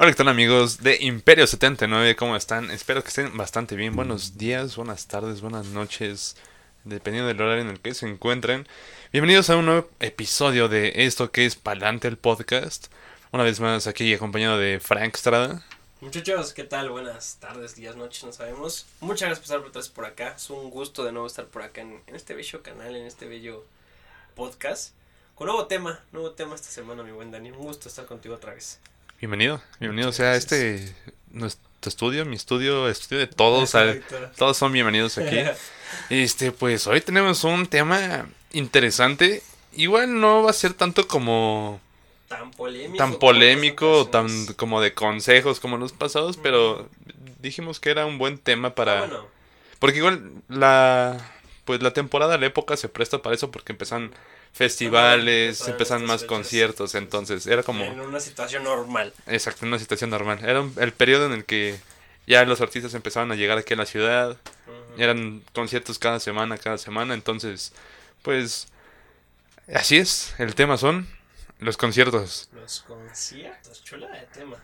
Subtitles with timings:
[0.00, 2.14] Hola, ¿qué tal amigos de Imperio 79?
[2.14, 2.70] ¿Cómo están?
[2.70, 3.96] Espero que estén bastante bien.
[3.96, 6.36] Buenos días, buenas tardes, buenas noches,
[6.84, 8.68] dependiendo del horario en el que se encuentren.
[9.12, 12.92] Bienvenidos a un nuevo episodio de esto que es Palante el Podcast.
[13.32, 15.66] Una vez más aquí acompañado de Frank Strada.
[16.00, 16.90] Muchachos, ¿qué tal?
[16.90, 18.86] Buenas tardes, días, noches, no sabemos.
[19.00, 20.34] Muchas gracias por estar por acá.
[20.36, 23.26] Es un gusto de nuevo estar por acá en, en este bello canal, en este
[23.26, 23.64] bello
[24.36, 24.92] podcast.
[25.34, 27.50] Con nuevo tema, nuevo tema esta semana, mi buen Dani.
[27.50, 28.78] Un gusto estar contigo otra vez.
[29.20, 30.94] Bienvenido, bienvenido sea este
[31.32, 33.74] nuestro estudio, mi estudio, estudio de todos,
[34.36, 35.38] todos son bienvenidos aquí.
[36.10, 39.42] Este, pues hoy tenemos un tema interesante.
[39.72, 41.80] Igual no va a ser tanto como
[42.28, 46.88] tan polémico, tan polémico, tan como de consejos como los pasados, pero
[47.40, 49.22] dijimos que era un buen tema para Ah,
[49.80, 51.16] porque igual la
[51.64, 54.12] pues la temporada, la época se presta para eso porque empiezan
[54.52, 56.24] festivales, estas más fechas.
[56.24, 59.12] conciertos, entonces era como En una situación normal.
[59.26, 60.40] Exacto, una situación normal.
[60.44, 61.78] Era un- el periodo en el que
[62.26, 64.36] ya los artistas empezaban a llegar aquí a la ciudad.
[64.98, 67.14] Eran conciertos cada semana, cada semana.
[67.14, 67.72] Entonces,
[68.22, 68.68] pues,
[69.72, 70.34] así es.
[70.38, 71.06] El tema son
[71.60, 72.48] los conciertos.
[72.52, 74.56] Los conciertos, chula de tema.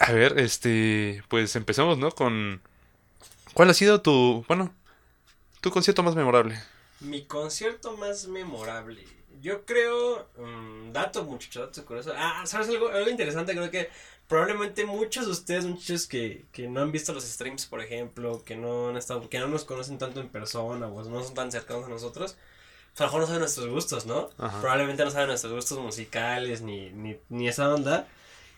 [0.00, 2.10] A ver, este, pues empezamos, ¿no?
[2.10, 2.60] Con...
[3.54, 4.72] ¿Cuál ha sido tu, bueno,
[5.60, 6.60] tu concierto más memorable?
[7.00, 9.04] Mi concierto más memorable.
[9.40, 10.28] Yo creo.
[10.36, 12.12] mm, dato, muchachos, dato curioso.
[12.16, 13.52] Ah, ¿sabes algo, algo interesante?
[13.52, 13.88] Creo que
[14.28, 18.56] probablemente muchos de ustedes, muchachos que, que no han visto los streams, por ejemplo, que
[18.56, 21.86] no han estado, que no nos conocen tanto en persona o no son tan cercanos
[21.86, 22.36] a nosotros,
[22.96, 24.30] a lo mejor no saben nuestros gustos, ¿no?
[24.38, 24.60] Ajá.
[24.60, 28.06] Probablemente no saben nuestros gustos musicales ni, ni, ni esa onda.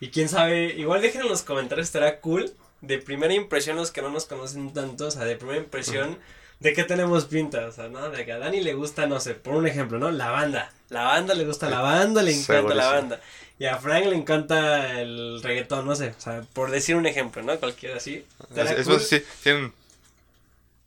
[0.01, 2.53] Y quién sabe, igual dejen en los comentarios, estará cool.
[2.81, 6.19] De primera impresión, los que no nos conocen tanto, o sea, de primera impresión,
[6.63, 7.67] ¿de qué tenemos pinta?
[7.67, 8.09] O sea, ¿no?
[8.11, 10.11] De que a Dani le gusta, no sé, por un ejemplo, ¿no?
[10.11, 10.73] La banda.
[10.89, 13.21] La banda le gusta la banda, le encanta la banda.
[13.59, 17.43] Y a Frank le encanta el reggaetón, no sé, o sea, por decir un ejemplo,
[17.43, 17.59] ¿no?
[17.59, 18.25] Cualquiera así.
[18.57, 19.73] Es, sí, tienen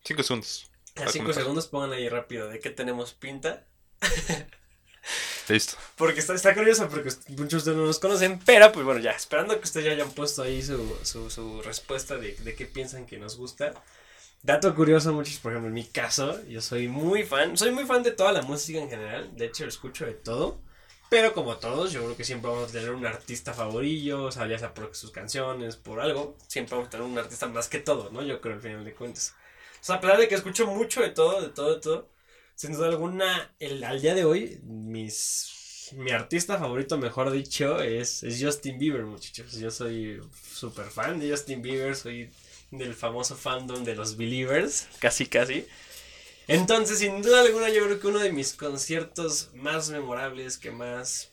[0.04, 0.70] cinco segundos.
[0.96, 1.44] A cinco comentar.
[1.44, 3.64] segundos pongan ahí rápido, ¿de qué tenemos pinta?
[5.48, 5.78] Listo.
[5.96, 9.12] Porque está, está curioso, porque muchos de ustedes no nos conocen, pero pues bueno, ya,
[9.12, 13.06] esperando que ustedes ya hayan puesto ahí su, su, su respuesta de, de qué piensan
[13.06, 13.74] que nos gusta.
[14.46, 18.04] Dato curioso, muchos, por ejemplo, en mi caso, yo soy muy fan, soy muy fan
[18.04, 20.62] de toda la música en general, de hecho escucho de todo,
[21.10, 24.46] pero como todos, yo creo que siempre vamos a tener un artista favorillo, o sea,
[24.46, 27.80] ya sea por sus canciones, por algo, siempre vamos a tener un artista más que
[27.80, 28.22] todo, ¿no?
[28.22, 29.34] Yo creo al final de cuentas.
[29.82, 32.10] O sea, a pesar de que escucho mucho de todo, de todo, de todo,
[32.54, 38.22] sin duda alguna, el, al día de hoy, mis, mi artista favorito, mejor dicho, es,
[38.22, 39.54] es Justin Bieber, muchachos.
[39.54, 40.22] Yo soy
[40.54, 42.32] súper fan de Justin Bieber, soy
[42.72, 45.68] del famoso fandom de los Believers, casi, casi.
[46.48, 51.32] Entonces, sin duda alguna, yo creo que uno de mis conciertos más memorables, que más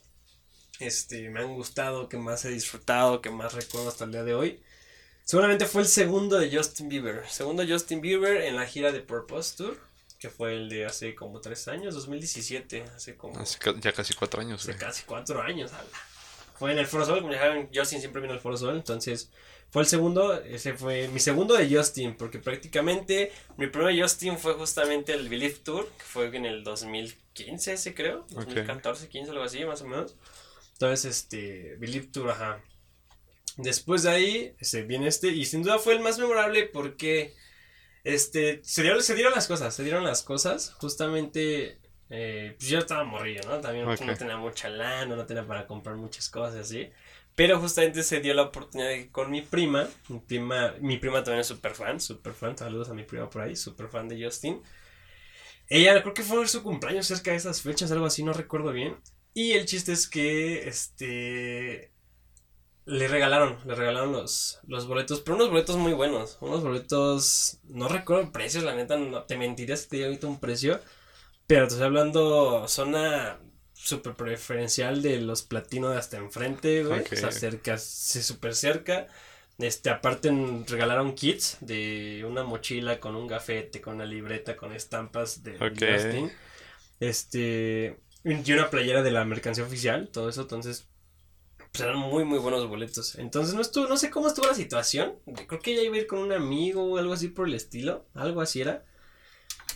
[0.78, 4.34] este, me han gustado, que más he disfrutado, que más recuerdo hasta el día de
[4.34, 4.62] hoy,
[5.25, 7.28] seguramente fue el segundo de Justin Bieber.
[7.28, 9.78] Segundo Justin Bieber en la gira de Purpose Tour,
[10.19, 14.14] que fue el de hace como tres años, 2017, hace como Hace ca- ya casi
[14.14, 14.62] cuatro años.
[14.62, 14.78] hace güey.
[14.81, 15.72] casi cuatro años.
[15.72, 15.84] ala.
[16.59, 19.31] Fue en el Foro Sol, como ya saben, Justin siempre vino al Foro Sol, entonces
[19.72, 24.52] fue el segundo, ese fue mi segundo de Justin, porque prácticamente mi primer Justin fue
[24.52, 29.64] justamente el Believe Tour, que fue en el 2015, ese creo, 2014, 15, algo así,
[29.64, 30.14] más o menos.
[30.74, 32.62] Entonces, este, Believe Tour, ajá.
[33.56, 37.34] Después de ahí, este, viene este, y sin duda fue el más memorable porque,
[38.04, 41.78] este, se dieron, se dieron las cosas, se dieron las cosas, justamente,
[42.10, 43.58] eh, pues yo estaba morrillo, ¿no?
[43.62, 46.90] También no tenía mucha lana, no tenía para comprar muchas cosas así.
[47.34, 51.41] Pero justamente se dio la oportunidad de con mi prima, mi prima, mi prima también
[51.41, 54.62] es súper fan, súper fan, saludos a mi prima por ahí, súper fan de Justin.
[55.69, 58.97] Ella creo que fue su cumpleaños cerca de esas fechas, algo así, no recuerdo bien.
[59.34, 61.93] Y el chiste es que, este,
[62.84, 67.88] le regalaron, le regalaron los, los boletos, pero unos boletos muy buenos, unos boletos, no
[67.88, 70.81] recuerdo precios, la neta, no, te mentiría si te digo ahorita un precio,
[71.47, 73.41] pero te estoy hablando zona
[73.82, 77.12] súper preferencial de los platinos de hasta enfrente, güey, Ok.
[77.12, 79.09] o sea, cerca, sí, súper cerca.
[79.58, 80.31] Este, aparte
[80.69, 85.79] regalaron kits de una mochila con un gafete, con una libreta, con estampas de Ok.
[85.79, 86.32] Justin.
[87.00, 90.88] Este, y una playera de la mercancía oficial, todo eso, entonces
[91.73, 93.14] pues eran muy muy buenos boletos.
[93.17, 95.14] Entonces no estuvo, no sé cómo estuvo la situación.
[95.46, 98.06] Creo que ella iba a ir con un amigo o algo así por el estilo,
[98.14, 98.85] algo así era.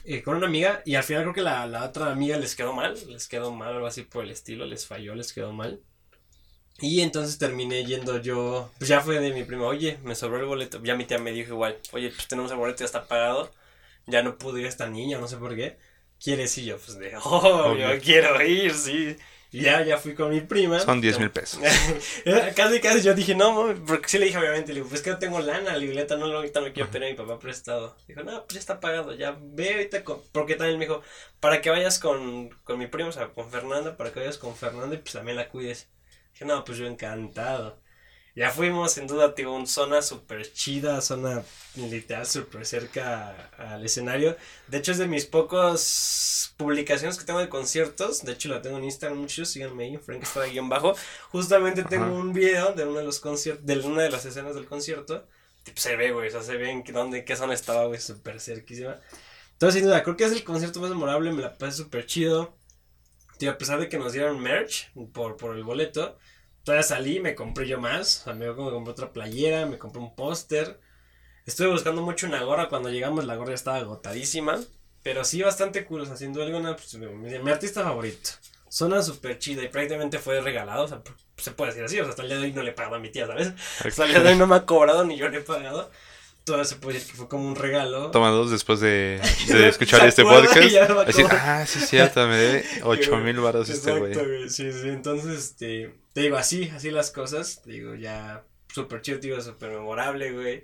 [0.09, 2.73] Eh, con una amiga y al final creo que la, la otra amiga les quedó
[2.73, 5.83] mal, les quedó mal, algo así por el estilo, les falló, les quedó mal.
[6.81, 10.45] Y entonces terminé yendo yo, pues ya fue de mi prima, oye, me sobró el
[10.47, 13.51] boleto, ya mi tía me dijo igual, oye, pues tenemos el boleto, ya está pagado,
[14.07, 15.79] ya no pude ir esta niña, no sé por qué,
[16.23, 16.79] ¿quieres ir yo?
[16.79, 18.01] Pues de, oh, yo Obvio.
[18.01, 19.17] quiero ir, sí.
[19.53, 20.81] Y ya, ya fui con mi prima.
[20.81, 21.61] Son 10 mil pesos.
[22.57, 25.11] casi, casi yo dije, no, mami, porque sí le dije, obviamente, le digo, pues que
[25.11, 27.97] no tengo lana, le digo, neta, no, ahorita no quiero tener a mi papá prestado.
[28.09, 30.21] Dijo, no, pues ya está pagado, ya ve ahorita con...
[30.33, 31.03] Porque también me dijo,
[31.41, 34.57] para que vayas con, con mi prima, o sea, con Fernanda, para que vayas con
[34.57, 35.89] Fernanda y pues también la cuides.
[36.33, 37.81] Dije, no, pues yo encantado.
[38.37, 41.43] Ya fuimos, sin duda, tío, una zona súper chida, zona
[41.75, 44.37] literal súper cerca al escenario.
[44.69, 48.25] De hecho, es de mis pocos publicaciones que tengo de conciertos.
[48.25, 50.95] De hecho, la tengo en Instagram muchos, síganme ahí, Frank está guion bajo.
[51.31, 54.67] Justamente tengo un video de uno de los conciertos, de una de las escenas del
[54.67, 55.27] concierto.
[55.63, 57.87] Tipo, se ve, güey, o sea, se ve en qué, dónde, en qué zona estaba,
[57.87, 59.01] güey, súper cerquísima.
[59.53, 62.55] Entonces, sin duda, creo que es el concierto más memorable, me la pasé súper chido.
[63.39, 66.19] Tío, a pesar de que nos dieron merch por, por el boleto,
[66.67, 68.23] todavía salí, me compré yo más.
[68.23, 70.81] O sea, me compré otra playera, me compré un póster.
[71.47, 72.69] Estuve buscando mucho una gorra.
[72.69, 74.59] Cuando llegamos, la gorra estaba agotadísima.
[75.05, 76.01] Pero sí, bastante cool.
[76.01, 78.31] O sea, sin duda alguna, pues, mi, artista favorito.
[78.69, 80.85] Zona súper chida y prácticamente fue regalado.
[80.85, 81.03] O sea,
[81.37, 82.01] se puede decir así.
[82.01, 83.53] O sea, hasta el día de hoy no le he pagado a mi tía, ¿sabes?
[83.85, 85.89] Hasta el día de hoy no me ha cobrado ni yo le he pagado
[86.45, 88.13] todo se puede decir que fue como un regalo.
[88.13, 90.57] Toma dos después de, de escuchar este podcast.
[91.33, 94.15] Ah, sí, cierto, me dé 8 mil baros este güey.
[94.49, 97.61] Sí, sí, entonces, este, te digo, así, así las cosas.
[97.61, 98.43] Te digo, ya,
[98.73, 100.63] súper chido, digo, súper memorable, güey.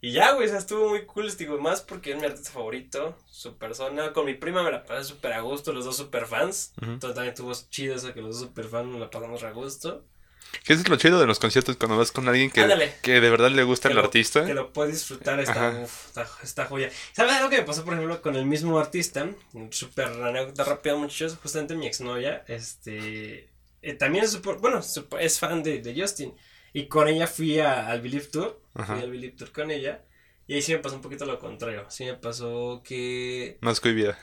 [0.00, 3.14] Y ya, güey, o sea, estuvo muy cool, digo, más porque es mi artista favorito,
[3.28, 4.14] su persona.
[4.14, 6.72] Con mi prima me la pasé súper a gusto, los dos súper fans.
[6.80, 10.06] Entonces también estuvo chido eso que los dos súper fans nos la pasamos a gusto.
[10.64, 12.66] ¿Qué es lo chido de los conciertos cuando vas con alguien que,
[13.02, 14.46] que de verdad le gusta el artista?
[14.46, 15.84] Que lo puedes disfrutar esta,
[16.42, 16.88] esta, joya.
[17.12, 19.28] ¿Sabes algo que me pasó, por ejemplo, con el mismo artista?
[19.68, 21.36] Súper anécdota rápida, muchachos.
[21.42, 23.57] Justamente mi exnovia, este.
[23.82, 24.80] Eh, también es bueno,
[25.20, 26.34] es fan de, de, Justin.
[26.72, 28.60] Y con ella fui al Believe Tour.
[28.74, 30.04] Fui al Believe Tour con ella.
[30.46, 31.84] Y ahí sí me pasó un poquito lo contrario.
[31.88, 33.58] Sí me pasó que.
[33.60, 34.18] Más cohibida.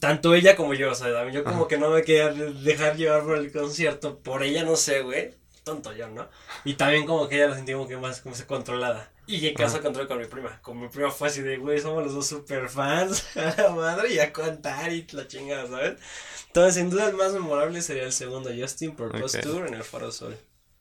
[0.00, 3.36] Tanto ella como yo, o sea, yo como que no me quería dejar llevar por
[3.36, 4.18] el concierto.
[4.20, 5.34] Por ella no sé, güey
[5.68, 6.28] tonto yo, ¿no?
[6.64, 9.10] Y también como que ella la sentía como que más como se controlada.
[9.26, 10.58] Y en caso control con mi prima.
[10.62, 13.26] Con mi prima fue así de, güey, somos los dos super fans.
[13.36, 15.98] A la madre y a contar y la chingada, ¿sabes?
[16.46, 19.84] Entonces, sin duda, el más memorable sería el segundo Justin por Post Tour en el
[19.84, 20.34] Faro Sol.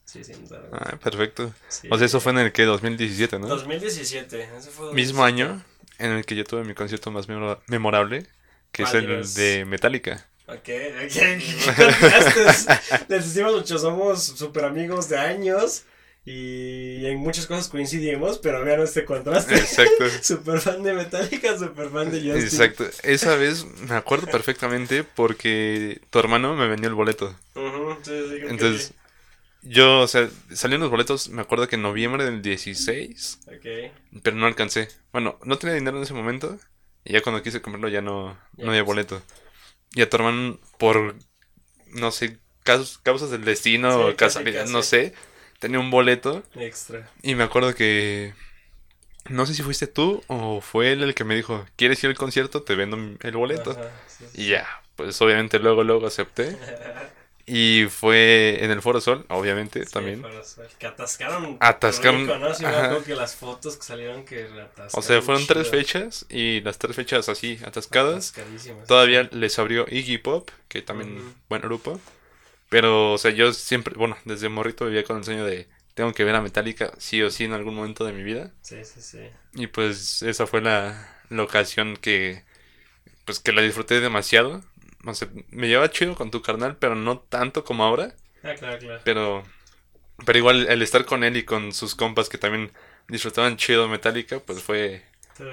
[0.06, 0.62] Sí, sin duda.
[0.72, 1.54] Ah, perfecto.
[1.89, 3.48] O sea, eso fue en el que 2017, ¿no?
[3.48, 4.50] 2017.
[4.57, 5.62] Ese fue Mismo año
[6.00, 7.28] en el que yo tuve mi concierto más
[7.68, 8.25] memorable,
[8.72, 10.25] que es el de Metallica.
[10.48, 10.70] Ok,
[11.06, 11.16] ok.
[13.10, 15.84] Les decimos mucho, somos super amigos de años.
[16.30, 19.56] Y en muchas cosas coincidimos, pero vean este contraste.
[19.56, 20.10] Exacto.
[20.22, 22.44] super fan de Metallica, super fan de Justin.
[22.44, 22.86] Exacto.
[23.04, 27.34] Esa vez me acuerdo perfectamente porque tu hermano me vendió el boleto.
[28.50, 28.94] Entonces,
[29.62, 33.40] yo, o sea, salieron los boletos, me acuerdo que en noviembre del 16.
[33.48, 33.92] Ok.
[34.22, 34.90] Pero no alcancé.
[35.14, 36.58] Bueno, no tenía dinero en ese momento.
[37.06, 39.22] Y ya cuando quise comprarlo ya no, no había boleto.
[39.94, 41.16] Y a tu hermano, por,
[41.88, 45.13] no sé, causas del destino o casualidad, no sé,
[45.60, 46.44] tenía un boleto.
[46.56, 47.10] Extra.
[47.22, 48.34] Y me acuerdo que,
[49.30, 52.18] no sé si fuiste tú o fue él el que me dijo, ¿quieres ir al
[52.18, 52.63] concierto?
[52.63, 53.78] Te vendo el boleto.
[54.34, 56.57] y ya, pues obviamente luego, luego acepté.
[57.50, 60.22] Y fue en el Foro Sol, obviamente, también.
[60.22, 60.68] Foro Sol.
[60.78, 61.56] Que atascaron.
[61.62, 62.28] Atascaron.
[62.28, 63.04] ¿no?
[63.06, 64.90] que las fotos que salieron que atascaron.
[64.92, 68.34] O sea, fueron tres fechas y las tres fechas así, atascadas.
[68.86, 72.02] Todavía les abrió Iggy Pop, que también, buen grupo.
[72.68, 76.26] Pero, o sea, yo siempre, bueno, desde morrito vivía con el sueño de tengo que
[76.26, 78.52] ver a Metallica sí o sí en algún momento de mi vida.
[78.62, 79.30] Sí, sí, sí.
[79.54, 82.44] Y pues esa fue la, la ocasión que,
[83.24, 84.62] pues que la disfruté demasiado
[85.04, 88.13] no sé, me lleva chido con tu carnal, pero no tanto como ahora.
[88.44, 89.01] Ah, claro, claro.
[89.04, 89.44] Pero,
[90.25, 92.72] pero igual el estar con él y con sus compas que también
[93.08, 95.04] disfrutaban chido Metallica, pues fue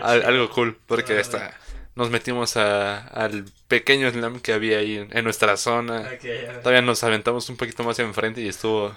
[0.00, 1.56] algo cool, porque hasta
[1.94, 6.10] nos metimos a, al pequeño slam que había ahí en, nuestra zona.
[6.62, 8.96] Todavía nos aventamos un poquito más enfrente y estuvo,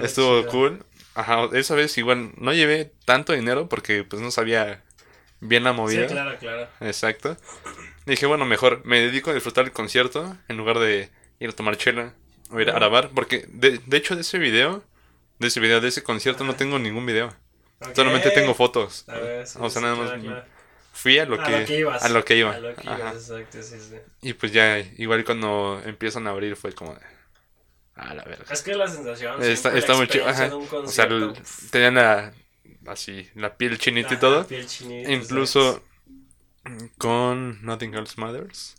[0.00, 0.84] estuvo, cool.
[1.14, 4.82] Ajá, esa vez igual no llevé tanto dinero porque pues no sabía
[5.40, 6.08] bien la movida.
[6.08, 6.68] Sí, claro, claro.
[6.80, 7.36] Exacto.
[8.06, 11.76] Dije, bueno, mejor me dedico a disfrutar el concierto en lugar de ir a tomar
[11.76, 12.14] chela
[12.50, 13.10] o ir a grabar.
[13.14, 14.82] Porque de, de hecho de ese video,
[15.38, 17.34] de ese video, de ese concierto no tengo ningún video.
[17.94, 19.06] Solamente tengo fotos.
[19.58, 20.12] o sea, nada más
[20.92, 21.44] fui a lo que,
[22.00, 22.56] a lo que iba.
[22.56, 23.96] exacto, sí, sí.
[24.20, 27.00] Y pues ya, igual cuando empiezan a abrir fue como de...
[27.94, 28.44] A la verga.
[28.50, 29.42] Es que la sensación...
[29.42, 30.26] Está, está muy chido.
[30.26, 31.08] O sea,
[31.70, 32.32] tenían la,
[32.86, 34.46] así, la piel chinita y todo.
[34.46, 35.82] Piel chinita, Incluso
[36.98, 38.76] con Nothing Else Matters.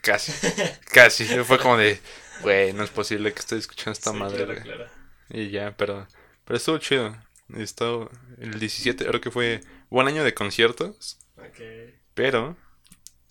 [0.00, 0.32] casi,
[0.92, 1.24] casi.
[1.44, 2.00] Fue como de,
[2.42, 4.62] güey, no es posible que esté escuchando esta madre.
[5.30, 6.06] Y ya, pero,
[6.44, 7.16] pero estuvo chido.
[7.56, 11.18] Estuvo el 17, creo que fue buen año de conciertos.
[12.14, 12.56] Pero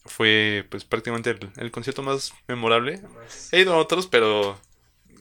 [0.06, 3.02] fue pues prácticamente el, el concierto más memorable.
[3.02, 4.60] Más He ido a otros, pero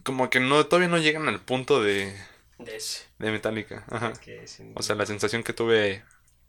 [0.02, 2.14] como que no todavía no llegan al punto de,
[2.58, 3.84] de Metallica.
[3.88, 4.12] Ajá.
[4.46, 6.04] sin O sea, la sensación que tuve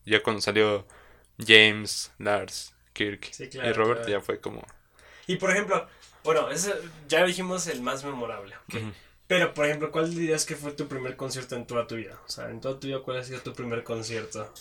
[0.06, 0.88] ya cuando salió
[1.38, 4.10] James, Lars, Kirk Sí, y Robert claro.
[4.10, 4.66] ya fue como...
[5.28, 5.88] Y por ejemplo,
[6.24, 6.74] bueno, ese,
[7.08, 8.56] ya dijimos el más memorable.
[9.28, 12.20] Pero, por ejemplo, ¿cuál dirías que fue tu primer concierto en toda tu vida?
[12.26, 14.52] O sea, en toda tu vida, ¿cuál ha sido tu primer concierto?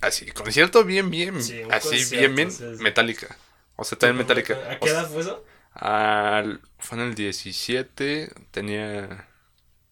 [0.00, 1.42] Así, concierto bien, bien.
[1.42, 2.50] Sí, un así, bien, bien.
[2.50, 2.82] sí, sí.
[2.82, 3.36] Metallica.
[3.76, 4.54] O sea, también Metallica.
[4.70, 5.44] ¿A qué edad fue eso?
[5.74, 9.27] al- fue en el 17, tenía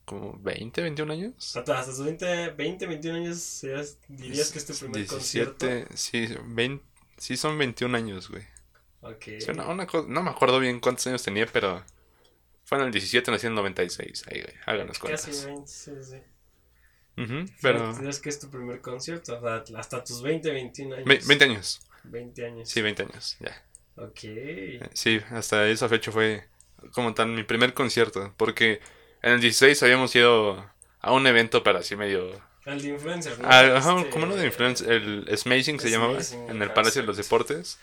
[0.07, 1.57] como 20, 21 años.
[1.57, 3.61] Hasta, hasta tus 20, 20, 21 años
[4.09, 5.67] dirías que es tu primer concierto.
[5.67, 6.83] 17, sí, 20,
[7.19, 8.45] sí son 21 años, güey.
[9.03, 9.23] Ok.
[9.41, 11.85] Sí, una- una co- no me acuerdo bien cuántos años tenía, pero
[12.65, 14.25] fue en el 17, nací en el 96.
[14.29, 15.45] Ahí, güey, hagan las Casi cuentas.
[15.45, 16.17] 20, sí, sí.
[17.23, 17.95] Ujú, Pero pero...
[17.95, 19.41] dirías que es tu primer concierto.
[19.41, 21.07] Sea, hasta tus 20, 21 años.
[21.07, 21.81] ve- 20 años.
[22.05, 22.69] 20 años.
[22.69, 23.65] Sí, 20 años, ya.
[23.97, 24.19] Ok.
[24.25, 26.47] Eh, Sí, hasta esa fecha fue
[26.93, 28.81] como tal mi primer concierto, porque
[29.27, 30.65] en el 16 habíamos ido
[31.01, 32.31] a un evento para así medio...
[32.65, 33.47] Al de influencer, ¿no?
[33.49, 36.19] Ah, ajá, Este, como uno de influencer, el Smashing se llamaba,
[36.49, 37.17] en el ajá, Palacio de los.
[37.17, 37.79] Deportes,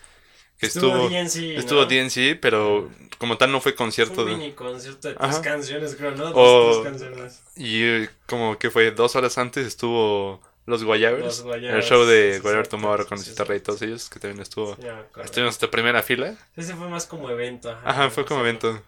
[0.60, 1.08] que Estuvo.
[1.10, 1.86] DNC, Estuvo ¿no?
[1.88, 4.24] DNC, pero como tal no fue Fue concierto.
[4.24, 5.42] un de- mini concierto de tres Ajá.
[5.42, 6.32] canciones, creo, ¿no?
[6.32, 7.44] Dos, O- tres canciones.
[7.56, 12.36] Y eh, como que fue dos horas antes estuvo Los Guayabers, el show de sí,
[12.36, 13.54] sí, Guayaber sí, Tomorrow sí, con sí, Cita sí.
[13.54, 14.74] y todos ellos, que también estuvo...
[14.74, 15.24] Acuerdo.
[15.24, 16.36] Estuvimos hasta primera fila.
[16.58, 17.70] Ese fue más como evento.
[17.72, 18.50] Ajá, Ajá, fue como Sí.
[18.50, 18.84] evento.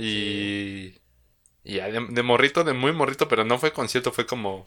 [0.00, 0.94] Y...
[1.68, 4.66] Y ya de, de morrito, de muy morrito, pero no fue concierto, fue como...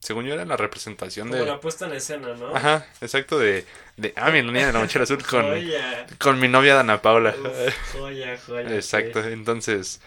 [0.00, 1.46] Según yo era la representación Como de...
[1.48, 2.56] la puesta en escena, ¿no?
[2.56, 3.64] Ajá, exacto, de...
[3.96, 6.04] de ah, mi niña de la mochila azul con, Joya.
[6.18, 7.32] con mi novia Dana Paula.
[7.40, 8.74] Uf, joya, joya.
[8.74, 10.00] Exacto, entonces...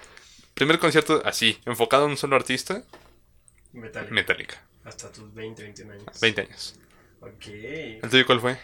[0.56, 2.84] Primer concierto así, enfocado a un solo artista,
[3.72, 4.14] Metallica.
[4.14, 4.62] Metallica.
[4.84, 6.20] Hasta tus 20, 21 años.
[6.20, 6.76] 20 años.
[7.22, 7.48] Ok.
[7.48, 8.58] ¿El tuyo cuál fue?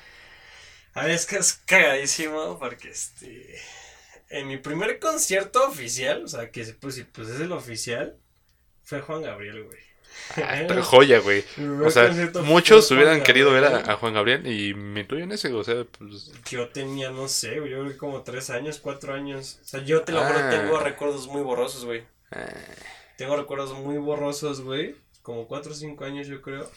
[0.93, 3.57] A ver, es que es cagadísimo porque este.
[4.31, 8.17] En mi primer concierto oficial, o sea, que pues, pues es el oficial,
[8.83, 9.79] fue Juan Gabriel, güey.
[10.37, 11.43] Ah, pero joya, güey.
[11.83, 12.11] O sea,
[12.43, 15.63] muchos hubieran Juan querido ver a, a Juan Gabriel y me incluyo en ese, o
[15.63, 16.31] sea, pues...
[16.49, 19.59] Yo tenía, no sé, güey, yo como tres años, cuatro años.
[19.63, 20.49] O sea, yo te lo juro, Ah.
[20.49, 22.03] tengo recuerdos muy borrosos, güey.
[22.31, 22.45] eh,
[23.17, 24.95] Tengo recuerdos muy borrosos, güey.
[25.21, 26.69] Como cuatro o cinco años, yo creo.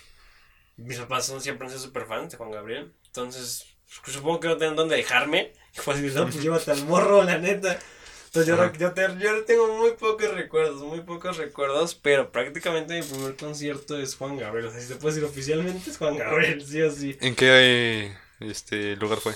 [0.77, 2.93] Mis papás son, siempre han sido súper fans de Juan Gabriel.
[3.07, 3.67] Entonces,
[4.07, 5.53] supongo que no tienen dónde dejarme.
[5.87, 7.79] Así, no, pues llévate al morro, la neta.
[8.27, 11.95] Entonces, yo, yo, te- yo tengo muy pocos recuerdos, muy pocos recuerdos.
[11.95, 14.67] Pero prácticamente mi primer concierto es Juan Gabriel.
[14.69, 17.17] O sea, si se puede decir oficialmente, es Juan Gabriel, sí o sí.
[17.21, 19.35] ¿En qué este lugar fue?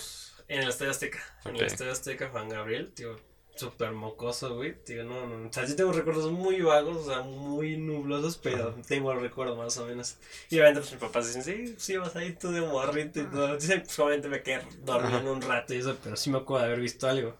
[0.48, 1.22] En el Estadio Azteca.
[1.44, 1.62] En el.
[1.64, 3.20] Estadio Azteca, Juan Gabriel, tío,
[3.58, 4.74] súper mocoso, güey.
[4.84, 5.48] Tío, no, no.
[5.48, 9.56] O sea, sí tengo recuerdos muy vagos, o sea, muy nublosos, pero tengo el recuerdo
[9.56, 10.16] más o menos.
[10.50, 13.56] Y obviamente, pues mis papás dicen, sí, sí, vas ahí tú de morrito y todo.
[13.56, 16.72] Dicen, pues obviamente me quedé dormido un rato y eso, pero sí me acuerdo de
[16.72, 17.36] haber visto algo.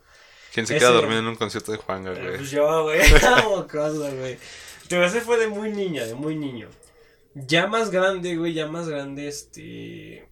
[0.53, 2.37] ¿Quién se Ese- queda dormido en un concierto de Juan Eh, Gabriel?
[2.37, 3.01] Pues yo, güey,
[3.49, 4.39] mocoso, güey.
[4.89, 6.69] Tío, ese fue de muy niña, de muy niño.
[7.35, 10.29] Ya más grande, güey, ya más grande, este.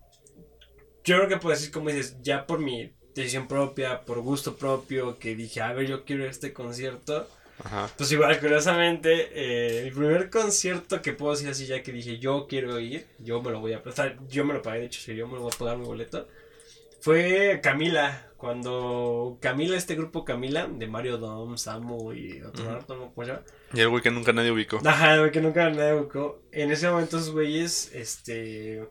[1.05, 5.19] Yo creo que puedo decir, como dices, ya por mi decisión propia, por gusto propio,
[5.19, 7.29] que dije, a ver, yo quiero este concierto.
[7.59, 7.91] Ajá.
[7.97, 12.47] Pues igual, curiosamente, eh, mi primer concierto que puedo decir así, ya que dije, yo
[12.47, 15.17] quiero ir, yo me lo voy a prestar, yo me lo pagué, de hecho, si
[15.17, 16.29] yo me lo voy a pagar mi boleto,
[17.01, 18.23] fue Camila.
[18.37, 22.75] Cuando Camila, este grupo Camila, de Mario Dom, Samu y otro Ujú.
[22.75, 23.43] rato, no pues ya.
[23.73, 24.81] Y el güey que nunca nadie ubicó.
[24.85, 26.43] Ajá, güey, que nunca nadie buscó.
[26.53, 28.87] En ese momento esos güeyes, este,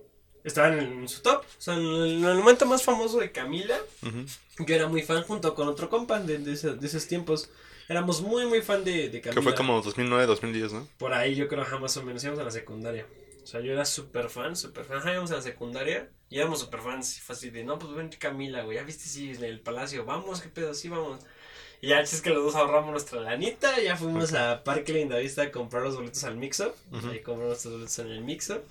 [0.45, 1.41] estaban en su top.
[1.41, 5.23] O sea, en el, en el momento más famoso de Camila, yo era muy fan
[5.23, 7.49] junto con otro compa de, de, ese- de esos tiempos.
[7.89, 9.41] Éramos muy, muy fan de, de Camila.
[9.41, 10.87] Que fue como 2009, 2010, ¿no?
[10.97, 13.05] Por ahí yo creo, ajá, más o menos, íbamos a la secundaria.
[13.43, 14.97] O sea, yo era súper fan, súper fan.
[14.97, 17.19] Ajá, íbamos a la secundaria y éramos súper fans.
[17.21, 18.77] Fue así de, no, pues ven Camila, güey.
[18.77, 20.03] Ya viste, sí, en el palacio.
[20.03, 21.19] Vamos, qué pedo, sí, vamos.
[21.81, 23.79] Y ya, es que los dos ahorramos nuestra lanita.
[23.79, 26.73] Ya fuimos a Parque Lindavista a comprar los boletos al Mixo.
[26.91, 27.09] Ujú.
[27.09, 28.63] Ahí compramos nuestros boletos en el Mixo.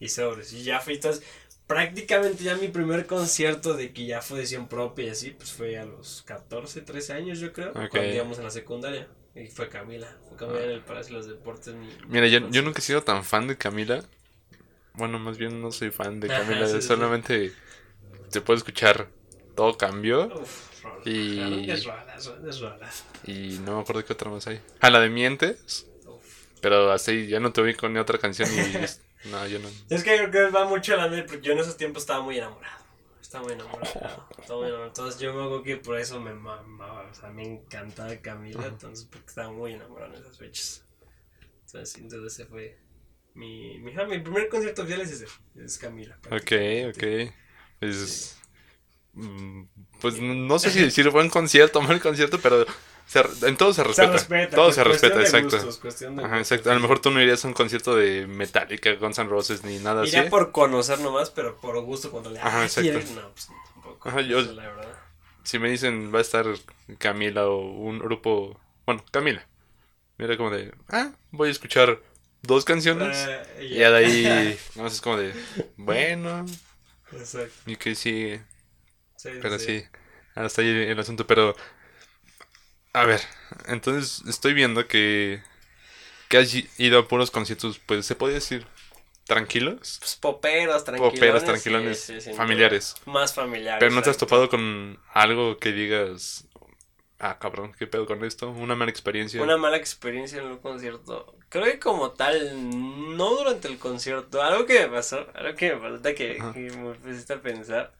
[0.00, 0.52] Y sobres.
[0.52, 1.24] Y ya fui, entonces,
[1.66, 5.78] prácticamente ya mi primer concierto de que ya fue decisión propia y así, pues fue
[5.78, 7.72] a los 14, 13 años, yo creo.
[7.72, 9.08] Cuando íbamos en la secundaria.
[9.34, 10.16] Y fue Camila.
[10.28, 11.74] Fue Camila en el Palacio de los Deportes.
[11.74, 14.02] mi- Mira, yo, yo nunca he sido tan fan de Camila.
[14.94, 16.66] Bueno, más bien no soy fan de Camila.
[16.66, 16.88] sí, sí, sí.
[16.88, 17.52] solamente
[18.30, 19.08] se puede escuchar
[19.54, 20.26] todo cambió.
[20.34, 21.02] Uf, rola.
[21.04, 23.04] Y- Grandes rolas, grandes rolas.
[23.26, 24.60] Y no me acuerdo qué otra más hay.
[24.80, 25.86] Ah, la de Mientes.
[26.06, 26.24] Uf.
[26.60, 28.86] Pero así ya no te ubico ni otra canción y...
[29.24, 29.68] no, yo no.
[29.90, 32.84] Es que creo que va mucho la porque yo en esos tiempos estaba muy enamorado.
[33.20, 34.28] Estaba muy enamorado.
[34.40, 34.86] estaba muy enamorado.
[34.86, 37.08] Entonces yo me acuerdo que por eso me mamaba.
[37.10, 38.66] O sea, me encantaba Camila.
[38.66, 40.84] Entonces, porque estaba muy enamorado en esas fechas.
[41.66, 42.78] Entonces, sin duda, ese fue
[43.34, 45.26] mi, mi, mi primer concierto oficial es ese.
[45.56, 46.18] Es Camila.
[46.26, 46.52] Ok,
[46.88, 47.32] ok.
[47.78, 48.36] Pues...
[49.12, 49.62] mm,
[50.00, 52.66] pues no sé si decir buen concierto o mal concierto, pero
[53.08, 54.08] se- en todo se respeta.
[54.08, 54.54] Se respeta.
[54.56, 55.56] todo se respeta, de exacto.
[55.64, 56.70] gustos, de Ajá, exacto.
[56.70, 59.78] A lo mejor tú no irías a un concierto de Metallica, Guns N' Roses ni
[59.78, 60.16] nada así.
[60.16, 62.90] Iría por conocer nomás, pero por gusto cuando le Ajá, exacto.
[62.90, 63.10] ¿quieres?
[63.10, 64.08] No, pues tampoco.
[64.08, 64.98] Ajá, yo- la verdad.
[65.42, 66.44] Si me dicen va a estar
[66.98, 69.46] Camila o un grupo, bueno, Camila.
[70.18, 72.00] Mira como de, ah, voy a escuchar
[72.42, 73.16] dos canciones.
[73.56, 75.32] Eh, Y ya de ahí, no es como de,
[75.78, 76.44] bueno,
[77.12, 77.54] Exacto.
[77.66, 78.42] y que sigue.
[79.16, 79.82] Sí, Pero sí,
[80.34, 81.26] hasta ahí el asunto.
[81.26, 81.56] Pero,
[82.98, 83.20] a ver,
[83.66, 85.40] entonces estoy viendo que,
[86.28, 88.66] que has ido a puros conciertos, pues se puede decir,
[89.24, 91.14] tranquilos, Pues poperos, tranquilones.
[91.14, 92.96] Poperos, sí, tranquilones, sí, sin familiares.
[93.04, 93.78] Más familiares.
[93.78, 96.48] Pero no te has topado con algo que digas,
[97.20, 98.50] ah, cabrón, ¿qué pedo con esto?
[98.50, 99.40] Una mala experiencia.
[99.42, 101.36] Una mala experiencia en un concierto.
[101.50, 104.42] Creo que como tal, no durante el concierto.
[104.42, 107.97] Algo que me pasó, algo que me falta que, que me pusiste a pensar.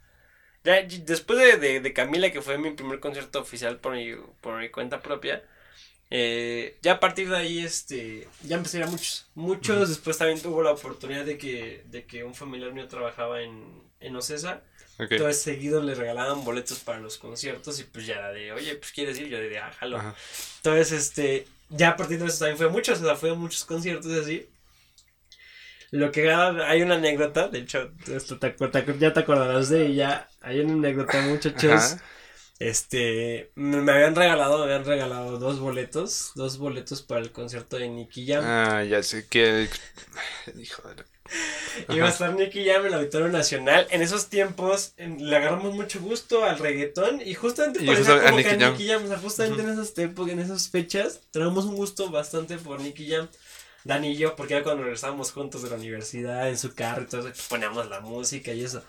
[0.64, 4.58] Ya, después de, de, de Camila, que fue mi primer concierto oficial por mi, por
[4.60, 5.42] mi cuenta propia,
[6.10, 9.26] eh, ya a partir de ahí, este, ya empecé a ir a muchos.
[9.34, 13.82] Muchos, después también tuvo la oportunidad de que, de que un familiar mío trabajaba en,
[14.00, 14.62] en Ocesa.
[14.98, 18.74] Ok, Entonces seguido le regalaban boletos para los conciertos y pues ya era de, oye,
[18.76, 19.98] pues quieres ir, yo de, ah, jalo.
[19.98, 20.14] ajá.
[20.56, 23.34] Entonces, este, ya a partir de eso también fue a muchos, o sea, fue a
[23.34, 24.48] muchos conciertos y así.
[25.90, 30.28] Lo que hay una anécdota, de hecho, esto te te ya te acordarás de ella.
[30.40, 31.72] Hay una anécdota, muchachos.
[31.94, 32.02] Ajá.
[32.58, 37.88] Este, me habían regalado, me habían regalado dos boletos, dos boletos para el concierto de
[37.88, 38.42] Nicky Jam.
[38.44, 39.68] Ah, ya sé que...
[40.58, 41.04] Hijo de
[41.94, 43.86] Iba a estar Nicky Jam en el Auditorio Nacional.
[43.90, 48.38] En esos tiempos en- le agarramos mucho gusto al reggaetón y justamente justo a como
[48.38, 48.72] que Nicky Jam.
[48.72, 52.56] Nicky Jam, o sea, justamente en esas épocas, en esas fechas, tenemos un gusto bastante
[52.58, 53.28] por Nicky Jam.
[53.88, 57.06] Dani y yo, porque era cuando regresábamos juntos de la universidad en su carro y
[57.06, 58.84] todo eso, poníamos la música y eso.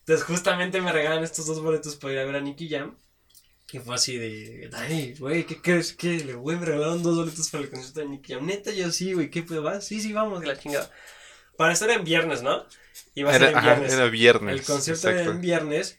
[0.00, 2.96] Entonces justamente me regalan estos dos boletos para ir a ver a Nicky Jam.
[3.70, 5.92] Y fue así de, Dani, güey, ¿qué crees?
[5.92, 6.24] ¿Qué?
[6.24, 8.46] Le, güey, me regalaron dos boletos para el concierto de Nicky Jam.
[8.46, 9.86] Neta, yo sí, güey, ¿qué pedo vas?
[9.86, 10.90] Sí, sí, vamos, que la chingada.
[11.56, 12.64] Para estar en viernes, ¿no?
[13.14, 13.92] Iba a ser Era, en ajá, viernes.
[13.92, 14.54] era viernes.
[14.54, 15.32] el concierto era exacto.
[15.32, 15.98] en viernes.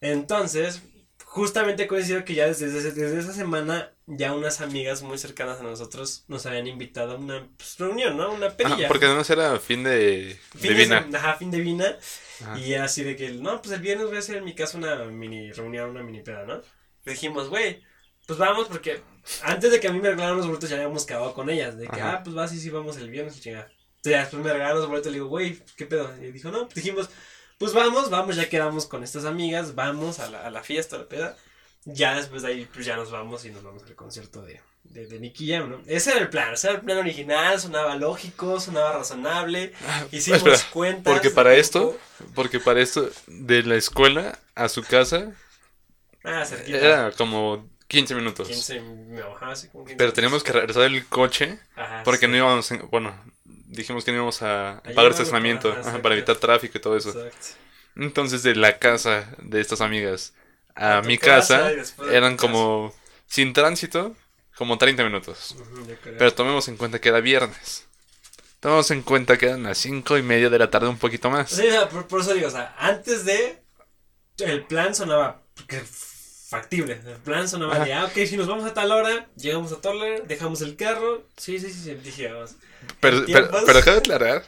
[0.00, 0.82] Entonces,
[1.24, 5.62] justamente coincidió que ya desde, desde, desde esa semana, ya unas amigas muy cercanas a
[5.62, 8.32] nosotros nos habían invitado a una pues, reunión, ¿no?
[8.32, 8.88] Una Ajá, perilla.
[8.88, 11.08] porque además era fin de, Fin de Vina.
[11.14, 11.98] Ajá, fin de Vina.
[12.42, 12.58] Ajá.
[12.58, 14.96] Y así de que, no, pues el viernes voy a hacer en mi casa una
[15.04, 16.62] mini reunión, una mini peda, ¿no?
[17.04, 17.82] Le dijimos, güey,
[18.26, 19.02] pues vamos porque
[19.42, 21.76] antes de que a mí me regalaran los boletos ya habíamos acabado con ellas.
[21.76, 22.12] De que, Ajá.
[22.14, 23.64] ah, pues va, sí, sí, vamos el viernes y chingada.
[23.96, 26.14] Entonces ya después me regalaron los boletos y le digo, güey, ¿qué pedo?
[26.22, 27.10] Y dijo, no, pues dijimos,
[27.58, 31.00] pues vamos, vamos, ya quedamos con estas amigas, vamos a la, a la fiesta, a
[31.00, 31.36] la peda.
[31.90, 35.06] Ya después de ahí, pues ya nos vamos y nos vamos al concierto de, de,
[35.06, 35.80] de Nicky Jam, ¿no?
[35.86, 39.72] Ese era el plan, ese era el plan original, sonaba lógico, sonaba razonable.
[40.12, 41.12] Hicimos espera, cuentas.
[41.14, 41.60] porque para tiempo.
[41.62, 41.98] esto,
[42.34, 45.32] porque para esto, de la escuela a su casa,
[46.24, 46.78] Ah, cerquita.
[46.78, 48.48] era como 15 minutos.
[48.48, 52.30] 15, no, ajá, sí, como 15 Pero teníamos que regresar el coche Ajá, porque sí.
[52.32, 56.76] no íbamos, en- bueno, dijimos que no íbamos a pagar estacionamiento ajá, para evitar tráfico
[56.76, 57.10] y todo eso.
[57.10, 57.46] Exacto.
[57.96, 60.34] Entonces de la casa de estas amigas
[60.74, 61.70] a, mi casa
[62.10, 62.36] eran casa.
[62.36, 62.94] como,
[63.26, 64.14] sin tránsito,
[64.56, 65.56] como 30 minutos.
[66.02, 67.86] Pero tomemos en cuenta que era viernes.
[68.60, 71.50] Tomemos en cuenta que eran las cinco y media de la tarde, un poquito más.
[71.50, 73.62] Sí, por, por eso digo, o sea, antes de.
[74.38, 75.42] El plan sonaba
[76.48, 77.00] factible.
[77.06, 77.84] El plan sonaba Ajá.
[77.84, 81.24] de, ah, ok, si nos vamos a tal hora, llegamos a Toller, dejamos el carro.
[81.36, 82.56] Sí, sí, sí, sí dije, vamos.
[83.00, 84.44] Pero, pero, pero acabo de aclarar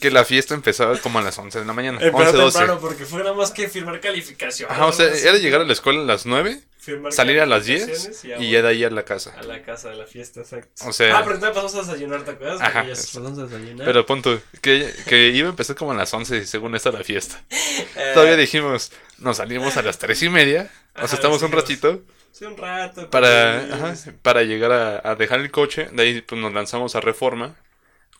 [0.00, 1.98] que la fiesta empezaba como a las 11 de la mañana.
[2.00, 2.58] Empezó 11, 12.
[2.58, 4.70] temprano porque fue nada más que firmar calificación.
[4.70, 7.64] Ajá, o sea, era llegar a la escuela a las 9, Firmar salir a las
[7.66, 9.34] 10 calificaciones y, y ya de ahí a la casa.
[9.36, 10.86] A la casa de la fiesta, exacto.
[10.86, 12.60] O sea- Ah, pero entonces pasamos a desayunar, ¿te acuerdas?
[12.60, 12.84] Ajá.
[12.84, 13.86] Ya pasamos a desayunar.
[13.86, 17.42] Pero punto, que, que iba a empezar como a las 11 según esta la fiesta.
[17.98, 22.44] Eh, Todavía dijimos, nos salimos a las 3 y media, sea, estamos un ratito Sí,
[22.44, 23.08] un rato.
[23.10, 25.88] para, ajá, para llegar a, a dejar el coche.
[25.92, 27.56] De ahí pues, nos lanzamos a Reforma,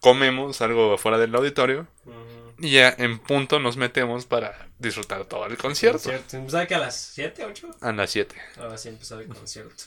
[0.06, 1.84] comemos algo afuera del auditorio
[2.60, 5.98] y ya en punto nos metemos para disfrutar todo el concierto.
[5.98, 6.48] Concierto.
[6.48, 7.70] ¿Sabes que a las 7, 8?
[7.80, 8.36] A las 7.
[8.60, 9.82] Ahora sí empezó el concierto.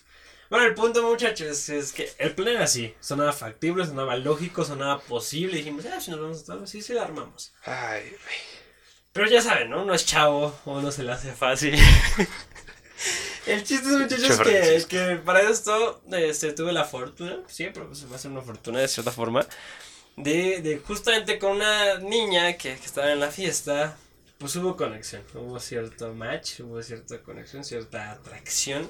[0.49, 2.93] Bueno, el punto, muchachos, es que el plan era así.
[2.99, 5.55] Sonaba factible, sonaba lógico, sonaba posible.
[5.55, 7.53] Dijimos, ah, si nos vamos a todo, sí, sí la armamos.
[7.63, 8.13] Ay,
[9.13, 9.83] Pero ya saben, ¿no?
[9.83, 11.75] Uno es chavo, o no se le hace fácil.
[13.45, 18.15] el chiste es, muchachos, Che, que, para esto este, tuve la fortuna, sí, pero va
[18.17, 19.47] a ser una fortuna de cierta forma,
[20.17, 23.97] de, de justamente con una niña que, que estaba en la fiesta,
[24.37, 28.87] pues hubo conexión, hubo cierto match, hubo cierta conexión, cierta atracción.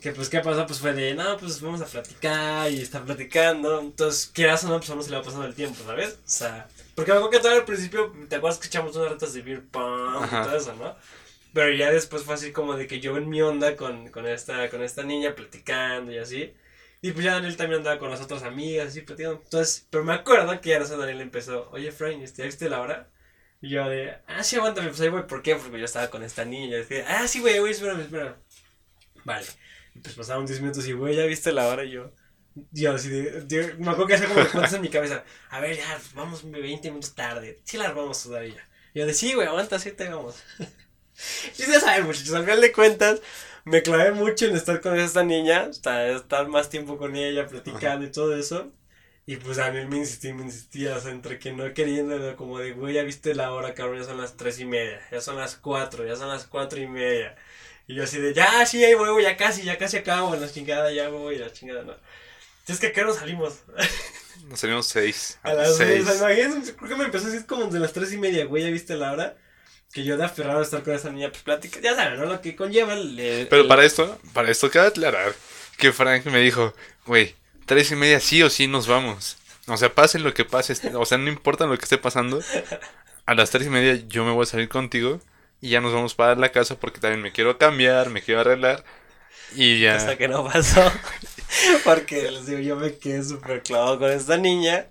[0.00, 0.66] Que pues, ¿qué pasó?
[0.66, 3.80] Pues fue de, no, pues vamos a platicar y está platicando.
[3.80, 6.14] Entonces, quieras o no, pues a uno se le va pasando el tiempo, ¿sabes?
[6.14, 9.32] O sea, porque me acuerdo que todo al principio, ¿te acuerdas que echamos unas retas
[9.32, 10.96] de beer pong y todo eso, no?
[11.52, 14.68] Pero ya después fue así como de que yo en mi onda con, con, esta,
[14.68, 16.52] con esta niña platicando y así.
[17.02, 19.40] Y pues ya Daniel también andaba con las otras amigas, así platicando.
[19.42, 22.80] Entonces, pero me acuerdo que ya no sé, Daniel empezó, oye, Frank, ¿ya viste la
[22.80, 23.10] hora?
[23.60, 25.56] Y yo de, ah, sí, aguántame, pues ahí voy, ¿por qué?
[25.56, 26.76] Porque yo estaba con esta niña.
[26.76, 28.34] Y decía, ah, sí, güey, güey, espérame, espérame.
[29.24, 29.46] Vale.
[29.94, 31.84] Y pues pasaron 10 minutos y, güey, ¿ya viste la hora?
[31.84, 32.12] Y yo,
[32.72, 35.24] yo así de, me acuerdo que hacía como cuentas en mi cabeza.
[35.50, 37.60] A ver, ya, vamos 20 minutos tarde.
[37.64, 38.68] Sí las vamos a sudar ya.
[38.94, 40.42] Y yo de, sí, güey, aguanta, sí te vamos.
[41.58, 43.20] y ya saben, muchachos, al final de cuentas,
[43.66, 48.06] me clavé mucho en estar con esta niña, estar, estar más tiempo con ella, platicando
[48.06, 48.72] y todo eso.
[49.26, 52.60] Y pues a mí me insistí, me insistía, o sea, entre que no queriendo, como
[52.60, 55.36] de, güey, ya viste la hora, cabrón, ya son las tres y media, ya son
[55.36, 57.34] las cuatro, ya son las cuatro y media.
[57.88, 60.92] Y yo así de, ya, sí, ahí voy, ya casi, ya casi acabo, la chingada,
[60.92, 61.96] ya voy, la chingada, no.
[62.68, 63.64] Es que acá nos salimos.
[64.48, 65.40] Nos salimos seis.
[65.42, 66.06] A, las seis.
[66.06, 68.70] Imagínense, creo que me empezó a decir como de las tres y media, güey, ya
[68.70, 69.36] viste la hora.
[69.96, 72.26] Que yo de aferrado a estar con esa niña, pues plática, ya saben, ¿no?
[72.26, 73.46] Lo que conlleva el...
[73.48, 75.34] Pero para esto, para esto cabe aclarar
[75.78, 76.74] que Frank me dijo,
[77.06, 79.38] güey, tres y media sí o sí nos vamos.
[79.66, 82.42] O sea, pase lo que pase, o sea, no importa lo que esté pasando.
[83.24, 85.18] A las tres y media yo me voy a salir contigo
[85.62, 88.84] y ya nos vamos para la casa porque también me quiero cambiar, me quiero arreglar.
[89.54, 89.96] Y ya.
[89.96, 90.92] Hasta que no pasó.
[91.84, 94.88] Porque les digo, yo me quedé súper clavado con esta niña.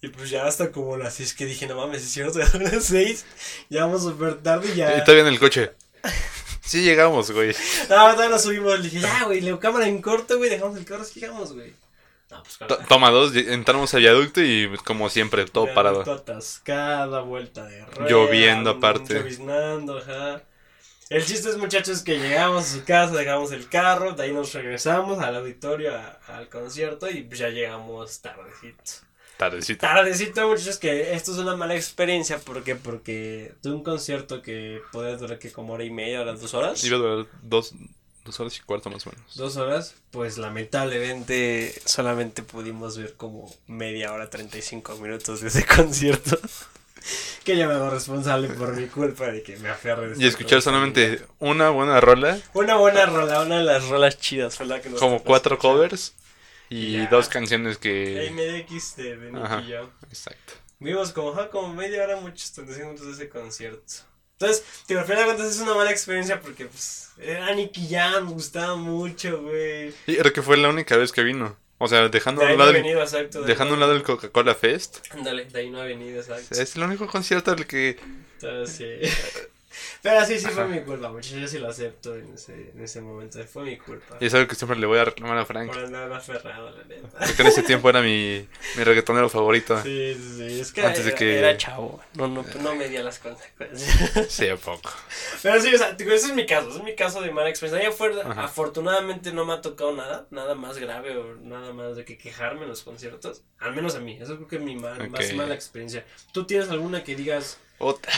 [0.00, 3.24] Y pues ya hasta como las 6 que dije, no mames, nos a las 6,
[3.68, 4.96] ya vamos súper tarde y ya.
[4.96, 5.72] Y todavía en el coche.
[6.68, 7.54] Sí llegamos, güey.
[7.88, 8.78] No, todavía nos subimos.
[8.78, 11.72] Le dije, ya, güey, le cámara en corto, güey, dejamos el carro, así llegamos, güey.
[12.30, 16.02] No, pues, Toma dos, entramos al viaducto y como siempre, todo parado.
[16.02, 19.14] atascada, vuelta de rueda, Lloviendo aparte.
[19.14, 20.42] Lloviznando, ajá.
[21.08, 24.52] El chiste es, muchachos, que llegamos a su casa, dejamos el carro, de ahí nos
[24.52, 29.07] regresamos al auditorio, al concierto y ya llegamos tardecito.
[29.38, 29.86] Tardecito.
[29.86, 32.38] Tardecito, muchachos, que esto es una mala experiencia.
[32.38, 32.74] ¿Por qué?
[32.74, 36.82] Porque de un concierto que podía durar que como hora y media, horas, dos horas.
[36.82, 37.72] Iba a durar dos,
[38.24, 39.36] dos horas y cuarto más o menos.
[39.36, 46.36] Dos horas, pues lamentablemente solamente pudimos ver como media hora, 35 minutos de ese concierto
[47.44, 50.14] que ya me hago responsable por mi culpa de que me aferre.
[50.18, 52.40] Y escuchar solamente una buena rola.
[52.54, 56.12] Una buena rola, una de las rolas chidas fue la que nos Como cuatro covers
[56.70, 58.30] y dos canciones que...
[58.32, 59.74] MDX de, de Nicky
[60.10, 60.54] Exacto.
[60.80, 63.94] Vimos como, como media hora, muchos 35 minutos de ese concierto.
[64.34, 68.26] Entonces, tío, al final de cuentas es una mala experiencia porque, pues, era Nicky Jam,
[68.26, 69.92] me gustaba mucho, güey.
[70.06, 71.56] Y creo que fue la única vez que vino.
[71.78, 74.98] O sea, dejando a un lado, el, dejando un lado el Coca-Cola Fest.
[75.10, 76.60] Ándale, de ahí no ha venido, exacto.
[76.60, 77.98] Es el único concierto al que...
[78.34, 79.40] Entonces, sí.
[80.02, 81.40] Pero sí, sí fue mi culpa, muchachos.
[81.40, 83.38] Yo sí lo acepto en ese, en ese momento.
[83.46, 84.16] Fue mi culpa.
[84.20, 85.68] Y es algo que siempre le voy a reclamar a Frank.
[85.68, 87.08] Por andar aferrado, la neta.
[87.18, 89.80] Porque en ese tiempo era mi, mi reggaetonero favorito.
[89.82, 90.60] Sí, sí, sí.
[90.60, 91.38] Es que, Antes era, de que...
[91.38, 92.00] era chavo.
[92.14, 94.26] No, no, no medía las consecuencias.
[94.28, 94.90] Sí, a poco.
[95.42, 96.68] Pero sí, o sea, ese es mi caso.
[96.68, 97.88] Ese es mi caso de mala experiencia.
[98.36, 100.26] Afortunadamente no me ha tocado nada.
[100.30, 103.42] Nada más grave o nada más de que quejarme en los conciertos.
[103.58, 104.18] Al menos a mí.
[104.20, 106.04] Eso creo que es mi mal, más mala experiencia.
[106.32, 107.58] ¿Tú tienes alguna que digas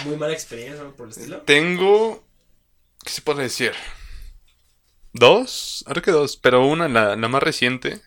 [0.04, 1.42] muy mala experiencia por el estilo.
[1.42, 2.24] Tengo.
[3.04, 3.72] ¿Qué se puede decir?
[5.12, 8.00] Dos, ahora que dos, pero una, la, más reciente,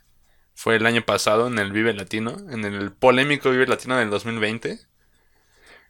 [0.54, 4.80] fue el año pasado en el Vive Latino, en el polémico Vive Latino del 2020.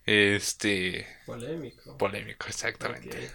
[0.06, 1.08] Este.
[1.26, 1.98] Polémico.
[1.98, 3.32] Polémico, exactamente.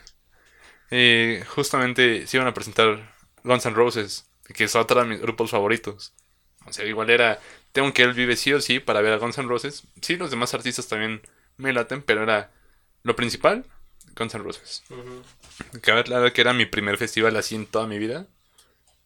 [0.91, 3.15] Eh, justamente se iban a presentar
[3.45, 6.15] Guns N' Roses, que es otro de mis grupos favoritos.
[6.67, 7.39] O sea, igual era.
[7.73, 9.85] Tengo que él vive sí o sí para ver a Guns N' Roses.
[10.03, 11.23] Sí, los demás artistas también
[11.59, 12.51] me laten, pero era
[13.03, 13.67] lo principal,
[14.17, 14.85] Guns N' Roses.
[15.83, 18.27] Cabe aclarar que era mi primer festival así en toda mi vida.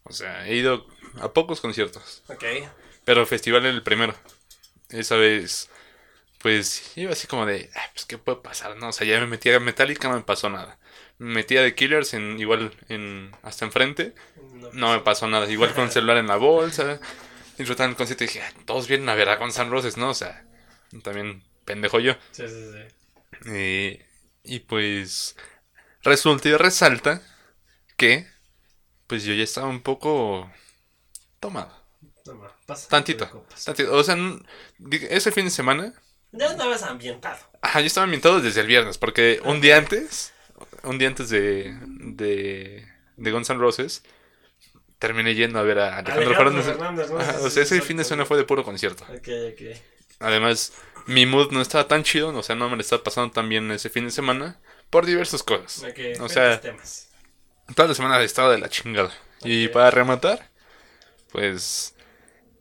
[0.04, 0.86] O sea, he ido
[1.20, 2.22] a pocos conciertos.
[2.28, 2.44] Ok.
[3.04, 4.14] Pero el festival era el primero.
[4.88, 5.70] Esa vez,
[6.38, 8.76] pues, iba así como de, pues, ¿qué puede pasar?
[8.76, 10.78] No, o sea, ya me metía a Metallica, no me pasó nada.
[11.18, 14.14] Me metía de Killers en, igual, en, hasta enfrente,
[14.72, 15.50] no, me pasó nada.
[15.50, 17.00] Igual con el celular en la bolsa,
[17.56, 20.10] disfrutando el concierto y dije, todos vienen a ver a Guns N' Roses, ¿no?
[20.10, 20.44] O sea,
[21.02, 22.14] también pendejo yo.
[22.31, 23.51] Sí, sí, sí.
[23.51, 24.07] Eh,
[24.44, 25.37] y pues
[26.03, 27.22] resulta y resalta
[27.96, 28.27] que
[29.07, 30.51] pues yo ya estaba un poco
[31.40, 31.70] tomado.
[32.88, 33.94] tantito, tantito.
[33.94, 34.16] O sea,
[35.11, 35.92] ese fin de semana...
[36.33, 37.38] Ya estabas ambientado.
[37.61, 40.33] Ajá, yo estaba ambientado desde el viernes, porque un día antes,
[40.83, 44.03] un día antes de, de, de Guns N' Roses,
[44.98, 47.11] terminé yendo a ver a Alejandro, Fernández.
[47.11, 49.05] o sea, ese fin de semana fue de puro concierto.
[49.11, 49.77] Ok, ok.
[50.20, 50.72] Además,
[51.06, 53.70] mi mood no estaba tan chido, o sea, no me lo estaba pasando tan bien
[53.70, 54.60] ese fin de semana
[54.90, 55.84] por diversas cosas.
[56.20, 56.60] o sea,
[57.74, 59.12] toda la semana he estado de la chingada.
[59.44, 60.50] Y para rematar,
[61.30, 61.94] pues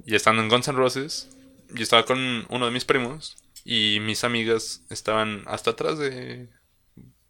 [0.05, 1.29] ya estando en Guns N' Roses,
[1.69, 6.49] yo estaba con uno de mis primos y mis amigas estaban hasta atrás de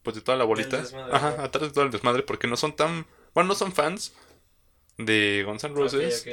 [0.04, 0.84] pues de toda la bolita.
[1.12, 4.14] Ajá, atrás de todo el desmadre porque no son tan, bueno, no son fans
[4.98, 6.26] de Guns N' Roses.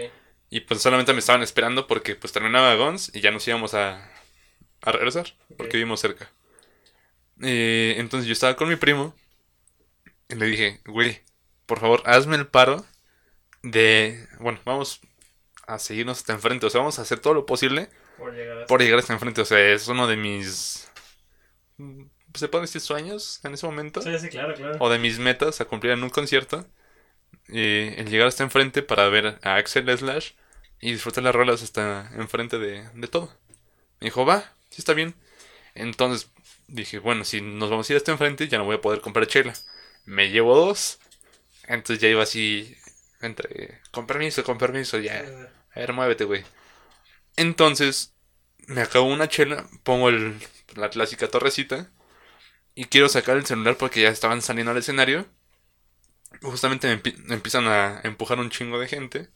[0.51, 4.11] Y pues solamente me estaban esperando porque pues terminaba Guns y ya nos íbamos a,
[4.83, 6.31] a regresar porque vivimos cerca.
[7.41, 9.15] Eh, entonces yo estaba con mi primo
[10.29, 11.23] y le dije, güey,
[11.67, 12.85] por favor, hazme el paro
[13.63, 15.01] de, bueno, vamos
[15.67, 18.67] a seguirnos hasta enfrente, o sea, vamos a hacer todo lo posible Por llegar a...
[18.67, 20.91] por llegar hasta enfrente, o sea, es uno de mis,
[22.35, 24.01] ¿se puede decir sueños en ese momento?
[24.03, 24.77] Sí, sí, claro, claro.
[24.81, 26.67] o de mis metas a cumplir en un concierto,
[27.49, 30.33] eh, el llegar hasta enfrente para ver a Axel Slash
[30.81, 33.33] y disfrutar las rolas hasta enfrente de, de todo.
[34.01, 35.15] Me dijo, va, está bien.
[35.75, 36.31] Entonces
[36.69, 39.27] dije, bueno, si nos vamos a ir hasta enfrente, ya no voy a poder comprar
[39.27, 39.55] chela.
[40.05, 40.99] Me llevo dos.
[41.69, 42.77] Entonces ya iba así,
[43.91, 45.25] con permiso, con permiso, ya.
[45.75, 46.45] A ver, muévete, güey.
[47.37, 48.15] Entonces,
[48.67, 50.39] me acabo una chela, pongo el,
[50.77, 51.91] la clásica torrecita
[52.75, 55.27] y quiero sacar el celular porque ya estaban saliendo al escenario.
[56.43, 59.31] Justamente me empiezan a empujar un chingo de gente.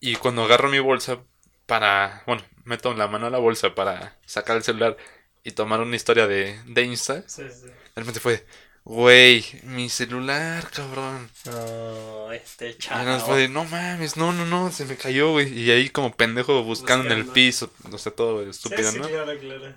[0.00, 1.22] Y cuando agarro mi bolsa
[1.70, 4.96] para, bueno, meto la mano a la bolsa para sacar el celular
[5.44, 7.66] y tomar una historia de, de Insta, Sí, sí.
[7.66, 8.44] de repente fue,
[8.84, 11.30] güey, mi celular, cabrón.
[11.44, 13.26] No, este nada más chavo.
[13.26, 15.52] fue de, no mames, no, no, no, se me cayó, güey.
[15.58, 19.08] Y ahí como pendejo buscando, en el piso, o sea, todo estúpido, sí, ¿no?
[19.08, 19.74] claro, claro.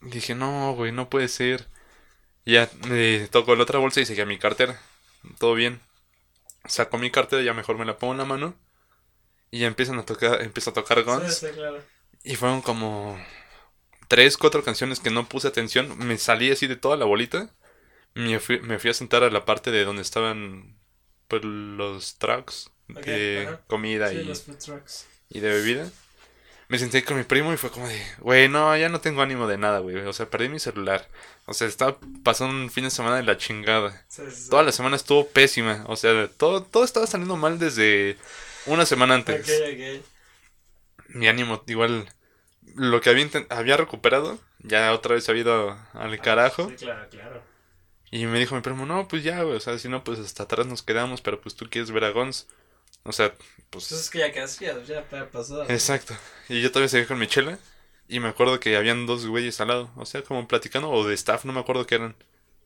[0.00, 1.66] Dije, no, güey, no puede ser.
[2.44, 4.80] Y ya me tocó la otra bolsa y seguía mi cartera.
[5.38, 5.80] Todo bien.
[6.66, 8.54] Saco mi cartera, ya mejor me la pongo en la mano.
[9.50, 11.38] Y empiezan a tocar, empiezo a tocar Guns.
[11.38, 11.82] Sí, sí, claro.
[12.22, 13.18] Y fueron como
[14.08, 15.96] tres, cuatro canciones que no puse atención.
[15.98, 17.50] Me salí así de toda la bolita.
[18.14, 20.76] Me fui, me fui a sentar a la parte de donde estaban
[21.28, 25.06] pues, los trucks de comida Sí, y, los trucks.
[25.28, 25.90] y de bebida.
[26.68, 29.48] Me senté con mi primo y fue como de, güey, no, ya no tengo ánimo
[29.48, 29.96] de nada, güey.
[29.96, 31.08] O sea, perdí mi celular.
[31.46, 34.06] O sea, estaba pasando un fin de semana de la chingada.
[34.48, 35.84] Toda la semana estuvo pésima.
[35.88, 38.16] O sea, todo, todo estaba saliendo mal desde
[38.66, 39.48] una semana antes.
[39.48, 40.04] Ok, ok.
[41.08, 42.08] Mi ánimo, igual,
[42.76, 46.68] lo que había, había recuperado, ya otra vez había ido al carajo.
[46.70, 47.42] Sí, claro, claro.
[48.10, 49.56] Y me dijo mi primo, no, pues ya, güey.
[49.56, 52.10] O sea, si no, pues hasta atrás nos quedamos, pero pues tú quieres ver a
[52.10, 52.48] Gons.
[53.04, 53.32] O sea,
[53.70, 53.88] pues...
[53.88, 55.64] Pues es que ya casi, ya, ya pasado.
[55.68, 56.14] Exacto.
[56.48, 57.58] Y yo todavía seguí con mi chela.
[58.08, 59.92] Y me acuerdo que habían dos güeyes al lado.
[59.96, 60.90] O sea, como platicando.
[60.90, 62.16] O de staff, no me acuerdo qué eran.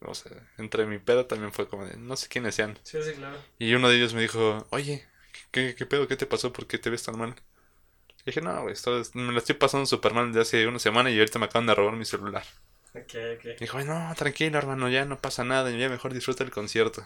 [0.00, 1.98] O sea, entre mi pedo también fue como de.
[1.98, 2.78] No sé quiénes sean.
[2.82, 3.36] Sí, sí, claro.
[3.58, 5.06] Y uno de ellos me dijo, oye,
[5.54, 6.08] ¿qué, qué pedo?
[6.08, 6.52] ¿Qué te pasó?
[6.52, 7.34] ¿Por qué te ves tan mal?
[8.26, 8.74] Dije, no, güey,
[9.14, 11.74] me la estoy pasando súper mal desde hace una semana y ahorita me acaban de
[11.74, 12.44] robar mi celular.
[12.94, 13.44] Ok, ok.
[13.56, 15.70] Y dijo, "Ay, no, tranquilo, hermano, ya no pasa nada.
[15.70, 17.04] Ya mejor disfruta el concierto.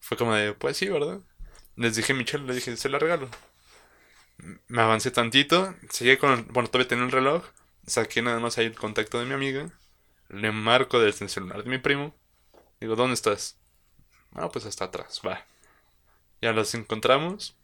[0.00, 1.20] Fue como de, pues sí, ¿verdad?
[1.76, 3.28] Les dije mi chela, le dije, se la regalo.
[4.68, 7.44] Me avancé tantito, seguí con, bueno, todavía tenía el reloj,
[7.86, 9.70] saqué nada más ahí el contacto de mi amiga,
[10.30, 12.14] le marco desde el celular de mi primo,
[12.80, 13.56] digo, ¿dónde estás?
[14.34, 15.44] Ah, pues hasta atrás, va.
[16.40, 17.56] Ya los encontramos.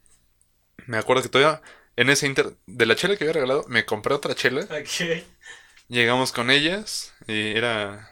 [0.87, 1.61] Me acuerdo que todavía,
[1.95, 4.61] en ese inter, de la chela que había regalado, me compré otra chela.
[4.63, 5.23] Ok.
[5.87, 8.09] Llegamos con ellas, y era,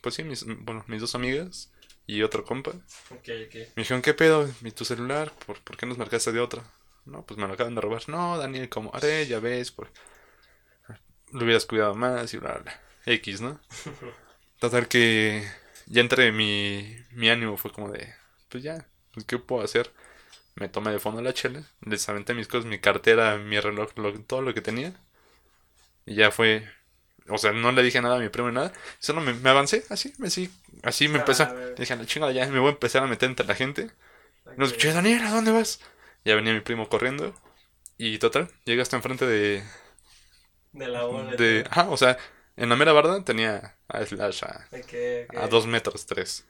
[0.00, 1.72] pues sí, mis, bueno, mis dos amigas
[2.06, 2.70] y otro compa.
[3.10, 3.54] Ok, ok.
[3.54, 4.48] Me dijeron, ¿qué pedo?
[4.62, 5.32] ¿Y tu celular?
[5.46, 6.62] ¿Por, por qué nos marcaste de otra?
[7.04, 8.08] No, pues me lo acaban de robar.
[8.08, 9.26] No, Daniel, como haré?
[9.26, 9.90] Ya ves, por...
[11.32, 12.80] lo hubieras cuidado más y bla, bla, bla.
[13.06, 13.60] X, ¿no?
[14.60, 15.44] Total que
[15.86, 18.14] ya entre mi, mi ánimo fue como de,
[18.48, 18.86] pues ya,
[19.26, 19.92] ¿qué puedo hacer?
[20.56, 24.20] Me tomé de fondo la chela, les aventé mis cosas, mi cartera, mi reloj, lo-
[24.24, 24.94] todo lo que tenía.
[26.06, 26.68] Y ya fue,
[27.28, 29.84] o sea, no le dije nada a mi primo ni nada, solo me, me avancé,
[29.90, 30.50] así, me sí,
[30.82, 31.48] así me Ah, empezó.
[31.48, 31.76] a ver.
[31.76, 33.90] Dije, la chingada, ya me voy a empezar a meter entre la gente.
[34.44, 34.56] ok.
[34.56, 35.80] No escuché, Daniel, ¿a dónde vas?
[36.24, 37.34] Ya venía mi primo corriendo.
[37.98, 39.64] Y total, llegué hasta enfrente de.
[40.72, 41.36] De la bola.
[41.36, 42.18] de ajá, o sea,
[42.56, 44.92] en la mera barda tenía a Slash a, Ok,
[45.26, 45.34] ok.
[45.36, 46.46] a dos metros, tres.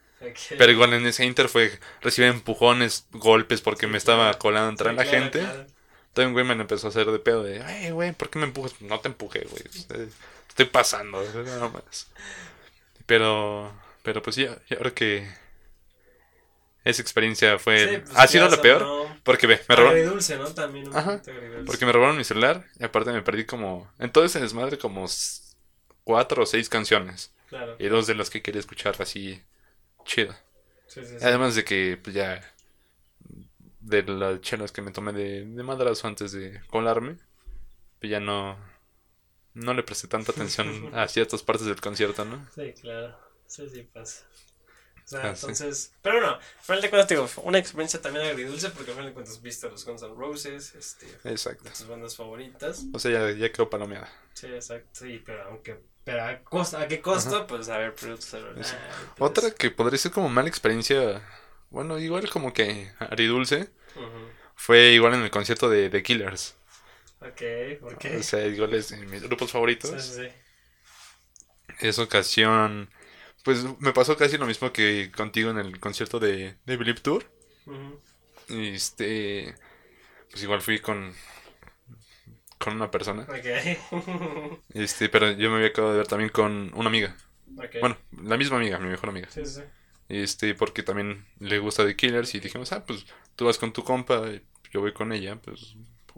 [0.59, 4.97] Pero igual en ese inter fue recibir empujones, golpes, porque me estaba colando entre Sí,
[4.97, 5.39] la claro, gente.
[5.41, 5.67] claro.
[6.09, 8.45] Entonces un güey me empezó a hacer de pedo de, ay, güey, ¿por qué me
[8.47, 8.81] empujas?
[8.81, 9.63] No te empujé, güey.
[9.95, 10.09] eh,
[10.49, 12.09] Estoy pasando, nada más.
[13.07, 15.29] Pero, pero pues ya, yo creo que
[16.85, 17.79] esa experiencia fue...
[17.89, 19.09] Sí, pues, ha sido ya la peor.
[19.23, 19.97] Porque ve, me robaron...
[19.99, 20.53] Agridulce, ¿no?
[20.53, 21.23] También un Ajá.
[21.65, 23.91] Porque me robaron mi celular y aparte me perdí como...
[24.01, 25.07] En todo ese desmadre como
[26.05, 27.33] cuatro o seis canciones.
[27.49, 27.77] Claro.
[27.79, 29.41] Y dos de las que quería escuchar así
[30.05, 30.35] chido.
[30.87, 31.25] Sí, sí, sí.
[31.25, 32.41] Además de que pues ya...
[33.81, 37.17] De las chelas que me tomé de, de madrazo antes de colarme.
[38.01, 38.57] Pues ya no...
[39.55, 42.47] No le presté tanta atención a ciertas partes del concierto, ¿no?
[42.55, 43.19] Sí, claro.
[43.47, 44.25] Sí, sí pasa.
[45.05, 45.41] O sea, Ah, sí.
[45.47, 45.93] entonces.
[46.01, 49.15] Pero no, al final de cuentas, digo, una experiencia también agridulce porque al final de
[49.15, 51.69] cuentas viste a los Guns N' Roses, este, Exacto.
[51.69, 52.85] tus bandas favoritas.
[52.95, 54.09] O sea, ya, ya quedó palomeada.
[54.33, 54.89] Sí, exacto.
[54.93, 57.47] Sí, pero aunque Pero a, costa, ¿a qué costo?
[57.47, 57.95] Pues a ver.
[57.99, 58.17] Eso.
[58.61, 61.23] Ah, Otra que podría ser como mala experiencia,
[61.71, 64.29] bueno, igual como que aridulce, Ujú.
[64.57, 66.57] fue igual en el concierto de The Killers.
[67.21, 68.17] Ok, ¿por qué?
[68.17, 69.91] O sea, igual es de mis grupos favoritos.
[70.03, 70.29] Sí, sí.
[71.81, 72.91] Esa ocasión,
[73.45, 77.25] pues me pasó casi lo mismo que contigo en el concierto de, de Believe Tour.
[77.67, 78.01] Ujú.
[78.49, 79.55] Este,
[80.31, 81.15] pues igual fui con,
[82.63, 83.27] con una persona.
[83.29, 84.61] Ok.
[84.75, 87.17] Este, pero yo me había acabado de ver también con una amiga.
[87.81, 89.29] Bueno, la misma amiga, mi mejor amiga.
[89.31, 89.63] Sí, sí.
[90.09, 93.05] Este, porque también le gusta The Killers y dijimos, ah, pues
[93.37, 95.75] tú vas con tu compa, y yo voy con ella, pues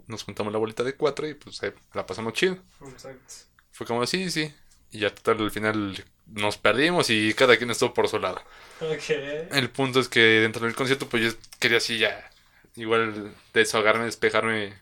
[0.07, 1.59] nos juntamos la bolita de cuatro y pues
[1.93, 2.57] la pasamos chido.
[2.89, 3.33] Exacto.
[3.71, 4.53] Fue como, sí, sí.
[4.91, 8.41] Y ya total, al final nos perdimos y cada quien estuvo por su lado.
[8.81, 9.09] Ok.
[9.51, 12.29] El punto es que dentro del concierto, pues yo quería así ya,
[12.75, 14.73] igual desahogarme, despejarme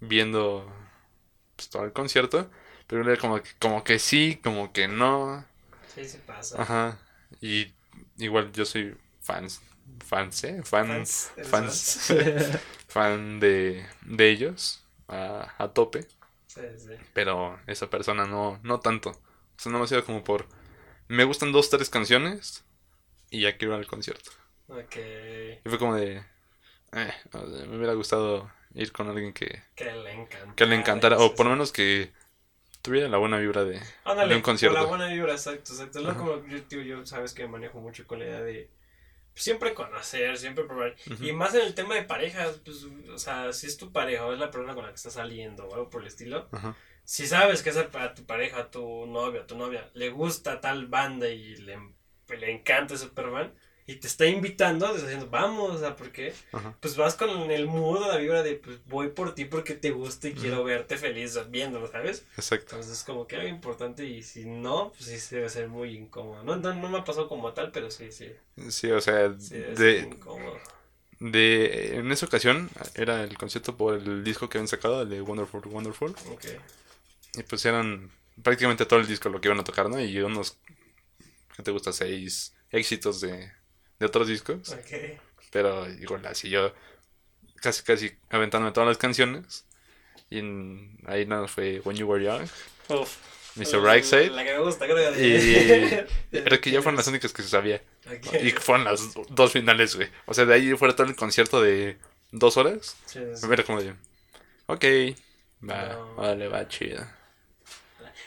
[0.00, 0.70] viendo
[1.62, 2.50] pues, todo el concierto.
[2.86, 5.44] Pero era como como que sí, como que no.
[5.94, 6.56] Sí, sí pasa.
[6.56, 6.98] Ajá.
[7.40, 7.72] Y
[8.18, 9.60] igual yo soy fans,
[10.04, 10.62] fans, ¿eh?
[10.64, 12.60] Fans, ¿Eres fans, fan?
[12.88, 16.06] fan de, de ellos a, a tope.
[16.46, 16.94] sí, sí.
[17.12, 19.10] Pero esa persona no, no tanto.
[19.10, 19.16] O
[19.56, 20.48] sea, no me ha sido como por...
[21.08, 22.64] Me gustan dos, tres canciones
[23.30, 24.32] y ya quiero ir al concierto.
[24.68, 24.96] Ok.
[25.64, 26.24] Y fue como de...
[26.92, 27.14] eh,
[27.68, 30.54] me hubiera gustado ir con alguien que, Que le encanta.
[30.56, 31.18] que le encantara.
[31.18, 32.12] O por lo menos que
[32.82, 34.76] tuviera la buena vibra de, Ándale, de un concierto.
[34.76, 35.98] Con la buena vibra, exacto, exacto.
[36.00, 38.70] Es como yo, tío, yo sabes que manejo mucho con la idea de
[39.34, 40.94] siempre conocer, siempre probar.
[41.20, 44.32] Y más en el tema de parejas, pues, o sea, si es tu pareja o
[44.32, 46.48] es la persona con la que estás saliendo o algo por el estilo,
[47.04, 50.60] si sabes que esa- a tu pareja, a tu novio, a tu novia, le gusta
[50.60, 51.78] tal banda y le,
[52.28, 53.52] le encanta Superman
[53.86, 56.32] y te está invitando, te está diciendo, vamos, o sea, ¿por qué?
[56.52, 56.76] Ajá.
[56.80, 60.28] Pues vas con el mood, la vibra de, pues voy por ti porque te gusta
[60.28, 62.24] y quiero verte feliz viéndolo, ¿sabes?
[62.36, 62.76] Exacto.
[62.76, 65.96] Entonces es como que algo importante y si no, pues sí se debe ser muy
[65.96, 66.44] incómodo.
[66.44, 68.32] No, no, no me ha pasado como tal, pero sí, sí.
[68.68, 70.58] Sí, o sea, sí debe ser de, incómodo.
[71.18, 71.96] de...
[71.96, 75.66] En esa ocasión era el concierto por el disco que habían sacado, el de Wonderful,
[75.66, 76.14] Wonderful.
[76.30, 76.44] Ok.
[77.34, 80.00] Y pues eran prácticamente todo el disco lo que iban a tocar, ¿no?
[80.00, 80.58] Y unos,
[81.56, 81.92] ¿qué te gusta?
[81.92, 83.50] Seis éxitos de,
[84.02, 84.68] de otros discos.
[84.70, 85.18] Ok.
[85.50, 86.74] Pero igual así yo
[87.60, 89.64] casi casi aventándome todas las canciones.
[90.28, 92.48] Y en- ahí nada fue When You Were Young,
[92.88, 93.16] Uf.
[93.54, 93.80] Mr.
[93.80, 94.30] Brightside.
[94.30, 95.12] La que me gusta, creo.
[95.14, 97.80] Y pero que ya fueron las únicas que se sabía.
[98.06, 98.34] Ok.
[98.42, 100.08] Y fueron las dos finales, güey.
[100.26, 101.98] O sea, de ahí fuera todo el concierto de
[102.30, 102.96] dos horas.
[103.06, 103.94] Sí, sí, como de,
[104.66, 104.84] ok,
[105.68, 106.14] va, No.
[106.16, 107.06] vale, va, chido.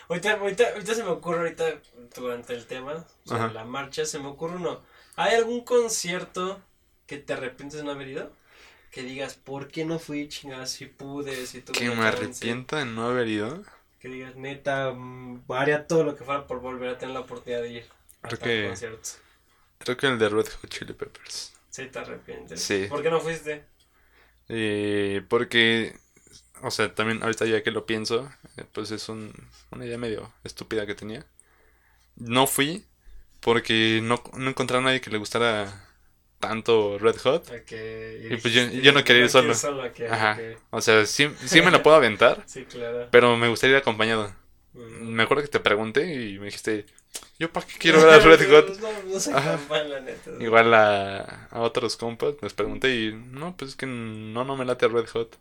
[0.08, 1.80] Ahorita, ahorita, ahorita se me ocurre, ahorita
[2.14, 3.48] durante el tema, Ajá.
[3.52, 4.84] la marcha, se me ocurre uno.
[5.16, 6.62] ¿Hay algún concierto
[7.06, 8.32] que te arrepientes de no haber ido?
[8.90, 12.08] Que digas, ¿por qué no fui chingada si pude, si tuve Que me chance"?
[12.08, 13.62] arrepiento de no haber ido.
[13.98, 17.62] Que digas, neta, mm, haría todo lo que fuera por volver a tener la oportunidad
[17.62, 17.84] de ir
[18.22, 19.08] a Creo que- concierto.
[19.78, 21.52] Creo que el de Red Hot Chili Peppers.
[21.70, 22.62] Sí, te arrepientes.
[22.62, 22.86] Sí.
[22.88, 23.64] ¿Por qué no fuiste?
[24.48, 25.98] Eh, porque,
[26.62, 29.32] o sea, también ahorita ya que lo pienso, eh, pues es un-
[29.70, 31.26] una idea medio estúpida que tenía.
[32.16, 32.86] No fui
[33.46, 35.84] porque no, no encontré a nadie que le gustara
[36.40, 37.48] tanto Red Hot.
[37.50, 39.52] A Y pues yo- yo no quería ir solo.
[39.52, 40.32] a Ajá.
[40.32, 43.08] a O sea, sí, sí me la puedo aventar, Sí, claro.
[43.10, 44.34] pero me gustaría ir acompañado.
[44.74, 45.08] Mm.
[45.14, 46.86] Me acuerdo que te pregunté y me dijiste,
[47.38, 48.80] ¿yo para qué quiero ver a Red Hot?
[48.80, 50.30] No, no soy fan, la neta.
[50.40, 54.64] Igual a, a otros compas les pregunté y no, pues es que no, no me
[54.64, 55.38] late Red Hot.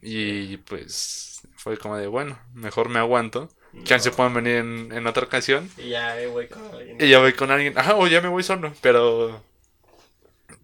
[0.00, 3.48] Y pues fue como de, bueno, mejor me aguanto.
[3.84, 4.16] Chance No.
[4.16, 5.70] puedan venir en, en otra ocasión.
[5.76, 6.96] Y ya, eh, güey, con alguien.
[7.00, 7.76] Y ya voy con alguien.
[7.78, 9.42] Ajá, o ya me voy solo, pero...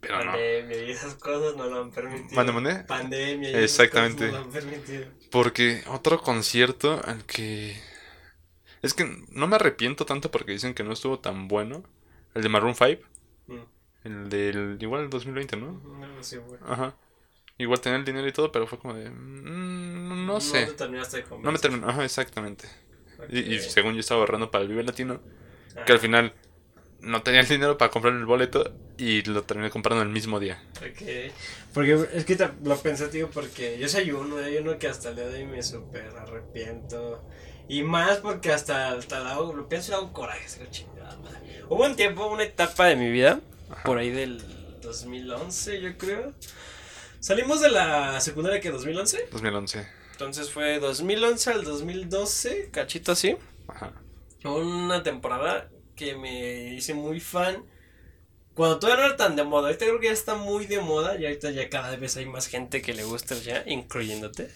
[0.00, 0.32] Pero no.
[0.32, 2.34] Pandemia y esas cosas no lo han permitido.
[2.36, 2.74] ¿Mande, mande?
[2.84, 4.28] Pandemia y esas Exactamente.
[4.28, 5.06] cosas no lo han permitido.
[5.30, 7.76] Porque otro concierto al que...
[8.82, 11.84] Es que no me arrepiento tanto porque dicen que no estuvo tan bueno.
[12.34, 13.02] El de Maroon 5.
[13.46, 13.58] Mm.
[14.04, 14.76] El del...
[14.80, 15.72] Igual el 2020, ¿no?
[15.72, 16.60] No sé, güey.
[16.66, 16.94] Ajá.
[17.56, 19.08] Igual tenía el dinero y todo, pero fue como de...
[19.08, 20.62] mm, no sé.
[20.62, 21.88] No te terminaste de No me terminó.
[21.88, 22.68] Ajá, exactamente.
[23.30, 25.20] Y, según yo estaba ahorrando para el Vive Latino,
[25.86, 26.32] que al final
[27.00, 30.62] no tenía el dinero para comprar el boleto y lo terminé comprando el mismo día.
[30.78, 31.32] Ok.
[31.74, 35.10] Porque es que te- lo pensé, tío, porque yo soy uno, hay uno que hasta
[35.10, 37.22] el día de hoy me súper arrepiento.
[37.68, 40.70] Y más porque hasta, hasta lo, hago- lo pienso y le hago coraje, se lo
[40.70, 41.62] chingada madre.
[41.68, 43.40] Hubo un tiempo, una etapa de mi vida,
[43.84, 44.40] por ahí del
[44.82, 46.32] 2011, yo creo.
[47.20, 49.28] Salimos de la secundaria que 2011.
[49.32, 49.86] 2011.
[50.14, 53.36] Entonces fue 2011 al 2012, cachito así.
[53.68, 53.92] Ajá.
[54.44, 57.64] Una temporada que me hice muy fan.
[58.54, 61.18] Cuando todavía no era tan de moda, ahorita creo que ya está muy de moda
[61.18, 64.50] y ahorita ya cada vez hay más gente que le gusta ya, incluyéndote.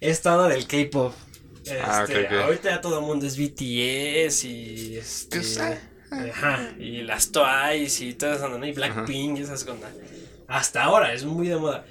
[0.00, 1.12] Esta onda del K-pop.
[1.58, 2.06] Este, Ah.
[2.44, 5.80] Ahorita ya todo el mundo es BTS y este, ¿Qué sé?
[6.10, 8.64] ajá, y las Twice y todas esas, ¿no?
[8.64, 9.92] Y Blackpink y esas cosas.
[10.46, 11.84] Hasta ahora es muy de moda.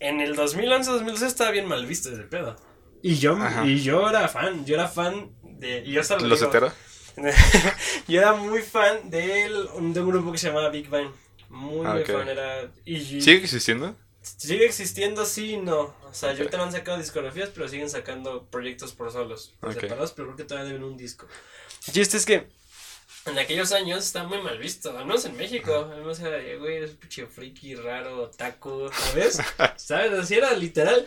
[0.00, 2.56] En el 2011, 2012 estaba bien mal visto ese pedo.
[3.02, 3.64] Y yo, Ajá.
[3.66, 5.82] y yo era fan, yo era fan de...
[5.86, 6.72] Y yo hasta lo ¿Los digo, heteros?
[8.08, 11.10] yo era muy fan del, de un grupo que se llamaba Big Bang.
[11.48, 12.28] Muy, Ah, muy fan.
[12.28, 13.94] Era, y, ¿Sigue existiendo?
[14.20, 15.94] Sigue existiendo, sí y no.
[16.02, 19.80] O sea, yo te han sacado discografías, pero siguen sacando proyectos por solos, por Ok.
[19.80, 21.26] separados, pero creo que todavía deben un disco.
[21.86, 22.48] El chiste es que
[23.26, 25.88] en aquellos años estaba muy mal visto, al menos en México.
[25.92, 29.40] Al menos era, güey, eres un pinche friki, raro, taco, ¿sabes?
[29.76, 30.12] ¿Sabes?
[30.12, 31.06] Así era literal.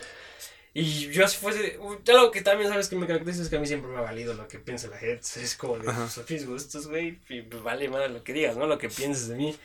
[0.72, 3.66] Y yo así fuese, algo que también sabes que me caracteriza es que a mí
[3.66, 5.26] siempre me ha valido lo que piensa la gente.
[5.42, 6.08] Es como de, Ajá.
[6.14, 8.66] pues, mis gustos, güey, y vale más lo que digas, ¿no?
[8.66, 9.56] Lo que pienses de mí.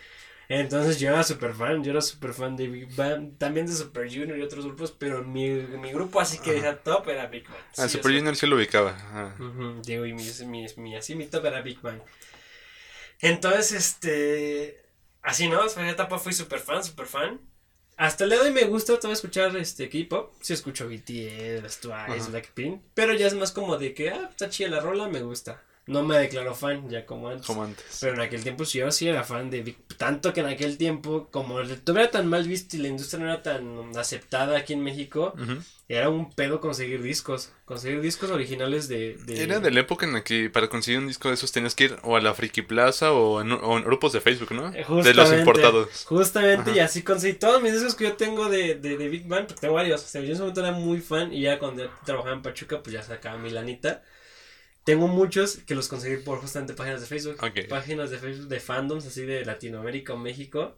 [0.47, 4.08] Entonces yo era súper fan, yo era súper fan de Big Bang, también de Super
[4.08, 7.58] Junior y otros grupos, pero mi, mi grupo así que era top era Big Bang.
[7.78, 8.95] Ah, Sí, Super Junior sí lo ubicaba.
[9.12, 9.34] Ah.
[9.39, 11.99] Ujú, digo, y mi, mi, mi- así mi top era Big Bang.
[13.22, 14.84] Entonces, este.
[15.22, 15.66] Así, ¿no?
[15.66, 17.41] Esa etapa fui súper fan, súper fan.
[17.97, 20.34] Hasta el día de hoy me gusta todavía escuchar este K-pop.
[20.41, 22.30] Sí escucho BTS, Twice.
[22.30, 22.82] Blackpink.
[22.93, 25.61] Pero ya es más como de que, ah, está chida la rola, me gusta.
[25.88, 27.45] No me declaro fan ya como antes.
[27.45, 27.97] Como antes.
[28.01, 30.77] Pero en aquel tiempo sí, yo sí era fan de Big Tanto que en aquel
[30.77, 34.57] tiempo, como el YouTube era tan mal visto y la industria no era tan aceptada
[34.57, 35.33] aquí en México,
[35.88, 37.51] era un pedo conseguir discos.
[37.65, 39.17] Conseguir discos originales de.
[39.25, 39.43] de...
[39.43, 41.86] Era de la época en la que para conseguir un disco de esos tenías que
[41.86, 44.71] ir o a la Friki Plaza o en, o en grupos de Facebook, ¿no?
[44.71, 46.05] De los importados.
[46.05, 46.77] Justamente, Ajá.
[46.77, 49.61] y así conseguí todos mis discos que yo tengo de, de, de Big Bang, porque
[49.61, 50.03] tengo varios.
[50.03, 52.81] O sea, yo en ese momento era muy fan y ya cuando trabajaba en Pachuca,
[52.81, 54.03] pues ya sacaba mi lanita.
[54.86, 57.38] Tengo muchos que los conseguí por justamente páginas de Facebook.
[57.41, 57.67] Ok.
[57.67, 60.77] Páginas de Facebook de fandoms así de Latinoamérica o México.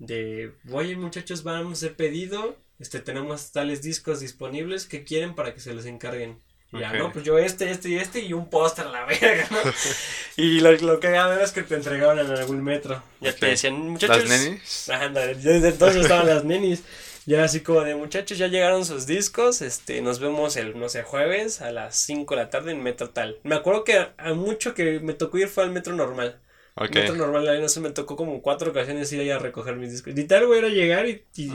[0.00, 2.58] De, oye muchachos, vamos a hacer pedido.
[2.80, 6.40] Este, tenemos tales discos disponibles que quieren para que se los encarguen.
[6.72, 6.92] Y Ya.
[6.94, 7.12] ¿no?
[7.12, 9.58] Pues yo este, este y este y un póster a la verga, ¿no?
[10.36, 13.00] y lo, lo que era es que te entregaban en algún metro.
[13.20, 14.28] Ya te decían, muchachos.
[14.28, 14.88] Las nenis.
[14.88, 16.82] Ándale, desde entonces estaban las nenis.
[17.26, 21.02] Ya así como de muchachos, ya llegaron sus discos, este, nos vemos el, no sé,
[21.02, 23.40] jueves a las 5 de la tarde en metro tal.
[23.44, 26.38] Me acuerdo que a, mucho que me tocó ir fue al metro normal.
[26.76, 26.92] Ok.
[26.96, 29.92] Metro normal, la no sé, me tocó como cuatro ocasiones ir allá a recoger mis
[29.92, 30.12] discos.
[30.12, 31.52] Literal, güey, era llegar y, y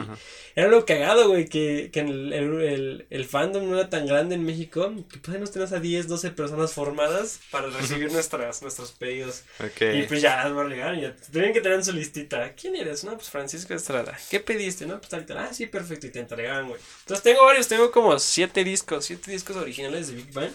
[0.55, 4.36] era lo cagado, güey, que, que el, el, el, el fandom no era tan grande
[4.36, 8.93] en México, que pues nos tenías a 10, 12 personas formadas para recibir nuestras, nuestros
[8.93, 9.43] pedidos.
[9.59, 9.82] Ok.
[9.93, 12.53] Y pues ya las van a llegar, ya tenían que tener en su listita.
[12.53, 13.03] ¿Quién eres?
[13.03, 14.17] No, pues Francisco Estrada.
[14.30, 14.86] ¿Qué pediste?
[14.86, 15.39] No, pues tal y tal.
[15.39, 16.07] Ah, sí, perfecto.
[16.07, 16.80] Y te entregaban, güey.
[17.01, 20.51] Entonces tengo varios, tengo como siete discos, siete discos originales de Big Bang.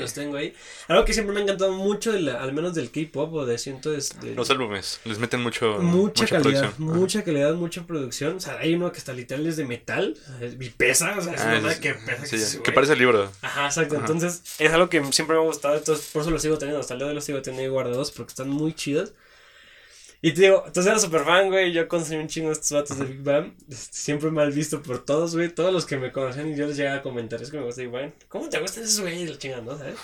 [0.00, 0.54] Los tengo ahí.
[0.88, 3.58] Algo que siempre me ha encantado mucho, de la- al menos del K-pop o de
[3.58, 5.00] siento es de Los álbumes.
[5.04, 5.78] Les meten mucho.
[5.80, 6.66] mucha, calidad, producción.
[6.88, 6.98] Ajá.
[6.98, 8.36] mucha calidad, mucha producción.
[8.36, 10.16] O sea, hay uno que está literal es de metal
[10.60, 12.26] y pesa, o sea, es Ah, una es- que pesa.
[12.26, 13.30] sí, que, parece el libro.
[13.42, 13.96] Ajá, exacto.
[13.96, 14.06] Ajá.
[14.06, 15.76] Entonces, es algo que siempre me ha gustado.
[15.76, 16.80] Entonces, por eso los sigo teniendo.
[16.80, 19.12] Hasta el día de hoy los sigo teniendo guardados porque están muy chidos.
[20.24, 21.70] Y te digo, entonces era súper fan, güey.
[21.70, 23.52] Yo consumí un chingo de estos vatos de Big Bang.
[23.68, 25.50] Siempre mal visto por todos, güey.
[25.50, 27.42] Todos los que me conocen y yo les llegaba a comentar.
[27.42, 28.10] Es que me gusta Big Bang.
[28.28, 29.20] ¿Cómo te gustan esos güey?
[29.20, 29.76] Y la chingada, ¿no?
[29.76, 29.96] ¿Sabes?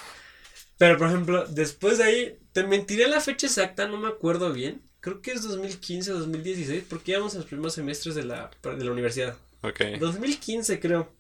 [0.77, 4.83] Pero, por ejemplo, después de ahí, te mentiré la fecha exacta, no me acuerdo bien.
[5.01, 8.85] Creo que es 2015 o 2016, porque íbamos a los primeros semestres de la, de
[8.85, 9.39] la universidad.
[9.63, 9.81] Ok.
[9.99, 11.11] 2015 creo.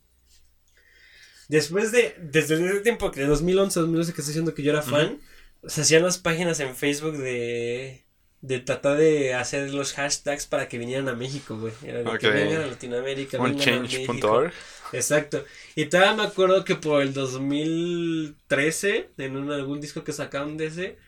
[1.48, 4.82] Después de, desde ese tiempo, que de 2011 2012 que estoy diciendo que yo era
[4.82, 5.22] fan,
[5.66, 8.04] se hacían las páginas en Facebook de,
[8.42, 11.72] de tratar de hacer los hashtags para que vinieran a México, güey.
[11.82, 12.34] Era de que Ok.
[12.34, 14.12] vengan a Latinoamérica, vengan a México.
[14.12, 14.52] Onchange.org.
[14.92, 15.44] Exacto.
[15.74, 20.66] Y todavía me acuerdo que por el 2013, en un, algún disco que sacaron de
[20.66, 20.98] ese,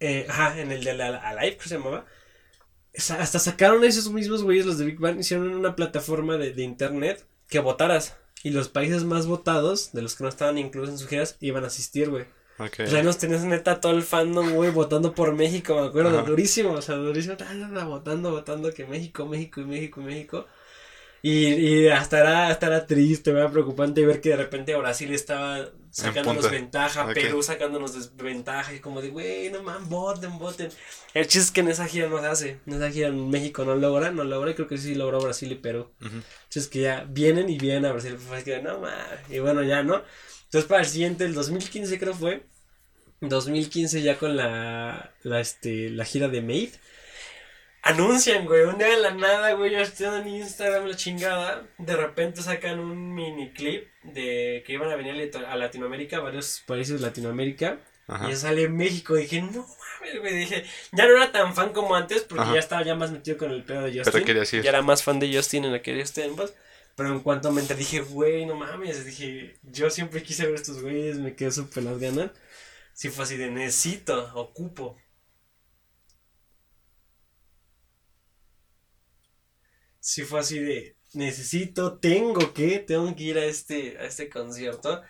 [0.00, 2.06] eh, ajá, en el de la, Alive, que se llamaba,
[2.96, 7.24] hasta sacaron esos mismos güeyes, los de Big Bang, hicieron una plataforma de, de internet
[7.48, 8.16] que votaras.
[8.42, 11.64] Y los países más votados, de los que no estaban incluidos en sus giras, iban
[11.64, 12.26] a asistir, güey.
[12.58, 12.80] Ok.
[12.86, 16.28] O sea, nos tenías neta todo el fandom, güey, votando por México, me acuerdo, Ajá.
[16.28, 20.04] durísimo, o sea, durísimo, ta, ta, ta, votando, votando que México, México y México y
[20.04, 20.46] México.
[21.20, 25.68] Y, y hasta era, hasta era triste, era preocupante ver que de repente Brasil estaba
[25.90, 27.14] sacándonos ventaja, Ok.
[27.14, 30.70] Perú sacándonos desventaja, y como de, güey, no man, voten, voten.
[31.14, 33.64] El chiste es que en esa gira no se hace, en esa gira en México
[33.64, 35.90] no logra, no logra, y creo que sí logró Brasil y Perú.
[36.00, 36.22] Ujú.
[36.44, 39.82] Entonces que ya vienen y vienen a Brasil, pues que no mames, y bueno, ya,
[39.82, 40.02] ¿no?
[40.48, 42.42] Entonces para el siguiente, el 2015 creo fue,
[43.20, 46.72] 2015 ya con la, la, este, la gira de Made.
[47.82, 51.96] Anuncian, güey, un día de la nada, güey, yo estoy en Instagram la chingada, de
[51.96, 57.06] repente sacan un mini clip de que iban a venir a Latinoamérica, varios países de
[57.06, 58.26] Latinoamérica, Ajá.
[58.26, 59.66] y ya sale México, dije, no
[60.00, 62.54] mames, güey, dije, ya no era tan fan como antes, porque Ajá.
[62.54, 64.12] ya estaba ya más metido con el pedo de Justin.
[64.12, 64.62] Pero querías ir.
[64.62, 66.54] Ya era más fan de Justin en aquellos tiempos.
[66.98, 69.06] Pero en cuanto me enteré, dije, güey, no mames.
[69.06, 72.32] Dije, yo siempre quise ver estos güeyes, me quedé súper las ganas.
[72.94, 74.98] Si fue así de necesito, ocupo.
[80.00, 85.02] Si fue así de necesito, tengo que, tengo que ir a este, a este concierto.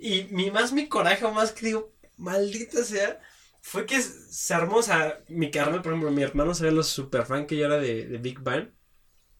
[0.00, 3.20] Y mi, más mi coraje, más que digo, maldita sea,
[3.62, 4.82] fue que se armó, o
[5.30, 8.18] mi carnal, por ejemplo, mi hermano sería los super fan que yo era de, de
[8.18, 8.70] Big Bang.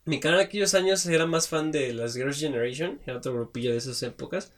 [0.05, 3.79] Mi canal aquellos años era más fan de las Girls' Generation, era otro grupillo de
[3.79, 4.53] esas épocas.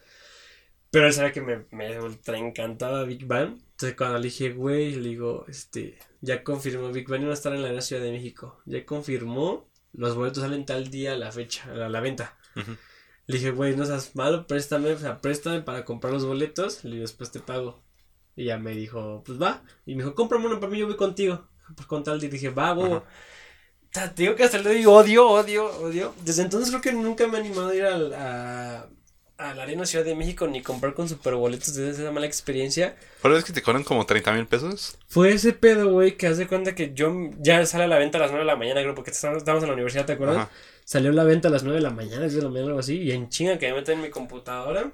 [0.91, 3.59] Pero él sabía que me, me ultra encantaba Big Bang.
[3.73, 7.53] Entonces cuando le dije, güey, le digo, este, ya confirmó, Big Bang iba a estar
[7.53, 8.63] en la Ciudad de México.
[8.65, 12.39] Ya confirmó, los boletos salen tal día a la fecha, a la, venta.
[13.27, 16.85] Le dije, güey, no seas malo, préstame, o sea, préstame para comprar los boletos.
[16.85, 17.83] Le digo, después te pago.
[18.37, 19.63] Y ya me dijo, pues va.
[19.87, 21.49] Y me dijo, cómprame uno para mí, yo voy contigo.
[21.75, 23.05] Pues con tal, y dije, va, bobo.
[23.95, 26.15] Te digo que hasta el día odio, odio, odio.
[26.25, 28.89] Desde entonces creo que nunca me he animado a ir al, a,
[29.39, 32.97] a la Arena Ciudad de México ni comprar con super boletos desde esa mala experiencia.
[33.23, 34.99] ¿Pero es que te cobran como 30 mil pesos?
[35.07, 38.23] Fue ese pedo, güey, que hace cuenta que yo ya sale a la venta a
[38.23, 40.49] las 9 de la mañana, creo, porque estábamos en la universidad, ¿te acuerdas?
[40.85, 42.81] Salió a la venta a las 9 de la mañana, 10 de la mañana, algo
[42.81, 44.91] así, y en chinga que me meten en mi computadora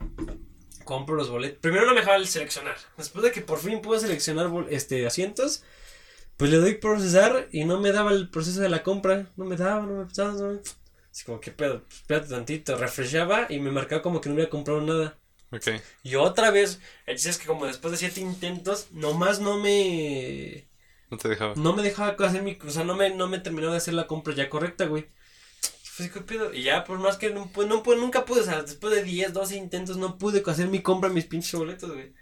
[0.85, 1.61] compro los boletos.
[1.61, 2.77] Primero no me dejaba el seleccionar.
[2.99, 5.63] Después de que por fin pude seleccionar este, asientos,
[6.41, 9.31] pues le doy procesar y no me daba el proceso de la compra.
[9.37, 10.33] No me daba, no me daba.
[10.33, 10.61] No
[11.13, 11.85] Así como, ¿qué pedo?
[11.85, 12.79] Pues, espérate tantito.
[12.79, 15.19] Refreshaba y me marcaba como que no había comprado nada.
[15.53, 15.67] Ok.
[16.03, 20.67] Y otra vez, el chiste es que como después de siete intentos, nomás no me...
[21.11, 21.53] No te dejaba.
[21.57, 22.57] No me dejaba hacer mi...
[22.67, 25.09] O sea, no me, no me terminó de hacer la compra ya correcta, güey.
[26.55, 29.03] Y ya, por más que no, pues, no, pues, nunca pude, o sea, después de
[29.03, 32.15] 10, 12 intentos, no pude hacer mi compra, mis pinches boletos, güey.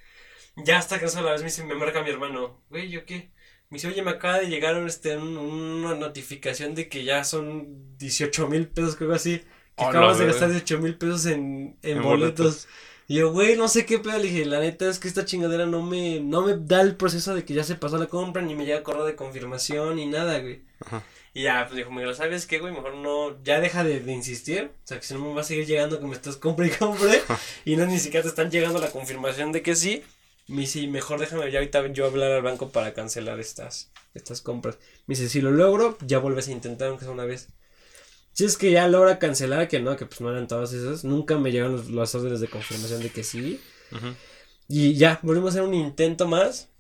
[0.56, 3.30] Ya hasta que a la vez me, me marca mi hermano, güey, ¿yo qué?
[3.70, 8.48] Me dice, oye, me acaba de llegar este, una notificación de que ya son 18
[8.48, 9.42] mil pesos, creo así.
[9.76, 12.66] Que acabas de gastar 18 mil pesos en, en, boletos.
[13.06, 14.18] Y yo, güey, no sé qué pedo.
[14.18, 17.34] Le dije, la neta es que esta chingadera no me, no me da el proceso
[17.34, 20.40] de que ya se pasó la compra, ni me llega correo de confirmación, ni nada,
[20.40, 20.62] güey.
[20.84, 21.04] Ajá.
[21.34, 22.72] Y ya, pues dijo, lo ¿sabes qué, güey?
[22.72, 24.72] Mejor no, ya deja de, insistir.
[24.84, 26.70] O sea, que si no me va a seguir llegando que me estás compra y
[26.70, 27.22] compre.
[27.64, 30.02] y no ni siquiera te están llegando la confirmación de que sí.
[30.48, 34.78] Me dice, mejor déjame ya ahorita yo hablar al banco para cancelar estas, estas compras.
[35.06, 37.48] Me dice, si lo logro, ya vuelves a intentar aunque sea una vez.
[38.32, 41.04] Si es que ya logra cancelar, que no, que pues no eran todas esas.
[41.04, 43.60] Nunca me llegaron los, las órdenes de confirmación de que sí.
[44.68, 46.70] Y ya, volvimos a hacer un intento más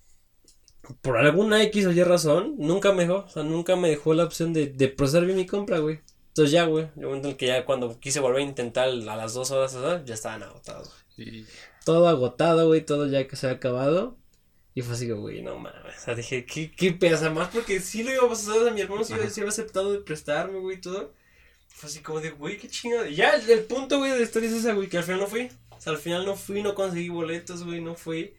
[1.02, 4.24] por alguna X o Y razón, nunca me dejó, o sea, nunca me dejó la
[4.24, 6.00] opción de, de procesar bien mi compra, güey.
[6.28, 9.34] Entonces ya, güey, yo momento en que ya cuando quise volver a intentar a las
[9.34, 10.94] dos horas, ya estaban agotados.
[11.16, 11.44] Y...
[11.88, 14.18] Todo agotado, güey, todo ya que se ha acabado.
[14.74, 15.96] Y fue así, güey, no mames.
[15.96, 17.48] O sea, dije, ¿qué, qué pesa más?
[17.48, 20.58] Porque sí lo iba a pasar a mi hermano, sí, sí había aceptado de prestarme,
[20.58, 21.14] güey, todo.
[21.66, 23.08] Fue así como de, güey, qué chingada.
[23.08, 25.28] Y ya, el, punto, güey, de la historia es esa, güey, que al final no
[25.28, 25.48] fui.
[25.70, 28.34] O sea, al final no fui, no conseguí boletos, güey, no fui.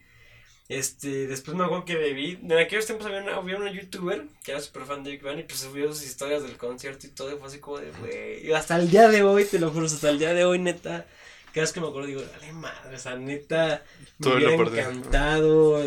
[0.68, 2.38] Este, después me acuerdo que debí.
[2.40, 5.40] En aquellos tiempos había una, había una youtuber que era súper fan de Big Bang
[5.40, 7.34] y pues subió sus historias del concierto y todo.
[7.34, 8.52] Y fue así como de, güey.
[8.52, 11.04] Hasta el día de hoy, te lo juro, hasta el día de hoy, neta.
[11.52, 13.82] Cada vez que me acuerdo digo, dale madre, o sea, neta,
[14.18, 15.82] me hubiera encantado,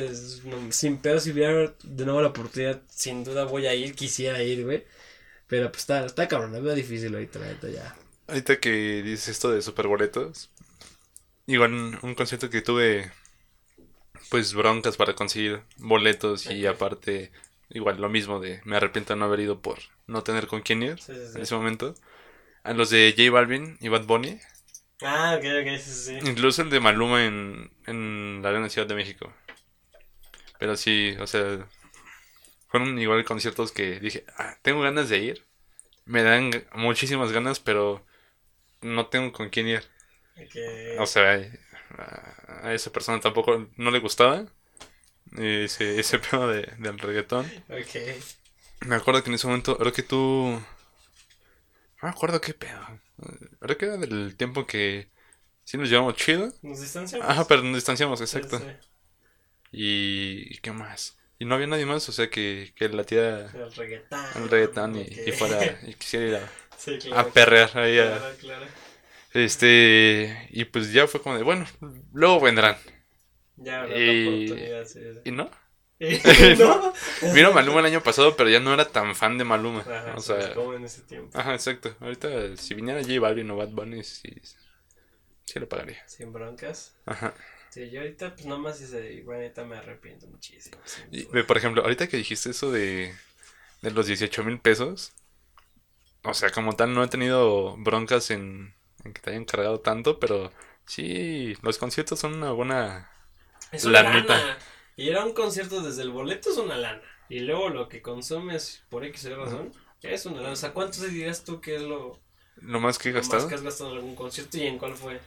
[0.69, 4.65] sin pedo, si hubiera de nuevo la oportunidad, sin duda voy a ir, quisiera ir,
[4.65, 4.83] güey.
[5.47, 7.95] Pero pues está, está cabrón, veo difícil ahorita, la neta, ya.
[8.27, 10.49] Ahorita que dices esto de super boletos,
[11.47, 13.11] igual un concierto que tuve
[14.29, 17.31] pues broncas para conseguir boletos y aparte
[17.69, 20.83] igual lo mismo de me arrepiento de no haber ido por no tener con quién
[20.83, 21.95] ir en ese momento.
[22.63, 24.39] A los de J Balvin y Bad Bunny.
[25.03, 26.19] Ah, ok, ok, sí, sí.
[26.23, 29.33] Incluso el de Maluma en, en la Arena Ciudad de México.
[30.59, 31.67] Pero sí, o sea,
[32.69, 35.45] fueron igual conciertos que dije, ah, tengo ganas de ir.
[36.05, 38.05] Me dan muchísimas ganas, pero
[38.81, 39.83] no tengo con quién ir.
[40.99, 41.39] O sea,
[41.97, 44.45] a, esa persona tampoco no le gustaba
[45.37, 47.49] ese, ese pedo de, del reggaetón.
[48.81, 50.61] Me acuerdo que en ese momento, creo que tú...
[52.01, 52.99] No me acuerdo qué pedo.
[53.59, 55.09] Creo que era del tiempo que
[55.63, 56.51] sí nos llevamos chido.
[56.61, 57.27] Nos distanciamos.
[57.27, 58.61] Ajá, pero nos distanciamos, exacto.
[59.71, 61.17] Y, qué más?
[61.39, 63.47] Y no había nadie más, o sea, que, que la tía...
[63.53, 64.25] El reggaetón.
[64.35, 65.79] El reggaetón y, fuera...
[65.87, 68.35] Y quisiera ir a, a perrear ahí a...
[68.39, 68.65] Claro.
[69.33, 71.65] Este, y pues ya fue como de, bueno,
[72.13, 72.77] luego vendrán.
[73.55, 75.49] Ya, y, oportunidad, sí, ¿Y no?
[76.59, 76.93] ¿No?
[77.33, 79.81] Vino Maluma el año pasado, pero ya no era tan fan de Maluma.
[79.81, 81.37] Ajá, o sea, como en ese tiempo.
[81.37, 81.95] Ajá, exacto.
[81.99, 84.29] Ahorita, si viniera J Balvin o Bad Bunny, sí,
[85.45, 86.03] sí lo pagaría.
[86.07, 86.93] Sin broncas.
[87.05, 87.33] Ajá.
[87.69, 90.77] Sí, yo ahorita, pues nomás ese, igual ahorita me arrepiento muchísimo.
[91.11, 93.15] Y, por ejemplo, ahorita que dijiste eso de,
[93.81, 95.13] de los 18 mil pesos,
[96.23, 98.73] o sea, como tal, no he tenido broncas en
[99.03, 100.51] en que te hayan cargado tanto, pero
[100.85, 103.09] sí, los conciertos son una buena
[103.71, 104.37] Es una Lanita.
[104.37, 104.57] lana.
[104.95, 107.01] Y era un concierto desde el boleto es una lana.
[107.29, 109.71] Y luego lo que consumes por X razón
[110.01, 110.53] es una lana.
[110.53, 112.19] O sea, ¿cuánto dirías tú que es lo,
[112.57, 113.47] lo más que he lo más gastado.
[113.49, 115.19] que has gastado en algún concierto y en cuál fue?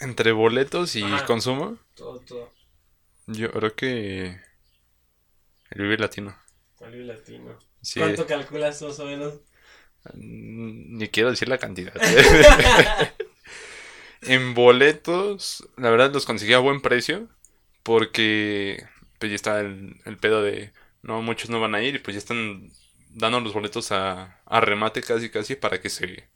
[0.00, 1.26] Entre boletos y Ajá.
[1.26, 2.52] consumo, Todo, todo.
[3.26, 4.40] yo creo que
[5.70, 6.36] el Vive Latino.
[6.80, 7.58] Al latino.
[7.82, 9.34] Sí, ¿Cuánto calculas más o menos?
[10.14, 11.92] ni quiero decir la cantidad.
[14.22, 17.28] en boletos, la verdad los conseguí a buen precio
[17.82, 18.84] porque
[19.18, 22.14] pues ya está el, el pedo de no, muchos no van a ir y pues
[22.14, 22.70] ya están
[23.10, 26.28] dando los boletos a, a remate casi casi para que se,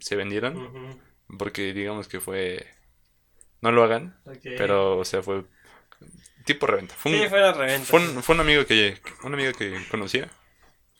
[0.00, 0.56] se vendieran.
[1.38, 2.66] Porque digamos que fue...
[3.62, 4.16] No lo hagan,
[4.56, 5.44] pero o sea, fue
[6.44, 6.94] tipo reventa.
[6.94, 7.86] Fue un, Sí, fue la reventa.
[7.86, 10.30] fue un, fue un amigo que una amiga que conocía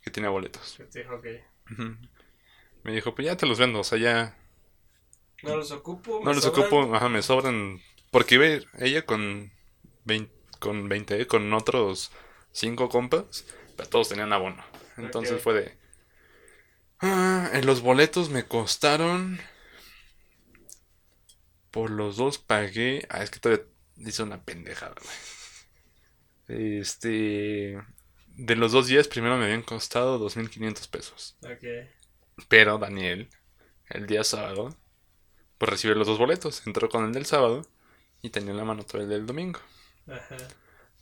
[0.03, 0.81] que tenía boletos.
[2.85, 4.37] Me dijo, pues ya te los vendo, o sea, ya
[5.43, 6.19] No los ocupo.
[6.19, 6.67] me no los sobran.
[6.67, 7.81] ocupo, ajá, me sobran.
[8.11, 8.47] Porque iba
[8.79, 9.53] ella con
[10.05, 12.11] 20, con 20, con otros
[12.53, 13.45] 5 compas,
[13.77, 14.65] pero todos tenían abono.
[14.97, 15.79] Entonces fue de...
[17.01, 19.39] Ah, en los boletos me costaron...
[21.71, 23.07] Por los dos pagué...
[23.11, 23.65] Ah, es que todavía
[23.99, 24.95] hice una pendejada,
[26.47, 26.79] güey.
[26.81, 27.79] Este...
[28.27, 31.37] De los dos días primero me habían costado 2.500 pesos.
[31.43, 31.89] Ok.
[32.49, 33.29] Pero Daniel,
[33.91, 34.77] el día sábado,
[35.59, 36.67] pues recibió los dos boletos.
[36.67, 37.67] Entró con el del sábado
[38.23, 39.61] y tenía en la mano todo el del domingo.
[40.09, 40.37] Ajá.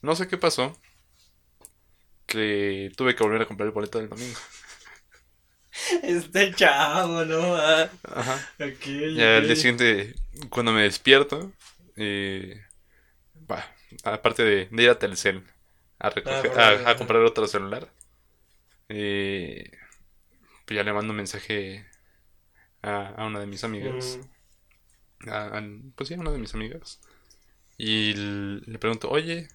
[0.02, 0.76] No sé qué pasó.
[2.26, 4.38] Que tuve que volver a comprar el boleto del domingo.
[6.02, 7.54] Este chavo, ¿no?
[7.54, 8.50] Ah, Ajá.
[8.58, 8.86] ok.
[9.14, 10.14] Ya al día siguiente,
[10.48, 11.52] cuando me despierto,
[11.96, 12.64] eh,
[14.02, 15.44] aparte de, de ir a Telcel
[15.98, 17.92] a, recoger, por a, comprar otro celular,
[18.88, 19.70] eh,
[20.64, 21.86] pues ya le mando un mensaje
[22.82, 24.18] a, a una de mis amigas.
[24.18, 24.35] Mm,
[25.30, 25.62] a-
[25.96, 27.00] pues sí, a una de mis amigas.
[27.78, 29.48] Y le pregunto, oye,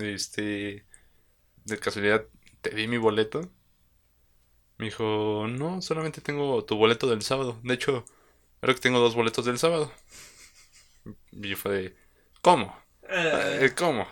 [0.00, 0.86] este,
[1.64, 2.26] de casualidad,
[2.62, 3.50] ¿te di mi boleto?
[4.78, 7.58] Me dijo, no, solamente tengo tu boleto del sábado.
[7.62, 8.04] De hecho,
[8.60, 9.92] creo que tengo dos boletos del sábado.
[11.32, 11.96] Y fue de,
[12.42, 12.76] ¿cómo?
[13.08, 14.06] ah, Eh, ¿Cómo?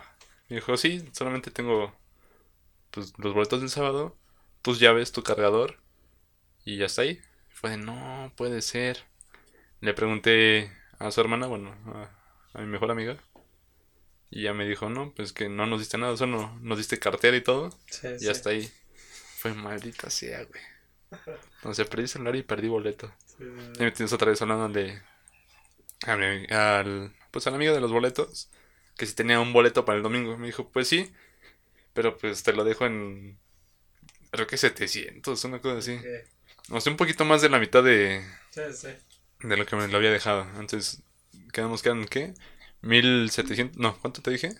[0.49, 1.93] Me dijo, sí, solamente tengo
[2.91, 4.17] pues, los boletos del sábado,
[4.61, 5.79] tus llaves, tu cargador,
[6.65, 7.21] y ya está ahí.
[7.49, 9.05] Fue de, no, puede ser.
[9.81, 12.09] Le pregunté a su hermana, bueno, a,
[12.53, 13.17] a mi mejor amiga,
[14.29, 17.35] y ya me dijo, no, pues que no nos diste nada, solo nos diste cartera
[17.35, 18.29] y todo, sí, y sí.
[18.29, 18.71] está ahí.
[19.37, 21.73] Fue maldita sea, güey.
[21.73, 23.13] Sea, perdí celular y perdí boleto.
[23.25, 23.43] Sí.
[23.43, 25.01] Y me tienes otra vez hablando de.
[26.07, 28.49] a mi- al, pues al amigo de los boletos.
[28.97, 30.37] Que si tenía un boleto para el domingo.
[30.37, 31.11] Me dijo, pues sí.
[31.93, 33.39] Pero pues te lo dejo en.
[34.31, 35.99] Creo que 700, una cosa así.
[36.69, 38.87] O sea, un poquito más de la mitad de, Sí, sí.
[39.43, 40.43] De lo que me lo había dejado.
[40.59, 41.01] Entonces,
[41.53, 42.33] quedamos que eran, ¿qué?
[42.81, 43.77] 1700.
[43.77, 44.53] No, ¿cuánto te dije?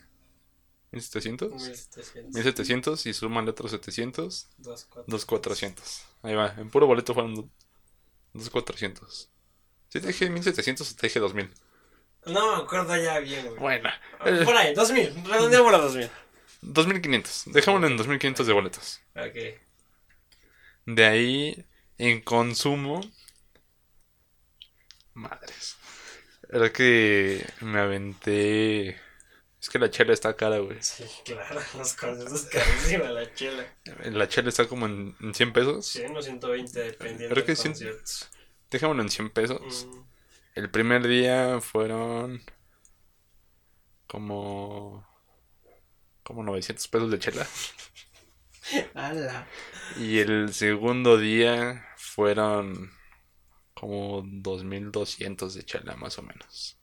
[0.91, 1.51] 1700.
[1.53, 2.33] 1700.
[2.35, 4.47] 1700 y súmale otros 700.
[4.57, 5.05] Dos, cuatro.
[5.11, 6.05] 2400.
[6.23, 6.53] Ahí va.
[6.57, 7.49] En puro boleto fueron do-
[8.33, 9.29] 2400.
[9.89, 11.49] ¿Sí te dije 1700 o te dije 2000?
[12.27, 13.59] No me acuerdo ya bien, güey.
[13.59, 13.89] Bueno,
[14.25, 15.23] eh, Por ahí, 2000.
[15.25, 16.09] Redondeamos a 2000.
[16.61, 17.43] 2500.
[17.47, 19.01] Dejémoslo en 2500 de boletos.
[19.15, 19.59] Ok.
[20.85, 21.65] De ahí,
[21.97, 23.01] en consumo.
[25.13, 25.77] Madres.
[26.49, 28.99] Era que me aventé.
[29.61, 30.77] Es que la chela está cara, güey.
[30.81, 31.61] Sí, claro.
[31.77, 33.65] Los conciertos carísima la chela.
[34.05, 35.85] La chela está como en, en 100 pesos.
[35.87, 38.11] 100 o 120 dependiendo Creo que cien- concierto.
[38.71, 39.87] Dejémoslo en 100 pesos.
[39.89, 40.01] Mm,
[40.55, 42.41] El primer día fueron
[44.07, 45.07] como
[46.23, 47.47] como 900 pesos de chela
[48.93, 49.47] ¡Hala!
[49.97, 52.91] y el segundo día fueron
[53.81, 56.77] como 2200 de chela más o menos.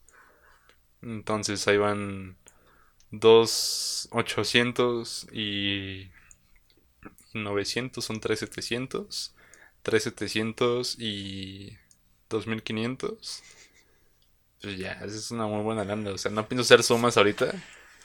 [1.01, 2.37] Entonces ahí van
[3.13, 6.11] dos 800 y
[7.35, 9.35] 900 son 3700,
[9.83, 11.79] 3700 y
[12.29, 13.43] 2500.
[14.61, 16.11] Pues ya, esa es una muy buena lana.
[16.11, 17.55] O sea, no pienso hacer sumas ahorita.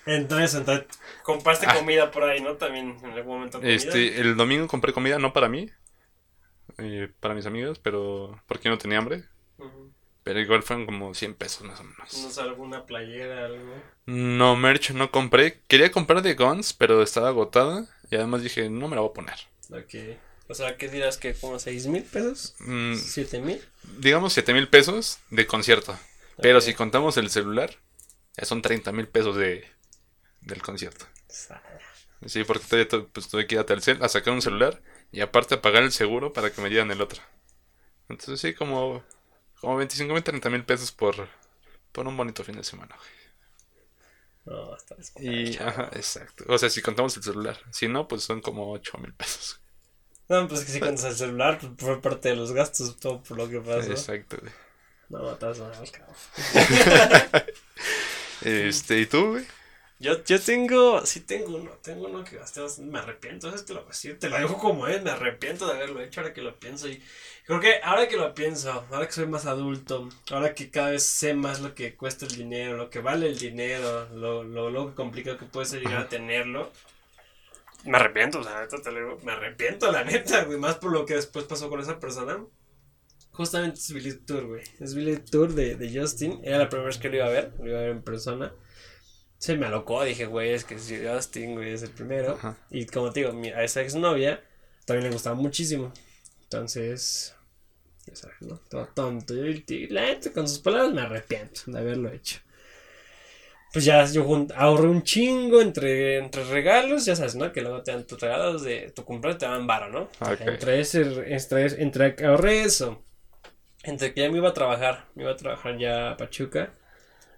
[0.05, 0.85] Entonces, entonces,
[1.23, 1.75] compraste Ah.
[1.75, 2.57] comida por ahí, ¿no?
[2.57, 3.73] También en algún momento comida.
[3.73, 5.71] Este, el domingo compré comida, no para mí,
[6.77, 9.25] eh, para mis amigos, pero porque no tenía hambre.
[10.23, 12.37] Pero igual fueron como 100 pesos más o No menos.
[12.37, 13.81] alguna playera, algo.
[14.05, 15.61] No, merch no compré.
[15.67, 17.87] Quería comprar de Guns, pero estaba agotada.
[18.09, 19.35] Y además dije, no me la voy a poner.
[19.69, 19.95] Ok.
[20.47, 22.55] O sea, ¿qué dirás que como 6 mil pesos?
[22.59, 23.61] Mm, ¿7 mil?
[23.99, 25.97] digamos 7 mil pesos de concierto.
[26.41, 27.71] Pero si contamos el celular,
[28.37, 29.65] ya son 30 mil pesos de,
[30.41, 31.05] del concierto.
[32.25, 34.81] Sí, porque todavía pues, tuve que ir a Telcel a sacar un celular
[35.13, 37.21] y aparte pagar el seguro para que me dieran el otro.
[38.09, 39.03] Entonces sí, como,
[39.61, 41.29] como 25 mil, 30 mil pesos por,
[41.91, 43.23] por un bonito fin de semana, güey.
[44.45, 46.43] No, está Y, ajá, exacto.
[46.49, 47.57] O sea, si contamos el celular.
[47.71, 49.61] Si no, pues son como 8 mil pesos.
[50.27, 53.37] No, pues que si cuentas el celular, pues, por parte de los gastos, todo por
[53.37, 53.91] lo que pasó.
[53.91, 54.51] Exacto, güey.
[55.09, 56.15] No, estás mal, cabrón.
[58.41, 59.45] Este, ¿y tú, güey?
[60.03, 63.63] Yo, yo tengo, sí tengo uno, tengo uno que gasté me arrepiento, ¿sabes?
[63.63, 66.41] Te lo, sí, te lo digo como es, me arrepiento de haberlo hecho ahora que
[66.41, 67.01] lo pienso y
[67.45, 71.03] creo que ahora que lo pienso, ahora que soy más adulto, ahora que cada vez
[71.03, 74.89] sé más lo que cuesta el dinero, lo que vale el dinero, lo, lo, lo
[74.89, 76.69] que complica que puede ser llegar a tenerlo,
[77.85, 80.91] me arrepiento, o sea, neta te lo digo, me arrepiento, la neta, güey, más por
[80.91, 82.43] lo que después pasó con esa persona.
[83.31, 84.63] Justamente es Billy Tour, güey.
[84.81, 86.39] Es Billy Tour de, de Justin.
[86.43, 88.53] Era la primera vez que lo iba a ver, lo iba a ver en persona
[89.43, 92.35] se me alocó, dije, güey, es que si Justin, güey, es el primero.
[92.35, 92.55] Ajá.
[92.71, 94.41] Y como te digo, a esa exnovia
[94.85, 95.91] también le gustaba muchísimo.
[96.43, 97.35] Entonces,
[98.05, 98.55] ya sabes, ¿no?
[98.69, 99.33] Todo tonto.
[99.33, 102.39] Yo, y la neta, con sus palabras me arrepiento de haberlo hecho.
[103.73, 104.25] Pues ya yo
[104.55, 107.51] ahorré un chingo entre, entre regalos, ya sabes, ¿no?
[107.51, 110.03] Que luego te dan tus regalos de tu cumpleaños, te dan varo, ¿no?
[110.21, 110.39] Ok.
[110.39, 113.03] Entre ese, entre, entre ahorré eso,
[113.83, 116.71] entre que ya me iba a trabajar, me iba a trabajar ya a Pachuca.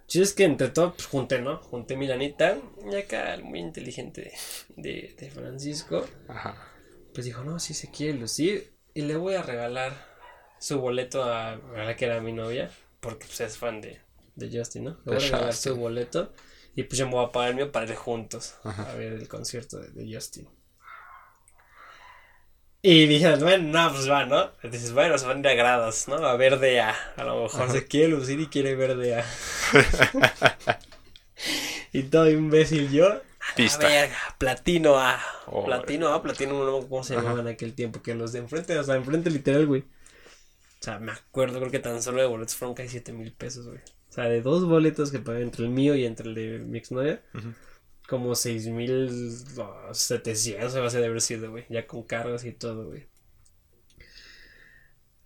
[0.06, 1.58] Sí, es que entre todo, pues junté, ¿no?
[1.58, 2.58] Junté mi lanita.
[2.90, 4.32] Y acá, el muy inteligente
[4.76, 6.56] de, de Francisco, Ajá.
[7.12, 8.72] pues dijo, no, sí se quiere lucir.
[8.94, 9.92] Y le voy a regalar
[10.58, 14.00] su boleto a, a la que era mi novia, porque pues es fan de,
[14.36, 14.90] de Justin, ¿no?
[15.04, 16.32] Le voy a regalar su boleto.
[16.74, 18.90] Y pues yo me voy a pagar el mío para ir juntos Ajá.
[18.90, 20.46] a ver el concierto de, de Justin.
[22.82, 24.52] Y dije, bueno, no, pues va, ¿no?
[24.62, 26.16] Y dices, bueno, se van a ir a grados, ¿no?
[26.16, 26.94] A ver de A.
[27.16, 29.24] A lo mejor se quiere lucir y quiere ver de A.
[31.92, 33.08] y todo imbécil yo.
[33.08, 33.22] a
[33.56, 33.84] Pista.
[33.84, 35.20] la verga, platino A.
[35.46, 35.82] Órale.
[35.84, 37.22] Platino A, platino no me acuerdo cómo se Ajá.
[37.22, 38.02] llamaban en aquel tiempo.
[38.02, 39.80] Que los de enfrente, o sea, enfrente literal, güey.
[39.82, 43.66] O sea, me acuerdo, creo que tan solo de boletos fueron casi 7 mil pesos,
[43.66, 43.78] güey.
[44.10, 46.78] O sea, de dos boletos que pagué entre el mío y entre el de mi
[46.78, 47.52] exnovia, Ujú.
[48.08, 49.08] Como 6 mil
[49.58, 51.66] oh, 700 se va a de haber sido, güey.
[51.68, 53.06] Ya con cargas y todo, güey.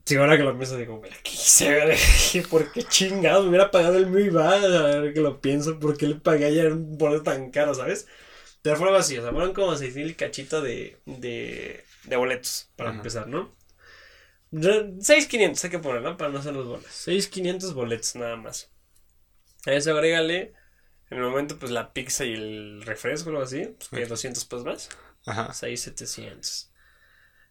[0.04, 2.44] Sí, ahora que lo pienso, digo, güey, ¿qué hice, güey?
[2.50, 3.44] ¿Por qué chingados?
[3.44, 6.16] Me hubiera pagado el mío y va, a ver que lo pienso, ¿por qué le
[6.16, 8.08] pagué ayer un boleto tan caro, sabes?
[8.62, 12.70] Pero fue algo así, o sea, fueron como 6 mil cachito de, de, de boletos,
[12.76, 12.98] para Ajá.
[12.98, 13.54] empezar, ¿no?
[14.52, 16.16] 6.500 hay que poner, ¿no?
[16.16, 16.86] Para no hacer los bolas.
[16.90, 18.70] 6.500 boletos nada más.
[19.66, 20.54] A eso agrégale
[21.10, 24.08] en el momento pues la pizza y el refresco o algo así, pues que Ok.
[24.08, 24.88] 200 pesos más.
[25.26, 25.52] Ajá.
[25.52, 26.70] 6.700.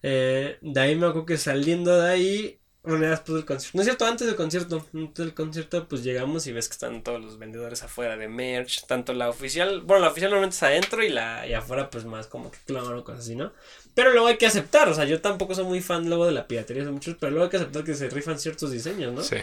[0.02, 3.78] Eh, de ahí me acuerdo que saliendo de ahí, bueno, ya después del concierto.
[3.78, 4.88] No es cierto, antes del concierto.
[4.94, 8.86] Antes del concierto, pues llegamos y ves que están todos los vendedores afuera de merch.
[8.88, 12.28] Tanto la oficial, bueno, la oficial normalmente es adentro y la y afuera, pues más
[12.28, 13.54] como que claro, cosas así, ¿no?
[13.94, 16.48] Pero luego hay que aceptar, o sea, yo tampoco soy muy fan luego de la
[16.48, 19.22] piratería de muchos, pero luego hay que aceptar que se rifan ciertos diseños, ¿no?
[19.24, 19.38] Sí.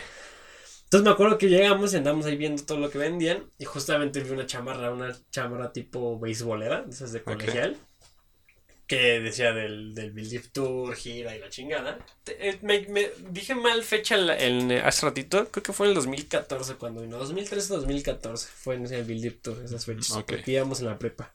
[0.86, 4.20] Entonces me acuerdo que llegamos y andamos ahí viendo todo lo que vendían y justamente
[4.20, 7.76] vi una chamarra, una chamarra tipo beisbolera, esas de colegial,
[8.86, 11.98] que decía del, del Believe Tour, gira y la chingada.
[12.28, 15.94] Eh, Me, me- dije mal fecha en, eh, hace ratito, creo que fue en el
[15.96, 20.26] 2014 cuando vino, 2013-2014 fue en ese Believe Tour, esas fechas, Ok.
[20.28, 21.34] porque íbamos en la prepa.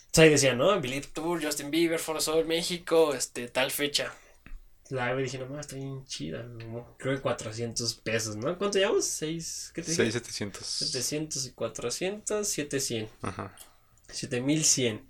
[0.00, 0.78] Entonces ahí decía, ¿no?
[0.78, 4.12] Believe Tour, Justin Bieber, For Sol, México, este, tal fecha.
[4.92, 6.96] La vi y dije, no, mames, está bien chida, ¿no?
[6.98, 8.58] Creo que 400 pesos, ¿no?
[8.58, 9.06] ¿Cuánto llevamos?
[9.06, 9.70] ¿Seis?
[9.74, 10.04] ¿Qué te dije?
[10.04, 10.66] 6700.
[10.66, 13.10] 700 y 400, 700.
[13.22, 13.56] Ajá.
[14.08, 15.06] 7100.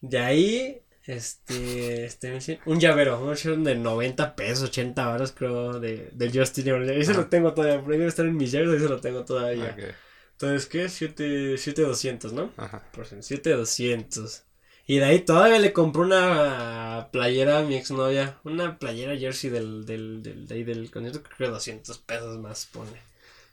[0.00, 5.78] De ahí, este, este, 1100, un llavero, un llavero de 90 pesos, 80 varos creo,
[5.78, 6.90] de, del Justin Bieber.
[6.90, 7.20] Ahí se Ajá.
[7.20, 9.76] lo tengo todavía, por ahí debe estar en mis llaveros, ahí se lo tengo todavía.
[9.78, 9.94] Ok.
[10.32, 10.88] Entonces, ¿qué?
[10.88, 12.52] 7, 7200, ¿no?
[12.56, 12.82] Ajá.
[12.90, 14.42] Por 7200.
[14.86, 18.38] Y de ahí todavía le compré una playera a mi exnovia.
[18.44, 21.22] Una playera jersey del, del, del, de ahí del concierto.
[21.22, 23.02] Creo que 200 pesos más pone.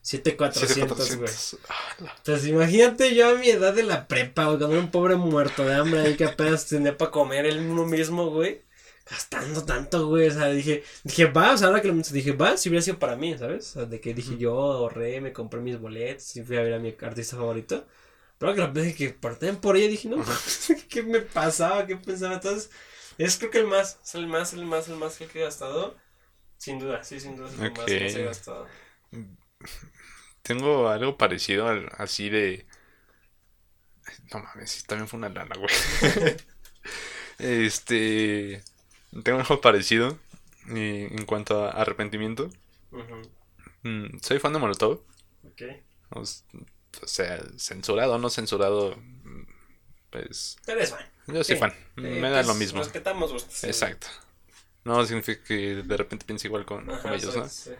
[0.01, 1.29] 7400, güey.
[1.29, 1.59] 7400.
[1.99, 4.57] La- Entonces imagínate yo a mi edad de la prepa, güey.
[4.57, 7.85] Cuando era un pobre muerto de hambre ahí que apenas tenía para comer él uno
[7.85, 8.61] mismo, güey.
[9.09, 10.27] Gastando tanto, güey.
[10.27, 12.99] O sea, dije, dije, va, o sea, ahora que lo dije, va, si hubiera sido
[12.99, 13.69] para mí, ¿sabes?
[13.71, 16.73] O sea, de que dije, yo ahorré, me compré mis boletos y fui a ver
[16.73, 17.85] a mi artista favorito.
[18.41, 20.17] Pero que lo pensé que parten por ella, dije, no,
[20.89, 21.85] ¿qué me pasaba?
[21.85, 22.33] ¿Qué pensaba?
[22.33, 22.71] Entonces,
[23.19, 25.95] es creo que el más, es el más, el más, el más que he gastado.
[26.57, 28.67] Sin duda, sí, sin duda, es el más que he gastado.
[30.41, 32.65] Tengo algo parecido al, así de.
[34.33, 35.75] No mames, también fue una lana, güey.
[37.37, 38.63] este.
[39.23, 40.17] Tengo algo parecido
[40.65, 42.49] y en cuanto a arrepentimiento.
[43.83, 45.03] Mm, soy fan de Molotov.
[45.43, 45.61] Ok.
[47.01, 48.97] O sea, censurado o no censurado.
[50.09, 50.57] Pues.
[50.65, 51.05] Pero es fan.
[51.27, 51.59] Yo soy Sí.
[51.59, 51.71] fan.
[51.97, 52.79] Eh, Me da pues, lo mismo.
[52.83, 53.63] Respetamos gustos.
[53.63, 54.07] Exacto.
[54.83, 57.47] No significa que de repente piense igual con, ellos, ¿no?
[57.47, 57.71] sí.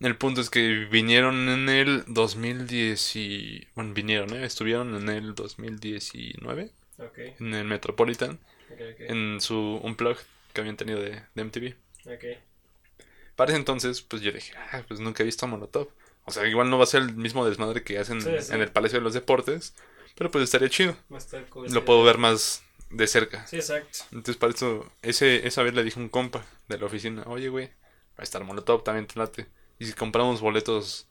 [0.00, 3.66] El punto es que vinieron en el 2010 y...
[3.74, 4.44] Bueno, vinieron, ¿eh?
[4.44, 8.38] Estuvieron en el 2019 Ok, en el Metropolitan
[8.70, 9.00] ok, ok.
[9.00, 10.16] en su Unplug
[10.54, 11.74] que habían tenido de, de MTV.
[13.36, 15.88] Para ese entonces, pues yo dije, ah, pues nunca he visto a Molotov.
[16.24, 18.52] O sea, igual no va a ser el mismo desmadre que hacen Sí, sí.
[18.52, 19.74] en el Palacio de los Deportes,
[20.16, 20.96] pero pues estaría chido.
[21.12, 23.46] Va a estar cool, Lo puedo ver más de cerca.
[23.46, 23.98] Sí, exacto.
[24.12, 27.48] Entonces, para eso, ese, esa vez le dije a un compa de la oficina, oye,
[27.48, 29.48] güey, va a estar Molotov, también te late.
[29.78, 31.08] Y si compramos boletos,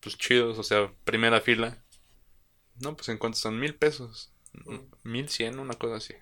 [0.00, 1.82] pues chidos, o sea, primera fila,
[2.80, 4.30] no, pues en cuánto son mil pesos,
[4.64, 4.76] Mm.
[5.02, 6.14] mil cien, una cosa así.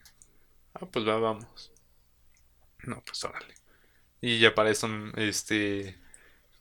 [0.75, 1.71] Ah, pues va, vamos.
[2.83, 3.55] No, pues órale.
[4.21, 5.97] Y ya para eso, este,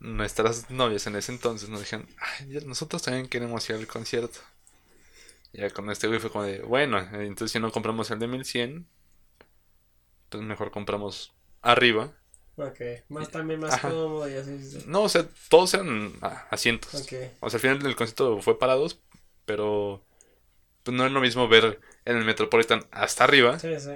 [0.04, 4.39] nuestras novias en ese entonces nos dijeron, ay, nosotros también queremos ir al concierto.
[5.54, 8.88] Ya con este güey fue como de, bueno, entonces si no compramos el de 1100,
[10.30, 11.32] pues mejor compramos
[11.62, 12.12] arriba.
[12.56, 12.80] Ok,
[13.10, 13.89] más también más Ajá.
[13.89, 14.60] cómodo y así.
[14.60, 14.84] sí, sí.
[14.88, 16.93] No, o sea, todos eran ah, asientos.
[16.93, 18.99] Ok, O sea, al final del concierto fue parados,
[19.45, 20.04] pero
[20.84, 23.91] pues no es lo mismo ver en el Metropolitan hasta arriba sí, sí,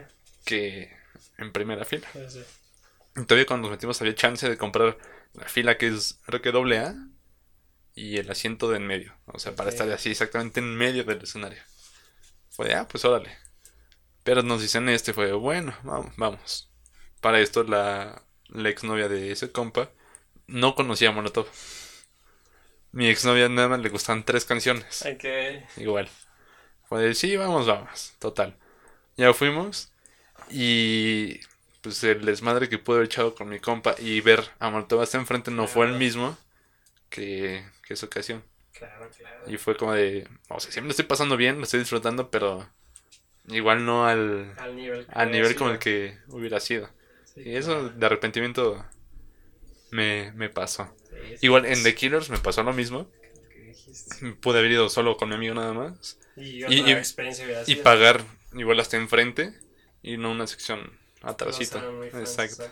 [0.45, 0.89] que
[1.37, 2.07] en primera fila.
[2.29, 2.43] sí,
[3.25, 4.97] todavía cuando nos metimos había chance de comprar
[5.33, 6.95] la fila que es creo que doble A
[7.93, 9.13] y el asiento de en medio.
[9.25, 11.61] O sea, para estar así exactamente en medio del escenario.
[12.49, 13.35] Fue de, ah, pues órale.
[14.23, 16.69] Pero nos dicen este, fue, bueno, vamos, vamos.
[17.21, 19.91] Para esto la, la exnovia de ese compa
[20.47, 21.47] no conocía a Molotov.
[22.91, 25.03] Mi exnovia nada más le gustaban tres canciones.
[25.77, 26.09] Igual.
[26.87, 28.13] Fue de, sí, vamos, vamos.
[28.19, 28.57] Total.
[29.17, 29.91] Ya fuimos.
[30.49, 31.39] Y
[31.87, 35.17] pues el desmadre que pude haber echado con mi compa y ver a Molotov hasta
[35.17, 36.37] enfrente no fue el mismo
[37.09, 38.43] que, que esa ocasión.
[38.73, 39.43] claro, claro.
[39.51, 42.69] Y fue como de, o sea, siempre lo estoy pasando bien, lo estoy disfrutando, pero
[43.47, 46.89] igual no al, Al nivel, al nivel como el que hubiera sido.
[47.23, 47.89] Sí, Y eso claro.
[47.89, 48.85] de arrepentimiento
[49.91, 50.93] me, me pasó.
[51.09, 51.81] Sí, sí, Igual en.
[51.83, 53.09] The Killers me pasó lo mismo.
[54.41, 56.17] Pude haber ido solo con mi amigo nada más.
[56.35, 56.97] Y Y- y-
[57.67, 58.23] Y pagar
[58.53, 59.53] igual hasta enfrente
[60.03, 61.77] y no una sección atrásito.
[61.77, 62.63] No sean muy fans, exacto.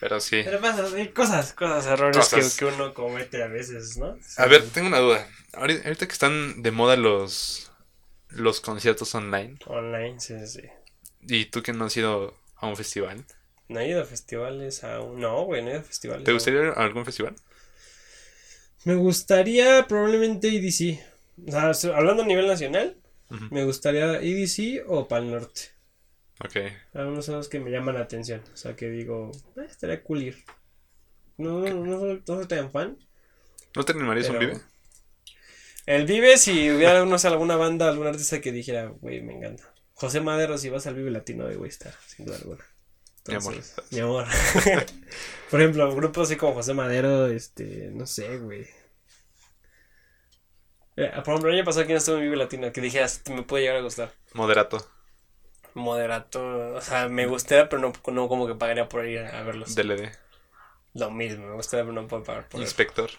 [0.00, 0.42] Pero sí.
[0.44, 2.54] Pero pasa, hay cosas, cosas, errores Cosas.
[2.54, 4.16] Que, que uno comete a veces, ¿no?
[4.36, 5.26] A ver, tengo una duda.
[5.54, 7.70] Ahorita, ahorita que están de moda los
[8.30, 10.62] los conciertos online Online, sí, sí.
[11.20, 13.24] y tú que no has ido a un festival,
[13.68, 15.20] No he ido a festivales aún.
[15.20, 16.24] No, güey, no he ido a festivales.
[16.24, 16.36] ¿te aún.
[16.36, 17.34] gustaría ir a algún festival?
[18.84, 20.98] Me gustaría probablemente EDC.
[21.46, 22.96] O sea, hablando a nivel nacional,
[23.30, 23.50] Ujú.
[23.50, 25.75] me gustaría EDC o Pal Norte.
[26.44, 26.56] Ok.
[26.94, 28.42] Algunos son los que me llaman la atención.
[28.52, 30.44] O sea, que digo, "Ah, estaría cool ir.
[31.38, 32.98] No, no, no, soy, no soy tan fan.
[33.74, 34.60] ¿No te animarías un vive?
[35.86, 39.72] El Vive, si hubiera, no sé, alguna banda, algún artista que dijera, güey, me encanta.
[39.94, 42.64] José Madero, si vas al Vive Latino, güey, estar, sin duda alguna.
[43.28, 43.54] Mi amor.
[43.90, 44.26] Mi amor.
[45.50, 48.66] Por ejemplo, grupos así como José Madero, este, no sé, güey.
[50.96, 52.72] Eh, por ejemplo, el año pasado, ¿quién estuvo en Vive Latino?
[52.72, 54.12] Que dijeras, me puede llegar a gustar.
[54.32, 54.84] Moderato,
[55.76, 59.74] Moderato, o sea, me gustaría, pero no, no como que pagaría por ir a verlos.
[59.74, 60.10] DLD,
[60.94, 62.66] Lo mismo, me gustaría, pero no puedo pagar por ir.
[62.66, 63.10] Inspector.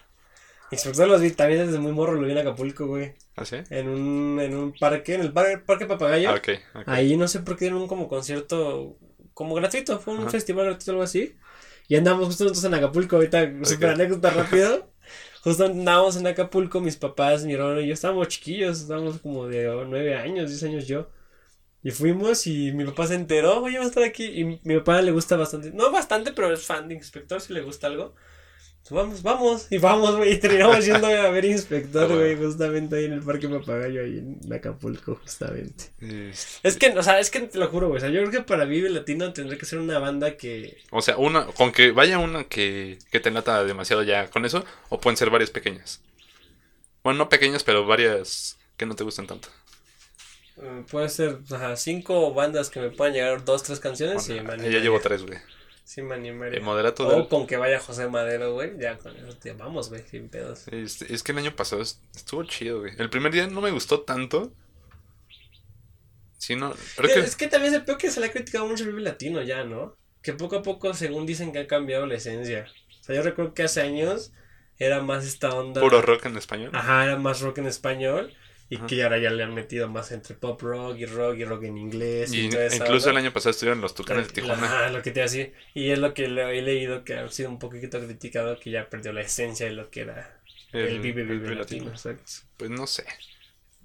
[0.72, 3.14] Inspector los vi también desde muy morro, lo vi en Acapulco, güey.
[3.36, 3.58] ¿Ah, sí?
[3.70, 6.32] En un, en un parque, en el par- parque Papagayo.
[6.32, 6.88] Ah, ok, ok.
[6.88, 8.97] Ahí no sé por qué dieron un como concierto
[9.34, 10.32] como gratuito, fue un Ajá.
[10.32, 11.36] festival gratuito algo así.
[11.88, 13.95] Y andamos justo nosotros en Acapulco, ahorita super Ok.
[13.95, 14.91] anécdota rápido.
[15.43, 19.64] Justo andábamos en Acapulco, mis papás, mi hermano y yo estábamos chiquillos, estábamos como de
[19.88, 21.08] nueve años, diez años yo.
[21.88, 24.25] Y fuimos y mi papá se enteró, oye, va a estar aquí.
[24.25, 27.53] Y mi mi papá le gusta bastante, no bastante, pero es fan de Inspector, si
[27.53, 28.13] le gusta algo.
[28.89, 32.21] Vamos, vamos, y vamos, güey, y terminamos yendo a ver Inspector, Ah, bueno.
[32.21, 35.85] güey, justamente ahí en el Parque Papagayo, ahí en Acapulco, justamente.
[35.99, 37.97] Este, Es que, o sea, es que te lo juro, güey.
[37.97, 40.77] O sea, yo creo que para Vive Latino tendría que ser una banda que.
[40.91, 44.63] O sea, una, con que vaya una que, que te lata demasiado ya con eso,
[44.89, 46.01] o pueden ser varias pequeñas.
[47.03, 49.49] Bueno, no pequeñas, pero varias que no te gustan tanto.
[50.62, 51.39] Eh, puede ser,
[51.76, 54.28] cinco bandas que me puedan llegar dos, tres canciones.
[54.28, 55.38] Bueno, y me ya llevo tres, güey.
[55.84, 56.58] Sí, me animaría.
[56.58, 58.78] El moderato O del- con que vaya José Madero, güey.
[58.78, 60.68] Ya con eso te vamos, güey, sin pedos.
[60.68, 62.93] Es que el año pasado est- estuvo chido, güey.
[62.97, 64.51] El primer día no me gustó tanto.
[66.38, 66.74] Sí, no.
[67.01, 67.20] Que.
[67.20, 69.41] Es que también es el peor que se le ha criticado mucho el Vive Latino
[69.41, 69.95] ya, ¿no?
[70.22, 72.68] Que poco a poco, según dicen que ha cambiado la esencia.
[72.99, 74.32] O sea, yo recuerdo que hace años
[74.78, 75.82] era más esta onda.
[75.82, 76.72] Puro rock en español.
[76.74, 78.34] Ajá, era más rock en español.
[78.70, 78.88] Y Ajá.
[78.88, 81.78] que ahora ya le han metido más entre pop rock y rock y rock en
[81.78, 82.34] inglés.
[82.34, 83.22] Y, Y toda esa incluso el onda.
[83.28, 84.65] año pasado estuvieron los Tucanes de Tijuana.
[84.65, 85.53] Ajá, lo que te a decir.
[85.74, 88.89] Y es lo que le- he leído que ha sido un poquito criticado, que ya
[88.89, 90.41] perdió la esencia de lo que era
[90.74, 91.86] el, Vive el Vive Vive Latino.
[91.86, 91.91] Latino.
[91.91, 92.32] Exacto.
[92.57, 93.05] Pues no sé.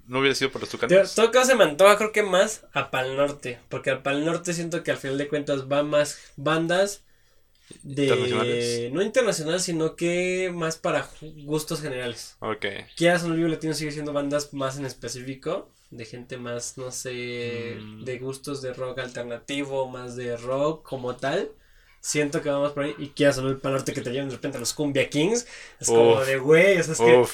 [0.09, 1.14] no hubiera sido por los Tucanes.
[1.14, 4.53] todo caso se me antoja creo que más a Pal Norte, porque al Pal Norte
[4.53, 7.05] siento que al final de cuentas va más bandas
[7.83, 8.93] de Internacionales.
[8.93, 11.09] no internacional, sino que más para
[11.45, 12.37] gustos generales.
[12.41, 12.66] Ok.
[12.97, 17.77] Quieras o no, Latino sigue siendo bandas más en específico, de gente más, no sé,
[17.81, 18.05] Mm.
[18.05, 21.51] de gustos de rock alternativo, más de rock como tal.
[22.01, 22.95] Siento que vamos por ahí.
[22.99, 25.47] Y quieras o no, el Norte que te llevan de repente a los Cumbia Kings.
[25.79, 27.25] Es como de güey, o sea, es que.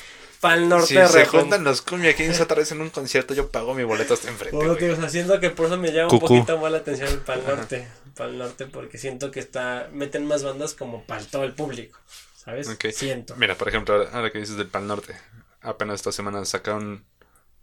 [0.40, 3.50] Pal Norte Si de se juntan los Cumbia Kings otra vez en un concierto, yo
[3.50, 4.56] pago mi boleto hasta enfrente.
[4.56, 6.34] Bueno, tío, o sea, siento que por eso me llama Cucú.
[6.34, 7.88] un poquito más la atención el Pal Norte.
[8.16, 9.88] Pal Norte, porque siento que está.
[9.92, 11.98] Meten más bandas como para todo el público.
[12.36, 12.68] ¿Sabes?
[12.92, 13.34] Siento.
[13.36, 15.14] Mira, por ejemplo, ahora, que dices del Pal Norte,
[15.60, 17.04] apenas esta semana sacaron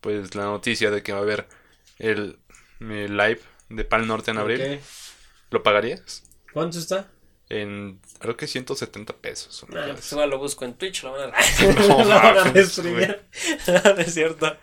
[0.02, 1.48] pues la noticia de que va a haber
[1.98, 2.38] el,
[2.82, 4.80] el live de Pal Norte en abril.
[5.50, 6.24] ¿Lo pagarías?
[6.54, 7.08] ¿Cuánto está?
[7.48, 9.64] En creo que 170 pesos.
[9.64, 11.34] Ah, cosa pues igual lo busco en Twitch, lo van a,
[11.88, 13.22] No lo van a mames, destruir.
[13.68, 14.58] No, es cierto.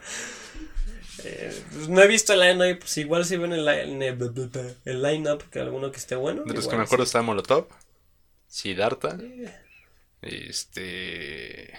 [1.24, 4.16] Eh, pues no he visto el line-up, pues igual si ven el, line-
[4.84, 6.42] el line-up, que alguno que esté bueno.
[6.44, 7.10] De los que me acuerdo sí.
[7.10, 7.68] está Molotov,
[8.48, 9.54] Siddhartha, Eh,
[10.22, 11.72] este...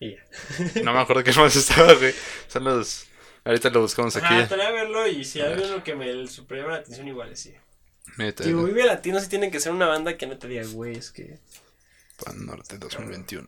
[0.00, 0.82] y ya.
[0.82, 2.14] No me acuerdo qué más estaba, güey.
[2.48, 3.06] Son los...
[3.44, 4.26] Ahorita lo buscamos aquí.
[4.26, 7.36] Ajá, estaría a verlo y si hay uno que me super llama la atención, igual
[7.36, 7.54] sí.
[8.16, 10.96] Mete, Digo, Vive Latino sí tiene que ser una banda que no te diga, güey,
[10.96, 11.38] es que.
[12.24, 13.46] Pal Norte 2021.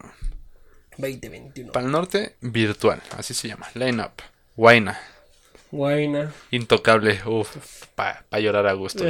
[0.98, 1.72] 2021.
[1.72, 3.68] Pal Norte virtual, así se llama.
[3.74, 4.22] Line Up.
[4.56, 4.98] Guaina.
[5.70, 6.32] Guayna.
[6.50, 7.20] Intocable.
[7.24, 9.04] Uf, para llorar a gusto.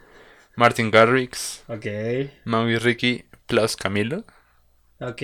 [0.56, 1.62] Martin Garrix.
[1.68, 1.86] Ok.
[2.44, 4.24] Maui Ricky plus Camilo.
[5.00, 5.22] Ok.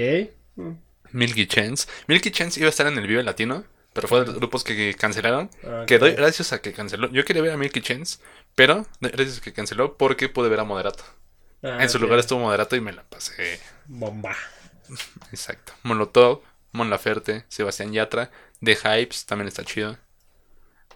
[0.57, 0.73] Mm,
[1.13, 1.89] Milky Chance.
[2.07, 3.65] Milky Chance iba a estar en el Vive Latino,
[3.95, 5.49] pero fue de los grupos que cancelaron.
[5.63, 5.87] ok.
[5.87, 7.11] Que doy gracias a que canceló.
[7.11, 8.19] Yo quería ver a Milky Chance,
[8.55, 11.05] pero gracias a que canceló porque pude ver a Moderato.
[11.63, 13.59] Ah, en su lugar estuvo Moderato y me la pasé.
[13.87, 14.37] Bomba.
[15.31, 15.73] Exacto.
[15.83, 16.43] Molotov,
[16.73, 18.31] Mon Laferte, Sebastián Yatra,
[18.63, 19.97] The Hypes, también está chido.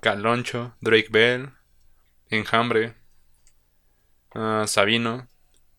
[0.01, 1.51] Caloncho, Drake Bell,
[2.29, 2.95] Enjambre,
[4.35, 5.27] ah, Sabino,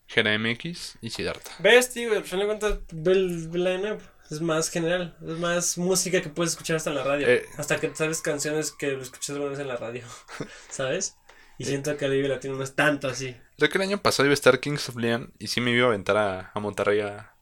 [0.08, 1.52] Gera MX y Siddhartha.
[1.60, 2.14] ¿Ves, tío?
[2.14, 4.02] Al final de cuentas, ve line-up.
[4.30, 5.18] Es más general.
[5.22, 7.28] Es más música que puedes escuchar hasta en la radio.
[7.28, 7.46] Eh.
[7.58, 10.04] hasta que sabes canciones que lo escuchas alguna vez en la radio.
[10.70, 11.16] ¿Sabes?
[11.58, 13.36] Y siento que el Vive Latino no es tanto así.
[13.58, 15.86] Creo que el año pasado iba a estar Kings of Leon y sí me iba
[15.86, 17.34] a aventar a, a Monterrey a-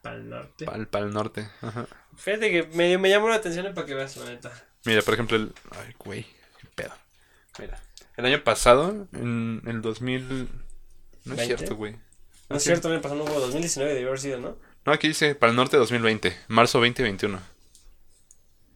[0.00, 0.64] Para el norte.
[0.66, 1.50] al Pal Norte.
[1.60, 1.86] Ajá.
[2.16, 4.50] Fíjate que medio me llamó la atención para que veas, la neta.
[4.84, 5.52] Mira, por ejemplo, el.
[5.72, 6.22] Ay, güey,
[6.60, 6.94] qué pedo.
[7.58, 7.78] Mira,
[8.16, 10.48] el año pasado, en el 2000.
[11.24, 11.96] No es cierto, güey.
[12.48, 14.56] No es cierto, me pasó no hubo 2019, debió haber sido, ¿no?
[14.84, 17.40] No, aquí dice Pal Norte 2020, marzo 2021.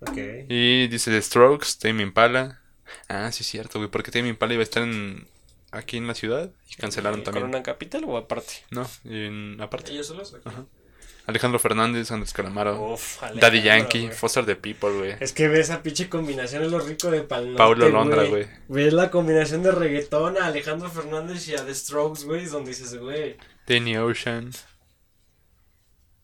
[0.01, 0.19] Ok.
[0.49, 2.61] Y dice The Strokes, Tame Impala.
[3.09, 5.27] Ah, sí, es cierto, güey, porque Tame Impala iba a estar en,
[5.71, 7.47] aquí en la ciudad y cancelaron ¿Y también.
[7.47, 8.55] ¿Corona Capital o aparte?
[8.71, 9.93] No, en, aparte.
[9.93, 10.37] ¿Ellos solos?
[10.45, 10.65] Ajá.
[11.25, 14.11] Alejandro Fernández, Andrés Calamaro, Uf, Daddy Yankee.
[14.11, 15.15] Foster the People, güey.
[15.21, 18.49] Es que ve esa pinche combinación, es lo rico de Pal Norte, Paulo Londra, güey.
[18.69, 22.71] Ves la combinación de reggaetón a Alejandro Fernández y a The Strokes, güey, es donde
[22.71, 23.37] dices, güey.
[23.69, 24.51] Danny Ocean,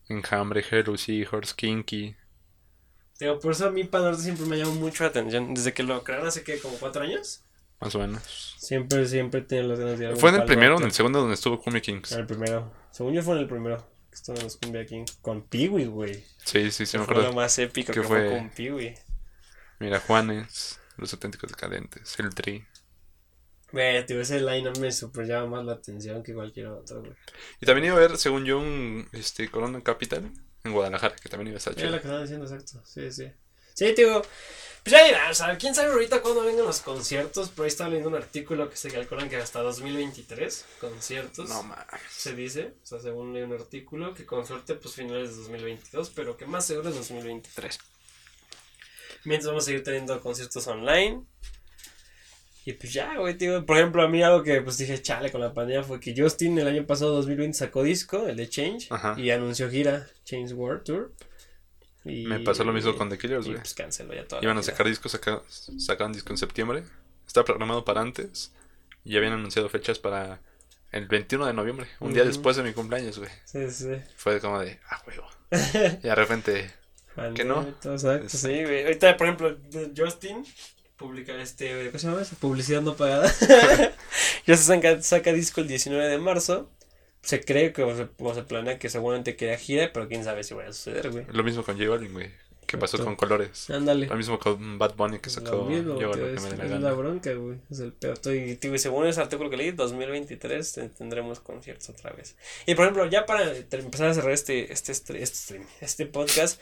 [0.08, 2.16] Enjambre, Hello Seahorse, Kinky.
[3.20, 5.52] Digo, por eso a mí Pal Norte siempre me llamó mucho la atención.
[5.54, 7.42] Desde que lo crearon hace que como cuatro años.
[7.80, 8.54] Más o menos.
[8.58, 11.20] Siempre, siempre tenía las ganas de algo ¿Fue en el primero o en el segundo
[11.20, 12.12] donde estuvo Cumbia Kings?
[12.12, 12.72] En el primero.
[12.90, 13.76] Según yo fue en el primero.
[14.10, 15.04] Que estuvo en los Cumbia King.
[15.20, 16.24] Con Peewee, güey.
[16.44, 17.36] Sí, sí, sí, me fue lo acuerdo.
[17.36, 18.94] más épico que fue- con Peewee.
[19.80, 22.64] Mira, Juanes, Los Auténticos Decadentes, El Tri.
[23.70, 27.12] Güey, tío, ese line me super llama más la atención que cualquier otro, güey.
[27.60, 30.30] Y también iba a haber, según yo, un este, Corona Capital
[30.64, 31.90] en Guadalajara, que también iba a estar chido.
[31.90, 32.82] lo que estaba diciendo, exacto.
[32.84, 33.30] Sí, sí.
[33.74, 34.22] Sí, tío.
[34.82, 37.50] Pues ya dirá, o sea, quién sabe ahorita cuándo vengan los conciertos.
[37.50, 41.48] Por ahí estaba leyendo un artículo que se calculan que hasta 2023 conciertos.
[41.48, 41.86] No mames.
[42.10, 46.10] se dice, o sea, según leí un artículo, que con suerte, pues finales de 2022,
[46.10, 47.78] pero que más seguro es 2023.
[49.24, 51.24] Mientras vamos a seguir teniendo conciertos online.
[52.68, 53.64] Y pues ya, güey, tío.
[53.64, 56.58] Por ejemplo, a mí algo que pues dije, chale, con la pandemia fue que Justin
[56.58, 59.14] el año pasado, 2020, sacó disco, el de Change, Ajá.
[59.16, 61.12] y anunció gira, Change World Tour.
[62.04, 63.62] Y, Me pasó lo mismo con The Killers, y güey.
[63.62, 65.42] pues canceló ya toda Iban a sacar discos, saca,
[65.78, 66.82] sacaban disco en septiembre.
[67.26, 68.52] Estaba programado para antes.
[69.02, 70.42] Y habían anunciado fechas para
[70.92, 73.30] el 21 de noviembre, un día después de mi cumpleaños, güey.
[73.46, 73.94] Sí, sí.
[74.14, 75.26] Fue como de, ah, huevo.
[76.02, 76.70] y de repente,
[77.34, 77.62] ¿Que no?
[77.62, 78.84] Exacto, sí, güey.
[78.84, 79.56] Ahorita, por ejemplo,
[79.96, 80.44] Justin
[80.98, 82.20] publica este, ¿cómo se llama?
[82.22, 82.36] eso?
[82.40, 83.32] Publicidad no pagada.
[84.46, 86.70] ya se saca, saca disco el 19 de marzo.
[87.22, 90.44] Se cree que o se, o se planea que seguramente queda gira, pero quién sabe
[90.44, 91.24] si vaya a suceder, güey.
[91.30, 92.30] lo mismo con J Balvin, güey.
[92.66, 93.70] ¿Qué pasó con Colores?
[93.70, 94.06] Ándale.
[94.08, 96.50] Lo mismo con Bad Bunny que sacó Lo mismo, Yo tío, lo que es, me
[96.50, 96.88] la es gana.
[96.90, 97.56] la bronca, güey.
[97.70, 98.12] Es el peor.
[98.12, 102.36] Estoy, tío, y según ese artículo que leí, 2023 te- tendremos conciertos otra vez.
[102.66, 106.60] Y por ejemplo, ya para empezar a cerrar este, este, stre- este stream, este podcast,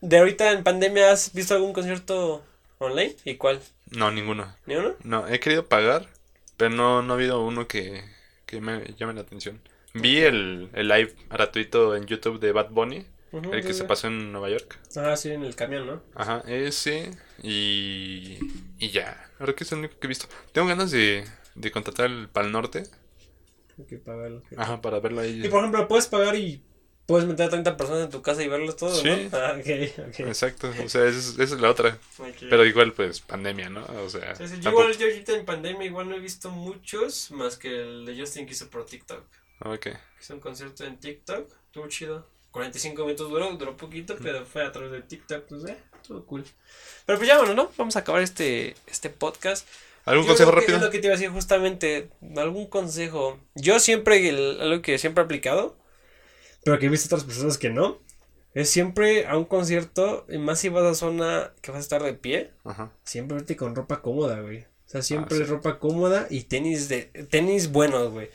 [0.00, 2.42] de ahorita en pandemia, ¿has visto algún concierto
[2.84, 3.16] online?
[3.24, 3.60] ¿Y cuál?
[3.90, 4.54] No, ninguno.
[4.66, 4.94] ¿Ni uno?
[5.02, 6.08] No, he querido pagar,
[6.56, 8.04] pero no, no ha habido uno que,
[8.46, 9.60] que me llame la atención.
[9.94, 13.84] Vi el, el live gratuito en YouTube de Bad Bunny, el que sí, se sí.
[13.86, 14.78] pasó en Nueva York.
[14.96, 16.02] Ah, sí, en el camión, ¿no?
[16.14, 17.10] Ajá, ese
[17.42, 18.38] y,
[18.78, 19.30] y ya.
[19.38, 20.26] Ahora que es el único que he visto.
[20.52, 21.24] Tengo ganas de,
[21.54, 22.84] de contratar el Pal Norte.
[23.78, 24.42] Hay que pagarlo.
[24.56, 25.44] Ajá, para verlo ahí.
[25.44, 26.62] Y por ejemplo, puedes pagar y
[27.06, 29.08] puedes meter a 30 personas en tu casa y verlos todos, Sí.
[29.08, 29.14] ¿no?
[29.38, 30.20] Ah, ok, ok.
[30.20, 31.98] Exacto, o sea, esa es, la otra.
[32.48, 33.84] Pero igual, pues, pandemia, ¿no?
[34.04, 37.30] O sea, Sí, sí, yo igual, yo ahorita en pandemia igual no he visto muchos,
[37.32, 39.22] más que el de Justin que hizo por TikTok.
[39.64, 39.88] Ok.
[40.20, 42.26] Hizo un concierto en TikTok, estuvo chido.
[42.52, 46.44] 45 minutos duró, duró poquito, pero fue a través de TikTok, pues eh, estuvo cool.
[47.06, 47.70] Pero pues ya bueno, ¿no?
[47.78, 49.66] Vamos a acabar este, este podcast.
[50.04, 50.76] ¿Algún Yo consejo rápido?
[50.76, 53.38] Es lo que te iba a decir justamente, algún consejo.
[53.54, 55.76] Yo siempre, el- algo que siempre he aplicado,
[56.64, 57.98] pero que he visto otras personas que no,
[58.54, 62.02] es siempre a un concierto, y más si vas a zona que vas a estar
[62.02, 62.90] de pie, Ajá.
[63.04, 64.60] siempre vete con ropa cómoda, güey.
[64.60, 65.44] O sea, siempre Ah, sí.
[65.44, 68.28] ropa cómoda y tenis de tenis buenos, güey.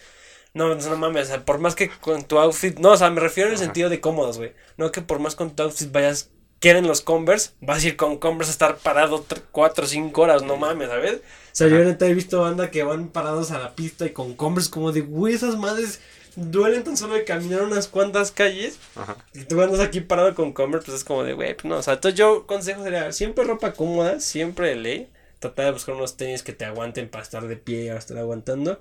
[0.55, 3.19] No, no mames, o sea, por más que con tu outfit, no, o sea, me
[3.19, 3.65] refiero en el Ajá.
[3.65, 4.53] sentido de cómodos, güey.
[4.75, 8.17] No que por más con tu outfit vayas, quieren los Converse, vas a ir con
[8.17, 11.17] Converse a estar parado 4 o 5 horas, no mames, ¿sabes?
[11.17, 11.19] O
[11.51, 11.85] sea, yo Ajá.
[11.85, 15.01] neta he visto banda que van parados a la pista y con Converse como de,
[15.01, 15.99] güey, esas madres
[16.37, 18.79] duelen tan solo de caminar unas cuantas calles.
[18.95, 19.17] Ajá.
[19.33, 21.77] Y tú andas aquí parado con Converse, pues es como de, güey, pues no.
[21.77, 25.09] O sea, entonces yo consejo sería siempre ropa cómoda, siempre de ley.
[25.39, 28.79] Tratar de buscar unos tenis que te aguanten para estar de pie y estar aguantando.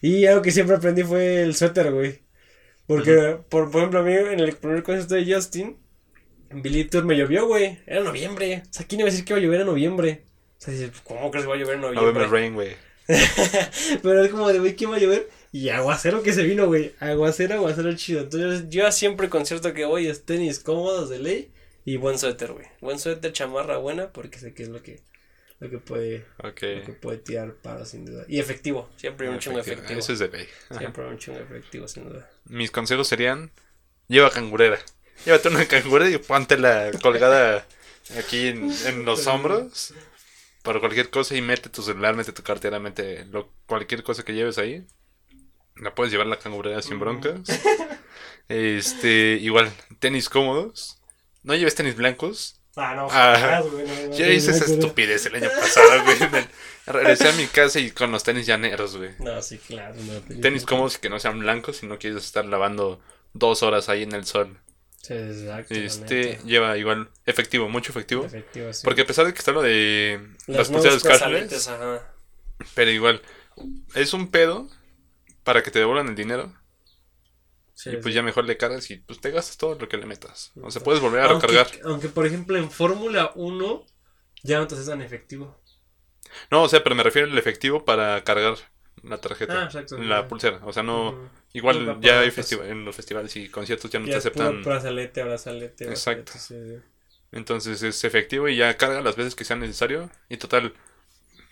[0.00, 2.20] Y algo que siempre aprendí fue el suéter, güey.
[2.86, 5.78] Porque, por, por ejemplo, a mí en el primer concierto de Justin,
[6.50, 7.78] en Billy Tour me llovió, güey.
[7.86, 8.62] Era noviembre.
[8.64, 10.22] O sea, ¿quién iba a decir que iba a llover en noviembre?
[10.58, 12.12] O sea, dices, ¿cómo crees que va a llover en noviembre?
[12.12, 12.76] November Rain, güey.
[14.02, 15.28] Pero es como de, güey, ¿quién va a llover?
[15.56, 16.94] Y aguacero que se vino, güey.
[17.00, 18.20] Aguacero, aguacero chido.
[18.20, 21.50] Entonces, yo a siempre concierto que voy es tenis cómodos de ley
[21.86, 22.66] y buen suéter, güey.
[22.82, 25.00] Buen suéter, chamarra buena, porque sé que es lo que,
[25.58, 28.26] lo que puede, lo que puede tirar para, sin duda.
[28.28, 29.80] Y efectivo, siempre un chingo Efectivo.
[29.80, 30.00] efectivo.
[30.00, 30.46] Eso es de ley.
[30.76, 32.28] Siempre un chingo efectivo, sin duda.
[32.44, 33.50] Mis consejos serían:
[34.08, 34.78] lleva cangurera.
[35.24, 37.66] Llévate una cangurera y póntela colgada
[38.18, 39.94] aquí en, en los hombros.
[40.62, 44.34] Para cualquier cosa y mete tu celular, mete tu cartera, mete lo, cualquier cosa que
[44.34, 44.84] lleves ahí.
[45.76, 47.00] La puedes llevar la cangurera sin Mm.
[47.00, 47.40] broncas.
[48.48, 50.98] Este, igual, tenis cómodos.
[51.42, 52.60] No lleves tenis blancos.
[52.76, 56.44] Ah, no, Ah, jamás, güey, no, no, hice esa estupidez el año pasado, güey.
[56.86, 59.10] Regresé a mi casa y con los tenis llaneros, güey.
[59.18, 59.94] No, sí, claro.
[59.96, 63.00] No, Tenis cómodos y que no sean blancos si no quieres estar lavando
[63.32, 64.58] dos horas ahí en el sol.
[65.02, 65.74] Sí, exacto.
[65.74, 68.26] Este lleva igual efectivo, mucho efectivo.
[68.26, 68.82] Efectivo, sí.
[68.84, 71.70] Porque a pesar de que está lo de Las las pulseras casuales,
[72.74, 73.22] pero igual
[73.94, 74.68] es un pedo
[75.46, 76.52] para que te devuelvan el dinero
[77.74, 80.06] Sí, y pues ya mejor le cargas y pues te gastas todo lo que le
[80.06, 80.52] metas.
[80.62, 81.68] O sea, puedes volver a aunque, recargar.
[81.84, 83.84] aunque, por ejemplo, en Fórmula 1
[84.42, 85.56] ya no te haces tan efectivo.
[86.50, 88.56] No, o sea, pero me refiero al efectivo para cargar
[89.02, 89.96] la tarjeta, Ah, exacto.
[89.96, 90.60] la pulsera.
[90.64, 91.16] O sea, no,
[91.52, 92.46] igual ya hay otras.
[92.48, 94.64] festi- en los festivales y conciertos ya no Ya te aceptan.
[94.64, 96.32] brazalete, brazalete, Exacto.
[96.32, 96.82] brazalete, sí, sí.
[97.32, 100.10] Entonces es efectivo y ya carga las veces que sea necesario.
[100.28, 100.74] Y total,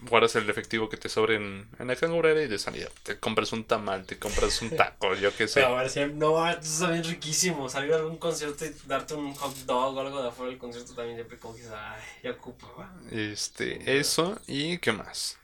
[0.00, 2.88] guardas el efectivo que te sobre en, en la cangurera y de salida.
[3.02, 5.60] Te compras un tamal, te compras un taco, yo qué sé.
[5.60, 7.68] Pero a ver, siempre- no, esto está bien riquísimo.
[7.68, 10.94] Salir a algún concierto y darte un hot dog o algo de afuera del concierto
[10.94, 12.92] también siempre como que ay, ya ocupo, va.
[13.10, 15.38] Este, eso y qué más.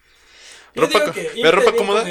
[0.75, 2.05] Yo Ropa, que mira, ropa cómoda.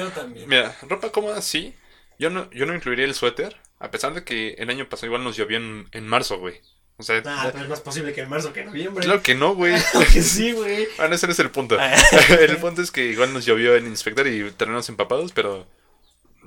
[0.46, 1.76] Mira, ropa cómoda sí.
[2.20, 3.58] Yo no, yo no incluiría el suéter.
[3.80, 6.62] A pesar de que el año pasado igual nos llovió en, en marzo, güey.
[7.00, 9.06] O sea, Ah, pero es más posible que en marzo que en noviembre.
[9.06, 9.74] claro que no, güey.
[10.14, 10.86] que sí, güey.
[10.98, 11.78] Bueno, ese no es el punto.
[11.80, 11.96] Ah.
[12.40, 15.66] el punto es que igual nos llovió en inspector y terminamos empapados, pero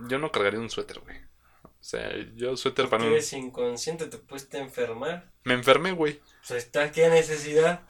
[0.08, 1.16] yo no cargaría un suéter, güey.
[1.64, 3.12] O sea, yo suéter para un...
[3.12, 5.32] eres inconsciente, te puedes te enfermar.
[5.44, 6.20] Me enfermé, güey.
[6.42, 7.80] O sea, está qué necesidad.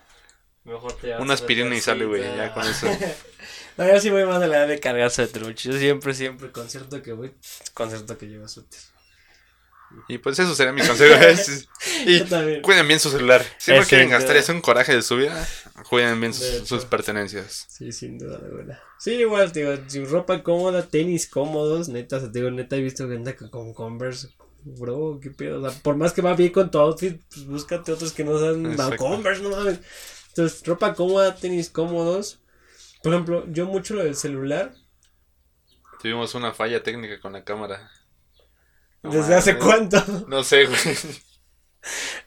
[0.63, 2.87] Mejor te Una aspirina y sale, güey, ya con eso.
[3.77, 5.53] no, yo sí voy más de la edad de cargar suéter.
[5.53, 7.35] Yo siempre, siempre, concierto que voy,
[7.75, 8.81] concierto que lleva suéter.
[10.09, 11.15] Y pues eso sería mi consejo.
[11.23, 11.69] Es-
[12.07, 12.21] y
[12.61, 13.45] cuiden bien su celular.
[13.59, 15.47] Si no quieren gastar es un coraje de su vida,
[15.89, 17.67] cuiden bien sus, pertenencias.
[17.69, 18.81] Sí, sin duda alguna.
[18.99, 23.09] Sí, igual, digo, si ropa cómoda, tenis cómodos, neta, o sea, digo, neta, he visto
[23.09, 24.29] gente con Converse,
[24.63, 27.93] bro, qué pedo, o sea, por más que va bien con tu outfit, pues búscate
[27.93, 28.77] otros que no sean.
[28.97, 29.81] Converse, no mames.
[30.29, 32.41] Entonces, ropa cómoda, tenis cómodos.
[33.03, 34.75] Por ejemplo, yo mucho lo del celular,
[36.03, 37.89] Tuvimos una falla técnica con la cámara.
[39.03, 40.03] No ¿desde hace cuánto?
[40.29, 40.79] No sé, güey.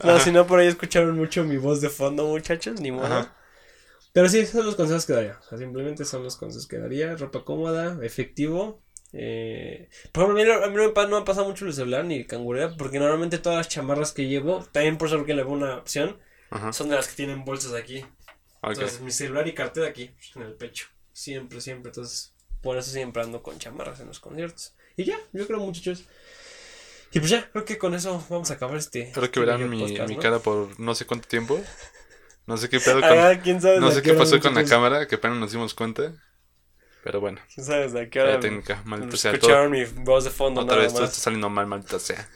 [0.03, 3.05] No, si no, por ahí escucharon mucho mi voz de fondo, muchachos, ni modo.
[3.05, 3.37] Ajá.
[4.11, 5.39] Pero sí, esos son los consejos que daría.
[5.39, 7.15] O sea, simplemente son los consejos que daría.
[7.15, 8.81] Ropa cómoda, efectivo.
[9.13, 12.03] Eh, por ejemplo, a mí, a mí no, me, no me pasa mucho el celular
[12.03, 15.43] ni el cangurera, porque normalmente todas las chamarras que llevo, también por eso que le
[15.43, 16.19] veo una opción,
[16.49, 16.73] Ajá.
[16.73, 18.05] son de las que tienen bolsas aquí.
[18.61, 20.87] Entonces, mi celular y cartera aquí, en el pecho.
[21.13, 21.89] Siempre, siempre.
[21.89, 24.75] Entonces, por eso siempre ando con chamarras en los conciertos.
[24.97, 26.05] Y ya, yo creo, muchachos.
[27.15, 29.11] Y pues ya, creo que con eso vamos a acabar este.
[29.13, 30.21] Creo que este verán mi, podcast, mi ¿no?
[30.21, 31.59] cara por no sé cuánto tiempo.
[32.45, 33.09] No sé qué pedo con...
[33.17, 34.69] Ah, quién sabe No sé qué pasó con la muchachos.
[34.69, 36.13] cámara, que apenas nos dimos cuenta.
[37.03, 38.39] Pero bueno, Quién sabe de qué hora.
[38.39, 39.31] técnica, maldita sea.
[39.31, 42.27] todo- Escucharon mi voz de fondo, Otra vez todo está saliendo mal, maldita sea.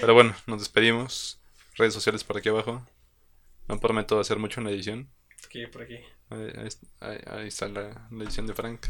[0.00, 1.40] Pero bueno, nos despedimos.
[1.76, 2.86] Redes sociales por aquí abajo.
[3.68, 5.10] No prometo hacer mucho en la edición.
[5.44, 5.96] Aquí, por aquí.
[6.30, 6.68] Ahí, ahí-
[7.00, 8.86] ahí- ahí está la, la edición de Frank.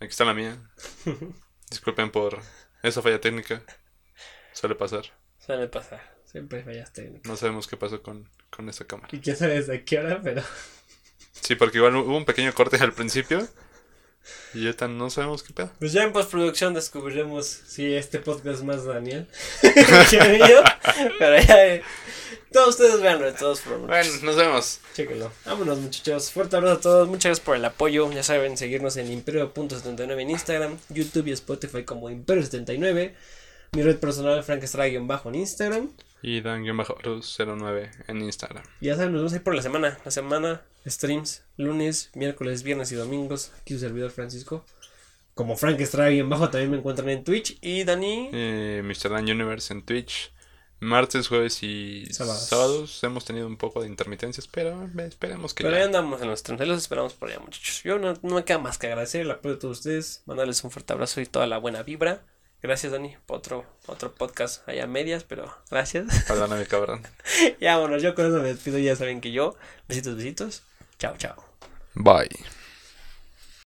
[0.00, 0.56] Aquí está la mía.
[1.70, 2.40] Disculpen por
[2.82, 3.62] esa falla técnica.
[4.52, 5.04] Suele pasar.
[5.44, 6.00] Suele pasar.
[6.24, 7.28] Siempre fallas técnicas.
[7.30, 9.08] No sabemos qué pasó con, con esta cámara.
[9.12, 10.42] Y quién sabe desde qué hora, pero.
[11.40, 13.48] Sí, porque igual hubo un pequeño corte al principio.
[14.54, 15.72] Y ahorita no sabemos qué pedo.
[15.80, 19.26] Pues ya en postproducción descubriremos si este podcast es más Daniel
[19.60, 20.62] que mío.
[21.18, 21.66] Pero ya.
[21.66, 21.82] eh,
[22.52, 23.88] Todos ustedes veanlo de todos formas.
[23.88, 24.80] Bueno, nos vemos.
[24.94, 25.32] Chéquenlo.
[25.44, 26.30] Vámonos, muchachos.
[26.30, 27.08] Fuerte abrazo a todos.
[27.08, 28.12] Muchas gracias por el apoyo.
[28.12, 33.14] Ya saben, seguirnos en Imperio.79 en Instagram, YouTube y Spotify como Imperio79.
[33.74, 34.62] Mi red personal, Frank
[35.06, 35.90] bajo en Instagram.
[36.20, 38.62] Y Dan-09 en Instagram.
[38.82, 39.98] Y ya saben, nos vemos ahí por la semana.
[40.04, 43.50] La semana, streams, lunes, miércoles, viernes y domingos.
[43.58, 44.66] Aquí su servidor Francisco.
[45.32, 45.80] Como Frank
[46.28, 47.56] bajo también me encuentran en Twitch.
[47.62, 48.28] Y Dani.
[48.34, 49.08] Eh, Mr.
[49.10, 50.34] Dan Universe en Twitch.
[50.80, 52.46] Martes, jueves y Sábados.
[52.46, 53.02] sábados.
[53.04, 55.80] Hemos tenido un poco de intermitencias, pero eh, esperemos que Pero ya.
[55.80, 57.82] ahí andamos en los trenes, los esperamos por allá, muchachos.
[57.84, 60.70] Yo no, no me queda más que agradecer el apoyo de todos ustedes, mandarles un
[60.70, 62.26] fuerte abrazo y toda la buena vibra.
[62.62, 66.24] Gracias, Dani, por otro, otro podcast allá a medias, pero gracias.
[66.28, 67.02] Perdóname, cabrón.
[67.60, 68.78] ya, bueno, yo con eso me despido.
[68.78, 69.56] Ya saben que yo,
[69.88, 70.62] besitos, besitos.
[70.98, 71.44] Chao, chao.
[71.94, 72.28] Bye.